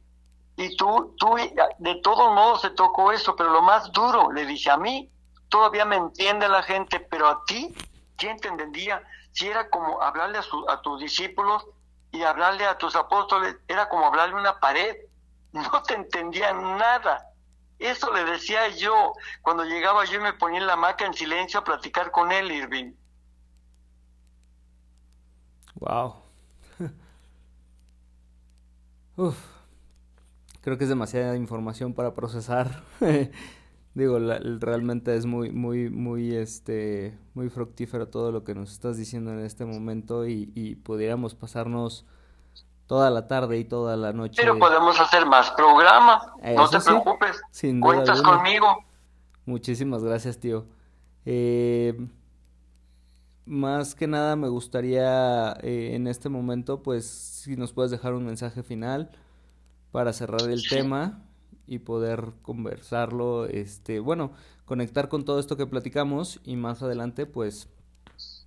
Y 0.56 0.76
tú, 0.78 1.16
tú, 1.18 1.36
de 1.80 1.96
todos 1.96 2.34
modos 2.34 2.62
se 2.62 2.70
tocó 2.70 3.12
eso, 3.12 3.36
pero 3.36 3.50
lo 3.50 3.62
más 3.62 3.92
duro, 3.92 4.32
le 4.32 4.46
dije 4.46 4.70
a 4.70 4.78
mí, 4.78 5.12
todavía 5.50 5.86
me 5.86 5.96
entiende 5.96 6.48
la 6.48 6.62
gente, 6.62 7.00
pero 7.00 7.28
a 7.28 7.44
ti, 7.46 7.74
¿quién 8.18 8.38
te 8.38 8.50
entendía? 8.50 9.04
Si 9.32 9.48
era 9.48 9.70
como 9.70 10.02
hablarle 10.02 10.38
a, 10.38 10.44
a 10.74 10.82
tus 10.82 11.00
discípulos 11.00 11.66
y 12.12 12.22
hablarle 12.22 12.66
a 12.66 12.78
tus 12.78 12.96
apóstoles, 12.96 13.56
era 13.68 13.90
como 13.90 14.06
hablarle 14.06 14.36
a 14.36 14.40
una 14.40 14.60
pared, 14.60 14.96
no 15.54 15.82
te 15.84 15.96
entendían 15.96 16.78
nada. 16.78 17.30
Eso 17.80 18.14
le 18.14 18.24
decía 18.24 18.70
yo 18.70 19.14
cuando 19.42 19.66
llegaba 19.66 20.06
yo 20.06 20.22
me 20.22 20.34
ponía 20.34 20.60
en 20.60 20.68
la 20.68 20.74
hamaca 20.74 21.06
en 21.06 21.14
silencio 21.14 21.60
a 21.60 21.64
platicar 21.64 22.12
con 22.12 22.32
él, 22.32 22.52
Irving. 22.52 22.94
Wow. 25.76 26.16
Creo 30.64 30.78
que 30.78 30.86
es 30.86 30.90
demasiada 30.90 31.36
información 31.36 31.94
para 31.94 32.14
procesar. 32.14 32.84
Digo, 33.96 34.18
realmente 34.18 35.16
es 35.16 35.26
muy, 35.26 35.52
muy, 35.52 35.90
muy, 35.90 36.34
este, 36.36 37.16
muy 37.34 37.50
fructífero 37.50 38.08
todo 38.08 38.32
lo 38.32 38.44
que 38.44 38.56
nos 38.56 38.72
estás 38.72 38.98
diciendo 38.98 39.32
en 39.32 39.40
este 39.40 39.66
momento 39.66 40.26
y, 40.26 40.52
y 40.56 40.76
pudiéramos 40.76 41.36
pasarnos 41.36 42.06
toda 42.88 43.10
la 43.10 43.28
tarde 43.28 43.60
y 43.60 43.66
toda 43.66 43.98
la 43.98 44.14
noche. 44.14 44.42
Pero 44.42 44.58
podemos 44.58 45.00
hacer 45.00 45.26
más 45.26 45.52
programa, 45.52 46.34
no 46.56 46.70
te 46.70 46.80
preocupes, 46.80 47.42
cuentas 47.82 48.22
conmigo. 48.22 48.86
Muchísimas 49.46 50.04
gracias, 50.04 50.40
tío. 50.40 50.66
Eh, 51.26 52.08
más 53.46 53.96
que 53.96 54.08
nada 54.08 54.36
me 54.38 54.48
gustaría 54.48 55.52
eh, 55.62 55.92
en 55.94 56.08
este 56.08 56.30
momento, 56.30 56.82
pues, 56.82 57.06
si 57.06 57.58
nos 57.58 57.74
puedes 57.74 57.92
dejar 57.92 58.14
un 58.14 58.26
mensaje 58.26 58.64
final 58.64 59.12
para 59.94 60.12
cerrar 60.12 60.50
el 60.50 60.68
tema 60.68 61.22
y 61.68 61.78
poder 61.78 62.34
conversarlo, 62.42 63.46
este, 63.46 64.00
bueno, 64.00 64.34
conectar 64.66 65.08
con 65.08 65.24
todo 65.24 65.40
esto 65.40 65.56
que 65.56 65.68
platicamos 65.68 66.42
y 66.44 66.56
más 66.56 66.82
adelante, 66.82 67.28
pues, 67.28 67.70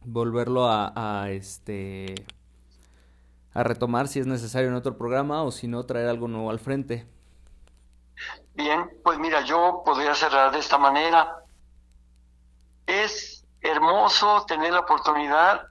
volverlo 0.05 0.67
a, 0.69 1.31
este 1.31 2.27
a 3.55 3.63
retomar 3.63 4.09
si 4.09 4.19
es 4.19 4.27
necesario 4.27 4.69
en 4.69 4.75
otro 4.75 4.99
programa 4.99 5.45
o 5.45 5.53
si 5.53 5.69
no 5.69 5.87
traer 5.87 6.09
algo 6.09 6.27
nuevo 6.27 6.51
al 6.51 6.59
frente. 6.59 7.07
Bien, 8.55 8.91
pues 9.05 9.17
mira, 9.21 9.43
yo 9.43 9.83
podría 9.87 10.17
cerrar 10.17 10.51
de 10.51 10.59
esta 10.59 10.79
manera. 10.79 11.45
Es 12.87 13.47
hermoso 13.61 14.45
tener 14.49 14.73
la 14.73 14.81
oportunidad 14.81 15.69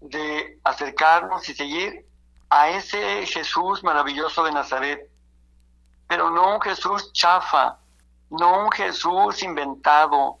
de 0.00 0.58
acercarnos 0.64 1.46
y 1.50 1.54
seguir 1.54 2.06
a 2.50 2.68
ese 2.70 3.26
Jesús 3.26 3.82
maravilloso 3.82 4.44
de 4.44 4.52
Nazaret, 4.52 5.10
pero 6.06 6.30
no 6.30 6.54
un 6.54 6.60
Jesús 6.60 7.12
chafa, 7.12 7.78
no 8.30 8.64
un 8.64 8.70
Jesús 8.70 9.42
inventado, 9.42 10.38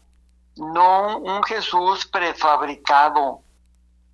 no 0.56 1.18
un 1.18 1.42
Jesús 1.42 2.06
prefabricado, 2.06 3.40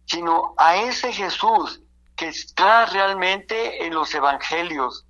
sino 0.07 0.55
a 0.57 0.77
ese 0.77 1.13
Jesús 1.13 1.81
que 2.17 2.29
está 2.29 2.87
realmente 2.87 3.87
en 3.87 3.95
los 3.95 4.15
evangelios, 4.15 5.07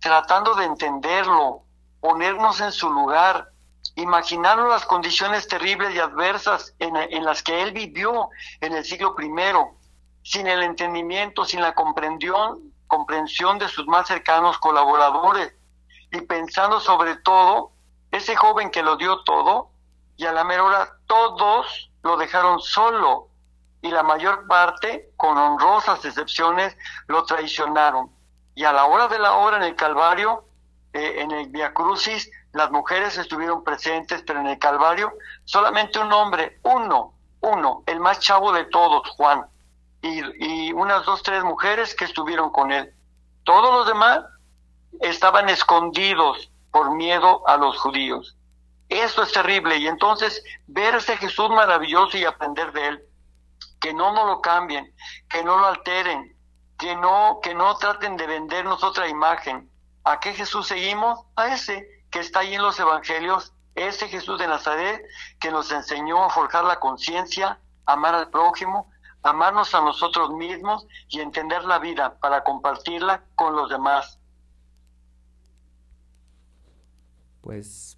tratando 0.00 0.54
de 0.54 0.66
entenderlo, 0.66 1.62
ponernos 2.00 2.60
en 2.60 2.70
su 2.70 2.90
lugar, 2.90 3.50
imaginarnos 3.96 4.68
las 4.68 4.84
condiciones 4.84 5.48
terribles 5.48 5.94
y 5.94 5.98
adversas 5.98 6.74
en, 6.78 7.24
las 7.24 7.42
que 7.42 7.62
él 7.62 7.72
vivió 7.72 8.28
en 8.60 8.74
el 8.74 8.84
siglo 8.84 9.14
primero, 9.14 9.76
sin 10.24 10.48
el 10.48 10.62
entendimiento, 10.62 11.44
sin 11.44 11.60
la 11.60 11.74
comprensión, 11.74 12.72
comprensión 12.88 13.58
de 13.58 13.68
sus 13.68 13.86
más 13.86 14.08
cercanos 14.08 14.58
colaboradores, 14.58 15.54
y 16.10 16.22
pensando 16.22 16.80
sobre 16.80 17.16
todo, 17.16 17.70
ese 18.10 18.34
joven 18.34 18.70
que 18.70 18.82
lo 18.82 18.96
dio 18.96 19.22
todo, 19.22 19.70
y 20.16 20.24
a 20.24 20.32
la 20.32 20.42
mera 20.44 20.64
hora 20.64 20.88
todos 21.06 21.90
lo 22.02 22.16
dejaron 22.16 22.60
solo, 22.60 23.28
y 23.82 23.90
la 23.90 24.02
mayor 24.02 24.46
parte, 24.48 25.10
con 25.16 25.36
honrosas 25.36 26.04
excepciones, 26.04 26.74
lo 27.06 27.24
traicionaron. 27.24 28.10
Y 28.54 28.64
a 28.64 28.72
la 28.72 28.86
hora 28.86 29.08
de 29.08 29.18
la 29.18 29.34
hora 29.34 29.58
en 29.58 29.64
el 29.64 29.76
Calvario, 29.76 30.46
eh, 30.94 31.16
en 31.18 31.32
el 31.32 31.48
Via 31.48 31.74
Crucis, 31.74 32.30
las 32.52 32.70
mujeres 32.70 33.18
estuvieron 33.18 33.62
presentes, 33.62 34.22
pero 34.26 34.40
en 34.40 34.46
el 34.46 34.58
Calvario 34.58 35.12
solamente 35.44 35.98
un 35.98 36.12
hombre, 36.12 36.60
uno, 36.62 37.12
uno, 37.40 37.82
el 37.84 38.00
más 38.00 38.20
chavo 38.20 38.52
de 38.52 38.64
todos, 38.66 39.06
Juan, 39.16 39.44
y, 40.04 40.72
unas 40.72 41.04
dos, 41.04 41.22
tres 41.22 41.42
mujeres 41.44 41.94
que 41.94 42.04
estuvieron 42.04 42.50
con 42.50 42.72
él. 42.72 42.94
Todos 43.44 43.72
los 43.72 43.86
demás 43.86 44.20
estaban 45.00 45.48
escondidos 45.48 46.50
por 46.70 46.94
miedo 46.94 47.46
a 47.48 47.56
los 47.56 47.78
judíos. 47.78 48.36
Esto 48.88 49.22
es 49.22 49.32
terrible. 49.32 49.78
Y 49.78 49.86
entonces 49.86 50.42
ver 50.66 50.94
ese 50.94 51.16
Jesús 51.16 51.48
maravilloso 51.50 52.18
y 52.18 52.24
aprender 52.24 52.72
de 52.72 52.88
él. 52.88 53.04
Que 53.80 53.94
no 53.94 54.12
nos 54.12 54.26
lo 54.26 54.40
cambien, 54.40 54.94
que 55.28 55.42
no 55.42 55.58
lo 55.58 55.66
alteren, 55.66 56.36
que 56.78 56.94
no, 56.96 57.40
que 57.42 57.54
no 57.54 57.76
traten 57.76 58.16
de 58.16 58.26
vendernos 58.26 58.84
otra 58.84 59.08
imagen. 59.08 59.70
¿A 60.04 60.20
qué 60.20 60.34
Jesús 60.34 60.66
seguimos? 60.66 61.20
A 61.36 61.48
ese 61.48 61.86
que 62.10 62.20
está 62.20 62.40
ahí 62.40 62.54
en 62.54 62.62
los 62.62 62.78
evangelios, 62.78 63.52
ese 63.74 64.08
Jesús 64.08 64.38
de 64.38 64.46
Nazaret 64.46 65.02
que 65.40 65.50
nos 65.50 65.72
enseñó 65.72 66.24
a 66.24 66.30
forjar 66.30 66.64
la 66.64 66.78
conciencia, 66.78 67.58
amar 67.86 68.14
al 68.14 68.30
prójimo, 68.30 68.90
amarnos 69.24 69.74
a 69.74 69.80
nosotros 69.80 70.30
mismos 70.30 70.86
y 71.08 71.20
entender 71.20 71.64
la 71.64 71.80
vida 71.80 72.18
para 72.20 72.44
compartirla 72.44 73.24
con 73.34 73.56
los 73.56 73.68
demás. 73.68 74.20
Pues 77.40 77.96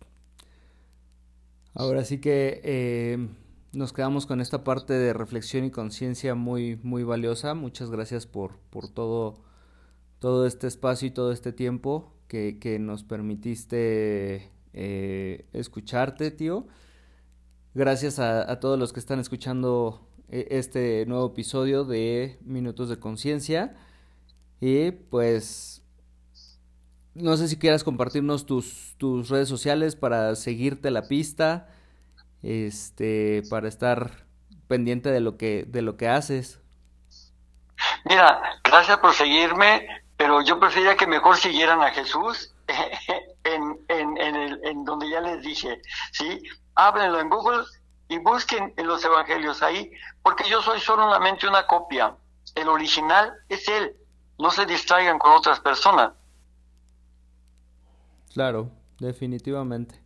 ahora 1.74 2.05
sí 2.05 2.20
que 2.20 2.61
eh, 2.64 3.29
nos 3.72 3.93
quedamos 3.93 4.24
con 4.27 4.41
esta 4.41 4.64
parte 4.64 4.95
de 4.95 5.12
reflexión 5.12 5.64
y 5.64 5.70
conciencia 5.70 6.35
muy, 6.35 6.77
muy 6.83 7.05
valiosa. 7.05 7.55
Muchas 7.55 7.91
gracias 7.91 8.27
por, 8.27 8.59
por 8.70 8.89
todo, 8.89 9.45
todo 10.18 10.47
este 10.47 10.66
espacio 10.66 11.09
y 11.09 11.11
todo 11.11 11.33
este 11.33 11.53
tiempo 11.53 12.12
que, 12.29 12.59
que 12.59 12.79
nos 12.79 13.05
permitiste 13.05 14.51
eh, 14.72 15.47
escucharte, 15.53 16.31
tío. 16.31 16.66
Gracias 17.74 18.18
a, 18.18 18.59
todos 18.59 18.79
los 18.79 18.93
que 18.93 19.01
están 19.01 19.20
escuchando 19.20 20.06
este 20.29 21.07
nuevo 21.07 21.27
episodio 21.27 21.85
de 21.85 22.39
Minutos 22.43 22.89
de 22.89 22.99
Conciencia. 22.99 23.77
Y 24.61 24.91
pues 24.91 25.83
no 27.14 27.37
sé 27.37 27.49
si 27.49 27.59
quieras 27.59 27.85
compartirnos 27.85 28.47
tus, 28.47 28.95
tus 28.99 29.29
redes 29.29 29.49
sociales 29.49 29.97
para 29.97 30.35
seguirte 30.37 30.91
la 30.91 31.09
pista 31.09 31.68
este, 32.43 33.43
para 33.49 33.68
estar 33.68 34.27
pendiente 34.68 35.11
de 35.11 35.20
lo 35.20 35.37
que, 35.37 35.64
de 35.66 35.83
lo 35.83 35.97
que 35.97 36.09
haces. 36.09 36.61
Mira, 38.05 38.41
gracias 38.64 38.99
por 38.99 39.14
seguirme, 39.14 39.87
pero 40.16 40.43
yo 40.43 40.59
preferiría 40.61 40.97
que 40.97 41.07
mejor 41.07 41.37
siguieran 41.37 41.83
a 41.83 41.91
Jesús 41.91 42.55
en, 43.45 43.79
en, 43.89 44.16
en, 44.18 44.37
el, 44.37 44.61
en 44.64 44.85
donde 44.85 45.11
ya 45.11 45.20
les 45.20 45.43
dije, 45.43 45.81
¿sí? 46.12 46.43
Háblenlo 46.74 47.20
en 47.20 47.29
Google 47.29 47.64
y 48.09 48.19
busquen 48.19 48.73
en 48.77 48.87
los 48.87 49.05
evangelios 49.05 49.63
ahí, 49.63 49.91
porque 50.23 50.49
yo 50.49 50.63
soy 50.63 50.81
solamente 50.81 51.49
una 51.49 51.67
copia. 51.67 52.17
El 52.55 52.69
original 52.69 53.33
es 53.49 53.67
Él. 53.69 53.97
No 54.39 54.51
se 54.51 54.67
distraigan 54.67 55.19
con 55.19 55.33
otras 55.33 55.61
personas. 55.61 56.13
Claro, 58.33 58.71
definitivamente. 58.99 60.01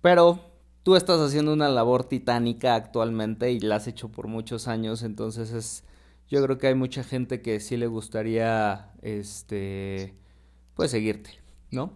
Pero 0.00 0.40
tú 0.82 0.96
estás 0.96 1.20
haciendo 1.20 1.52
una 1.52 1.68
labor 1.68 2.04
titánica 2.04 2.74
actualmente 2.74 3.52
y 3.52 3.60
la 3.60 3.76
has 3.76 3.86
hecho 3.86 4.08
por 4.08 4.28
muchos 4.28 4.68
años, 4.68 5.02
entonces 5.02 5.50
es 5.52 5.84
yo 6.28 6.42
creo 6.42 6.58
que 6.58 6.66
hay 6.68 6.74
mucha 6.74 7.04
gente 7.04 7.40
que 7.40 7.60
sí 7.60 7.76
le 7.76 7.86
gustaría 7.86 8.92
este 9.02 10.14
pues 10.74 10.90
seguirte, 10.90 11.30
¿no? 11.70 11.92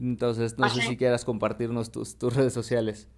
Entonces, 0.00 0.58
no 0.58 0.68
sé 0.68 0.82
si 0.82 0.96
quieras 0.96 1.24
compartirnos 1.24 1.90
tus, 1.90 2.18
tus 2.18 2.34
redes 2.34 2.52
sociales. 2.52 3.08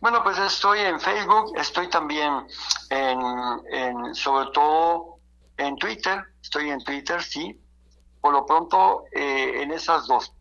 Bueno, 0.00 0.22
pues 0.22 0.38
estoy 0.38 0.80
en 0.80 1.00
Facebook, 1.00 1.52
estoy 1.56 1.88
también 1.88 2.46
en, 2.90 3.20
en, 3.72 4.14
sobre 4.14 4.50
todo 4.52 5.18
en 5.56 5.76
Twitter, 5.76 6.22
estoy 6.42 6.70
en 6.70 6.82
Twitter, 6.82 7.22
sí. 7.22 7.60
Por 8.20 8.32
lo 8.32 8.44
pronto, 8.44 9.04
eh, 9.12 9.62
en 9.62 9.72
esas 9.72 10.06
dos. 10.06 10.32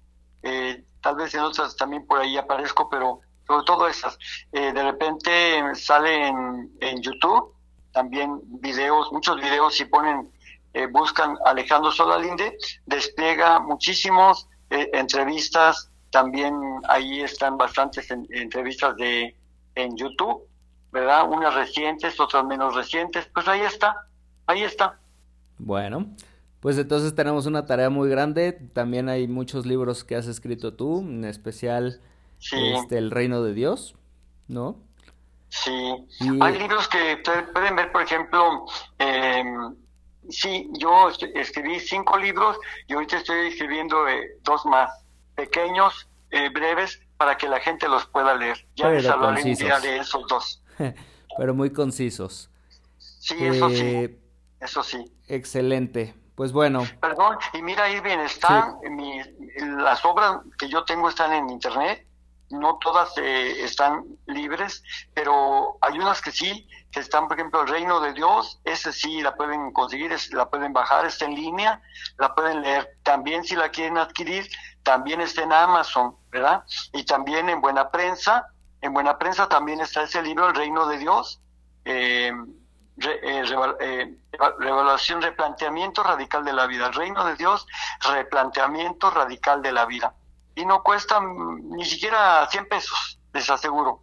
Eh, 0.44 0.84
tal 1.02 1.16
vez 1.16 1.34
en 1.34 1.42
otras 1.42 1.76
también 1.76 2.06
por 2.06 2.20
ahí 2.20 2.38
aparezco, 2.38 2.90
pero 2.90 3.22
sobre 3.48 3.66
todo 3.66 3.88
esas. 3.88 4.18
Eh, 4.52 4.72
de 4.72 4.84
repente 4.84 5.76
sale 5.76 6.28
en, 6.28 6.72
en, 6.82 7.02
YouTube 7.02 7.56
también 7.92 8.40
videos, 8.44 9.12
muchos 9.12 9.38
videos 9.38 9.76
si 9.76 9.86
ponen, 9.86 10.32
eh, 10.74 10.86
buscan 10.86 11.38
Alejandro 11.46 11.92
Solalinde, 11.92 12.56
despliega 12.86 13.60
muchísimos 13.60 14.48
eh, 14.70 14.90
entrevistas, 14.94 15.90
también 16.10 16.54
ahí 16.88 17.22
están 17.22 17.58
bastantes 17.58 18.10
entrevistas 18.12 18.96
de 18.98 19.36
en 19.76 19.96
YouTube, 19.96 20.48
¿verdad? 20.92 21.30
Unas 21.30 21.54
recientes, 21.54 22.20
otras 22.20 22.44
menos 22.46 22.76
recientes, 22.76 23.30
pues 23.34 23.48
ahí 23.48 23.62
está, 23.62 24.08
ahí 24.48 24.64
está. 24.64 25.00
Bueno, 25.58 26.08
pues 26.60 26.78
entonces 26.78 27.16
tenemos 27.16 27.46
una 27.46 27.66
tarea 27.66 27.90
muy 27.90 28.10
grande, 28.10 28.54
también 28.74 29.10
hay 29.10 29.28
muchos 29.28 29.66
libros 29.66 30.04
que 30.04 30.16
has 30.16 30.28
escrito 30.28 30.74
tú, 30.74 31.00
en 31.00 31.26
especial 31.26 32.02
este, 32.40 32.98
El 32.98 33.12
Reino 33.12 33.44
de 33.44 33.54
Dios, 33.54 33.96
¿no? 34.48 34.78
Sí, 35.50 35.72
hay 36.42 36.60
libros 36.60 36.88
que 36.88 37.22
pueden 37.54 37.76
ver, 37.76 37.92
por 37.92 38.04
ejemplo, 38.04 38.66
eh, 39.00 39.44
sí, 40.30 40.70
yo 40.74 41.10
escribí 41.34 41.80
cinco 41.80 42.18
libros 42.18 42.58
y 42.88 42.94
ahorita 42.94 43.18
estoy 43.18 43.48
escribiendo 43.48 44.08
eh, 44.08 44.38
dos 44.44 44.66
más, 44.66 44.92
pequeños, 45.40 46.08
eh, 46.32 46.50
breves, 46.50 47.02
para 47.18 47.38
que 47.38 47.48
la 47.48 47.60
gente 47.60 47.88
los 47.88 48.06
pueda 48.06 48.36
leer. 48.36 48.66
Ya 48.76 48.90
les 48.90 49.08
hablaré 49.08 49.44
de 49.44 49.98
esos 49.98 50.28
dos. 50.28 50.64
Pero 51.38 51.54
muy 51.54 51.72
concisos. 51.72 52.50
Sí, 52.98 53.36
eso 53.46 53.70
sí, 53.70 53.82
eh, 53.82 54.20
eso 54.60 54.84
sí. 54.84 55.12
Excelente. 55.28 56.14
Pues 56.36 56.52
bueno. 56.52 56.84
Perdón, 57.02 57.38
y 57.54 57.62
mira, 57.62 57.90
Irving, 57.90 58.20
están, 58.20 58.78
mi, 58.92 59.22
las 59.78 60.04
obras 60.06 60.40
que 60.58 60.70
yo 60.70 60.84
tengo 60.86 61.10
están 61.10 61.34
en 61.34 61.50
internet 61.50 62.06
no 62.50 62.78
todas 62.80 63.18
eh, 63.18 63.64
están 63.64 64.04
libres, 64.26 64.84
pero 65.14 65.78
hay 65.82 66.00
unas 66.00 66.22
que 66.22 66.32
sí, 66.32 66.68
que 66.92 67.00
están, 67.00 67.28
por 67.28 67.38
ejemplo, 67.38 67.62
el 67.62 67.68
Reino 67.68 68.00
de 68.00 68.14
Dios, 68.14 68.60
ese 68.64 68.92
sí 68.92 69.22
la 69.22 69.36
pueden 69.36 69.72
conseguir, 69.72 70.16
la 70.32 70.50
pueden 70.50 70.74
bajar, 70.74 71.06
está 71.06 71.26
en 71.26 71.36
línea, 71.36 71.82
la 72.18 72.34
pueden 72.34 72.62
leer. 72.62 72.98
También 73.04 73.44
si 73.44 73.56
la 73.56 73.70
quieren 73.70 73.98
adquirir, 73.98 74.50
también 74.84 75.22
está 75.22 75.44
en 75.44 75.54
Amazon, 75.54 76.16
¿verdad? 76.32 76.64
Y 76.94 77.04
también 77.06 77.50
en 77.50 77.62
Buena 77.62 77.90
Prensa, 77.90 78.48
en 78.82 78.94
Buena 78.94 79.18
Prensa 79.18 79.48
también 79.48 79.82
está 79.82 80.04
ese 80.04 80.22
libro, 80.22 80.48
El 80.48 80.56
Reino 80.56 80.88
de 80.88 80.98
Dios, 80.98 81.42
eh, 81.86 82.32
eh, 83.02 84.18
Revaluación, 84.60 85.22
replanteamiento 85.22 86.04
radical 86.04 86.44
de 86.44 86.54
la 86.54 86.68
vida. 86.68 86.88
El 86.88 86.94
Reino 86.94 87.26
de 87.26 87.36
Dios, 87.36 87.68
replanteamiento 88.02 89.10
radical 89.10 89.62
de 89.62 89.72
la 89.72 89.86
vida 89.86 90.14
y 90.60 90.66
no 90.66 90.84
cuestan 90.84 91.70
ni 91.70 91.86
siquiera 91.86 92.48
100 92.50 92.68
pesos, 92.68 93.20
les 93.34 93.50
aseguro. 93.50 94.02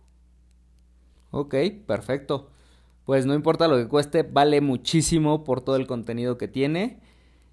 Ok, 1.30 1.54
perfecto. 1.86 2.50
Pues 3.04 3.26
no 3.26 3.34
importa 3.34 3.68
lo 3.68 3.76
que 3.76 3.88
cueste, 3.88 4.22
vale 4.22 4.60
muchísimo 4.60 5.44
por 5.44 5.60
todo 5.60 5.76
el 5.76 5.86
contenido 5.86 6.38
que 6.38 6.48
tiene 6.48 7.00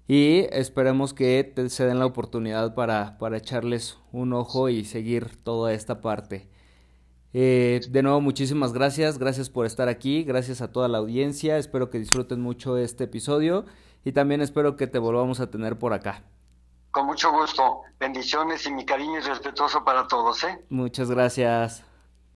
y 0.06 0.46
esperemos 0.50 1.14
que 1.14 1.44
te, 1.44 1.68
se 1.70 1.86
den 1.86 1.98
la 1.98 2.06
oportunidad 2.06 2.74
para, 2.74 3.18
para 3.18 3.36
echarles 3.36 3.98
un 4.12 4.32
ojo 4.32 4.68
y 4.68 4.84
seguir 4.84 5.36
toda 5.42 5.72
esta 5.72 6.00
parte. 6.00 6.48
Eh, 7.32 7.80
de 7.88 8.02
nuevo, 8.02 8.20
muchísimas 8.20 8.72
gracias, 8.72 9.18
gracias 9.18 9.50
por 9.50 9.66
estar 9.66 9.88
aquí, 9.88 10.22
gracias 10.22 10.60
a 10.60 10.70
toda 10.70 10.88
la 10.88 10.98
audiencia, 10.98 11.58
espero 11.58 11.90
que 11.90 11.98
disfruten 11.98 12.40
mucho 12.40 12.76
este 12.78 13.04
episodio 13.04 13.64
y 14.04 14.12
también 14.12 14.40
espero 14.40 14.76
que 14.76 14.86
te 14.86 14.98
volvamos 14.98 15.40
a 15.40 15.50
tener 15.50 15.78
por 15.78 15.92
acá. 15.92 16.22
Con 16.92 17.06
mucho 17.06 17.32
gusto. 17.32 17.80
Bendiciones 17.98 18.64
y 18.66 18.72
mi 18.72 18.84
cariño 18.84 19.18
y 19.18 19.22
respetuoso 19.22 19.84
para 19.84 20.06
todos, 20.06 20.44
¿eh? 20.44 20.64
Muchas 20.68 21.10
gracias. 21.10 21.84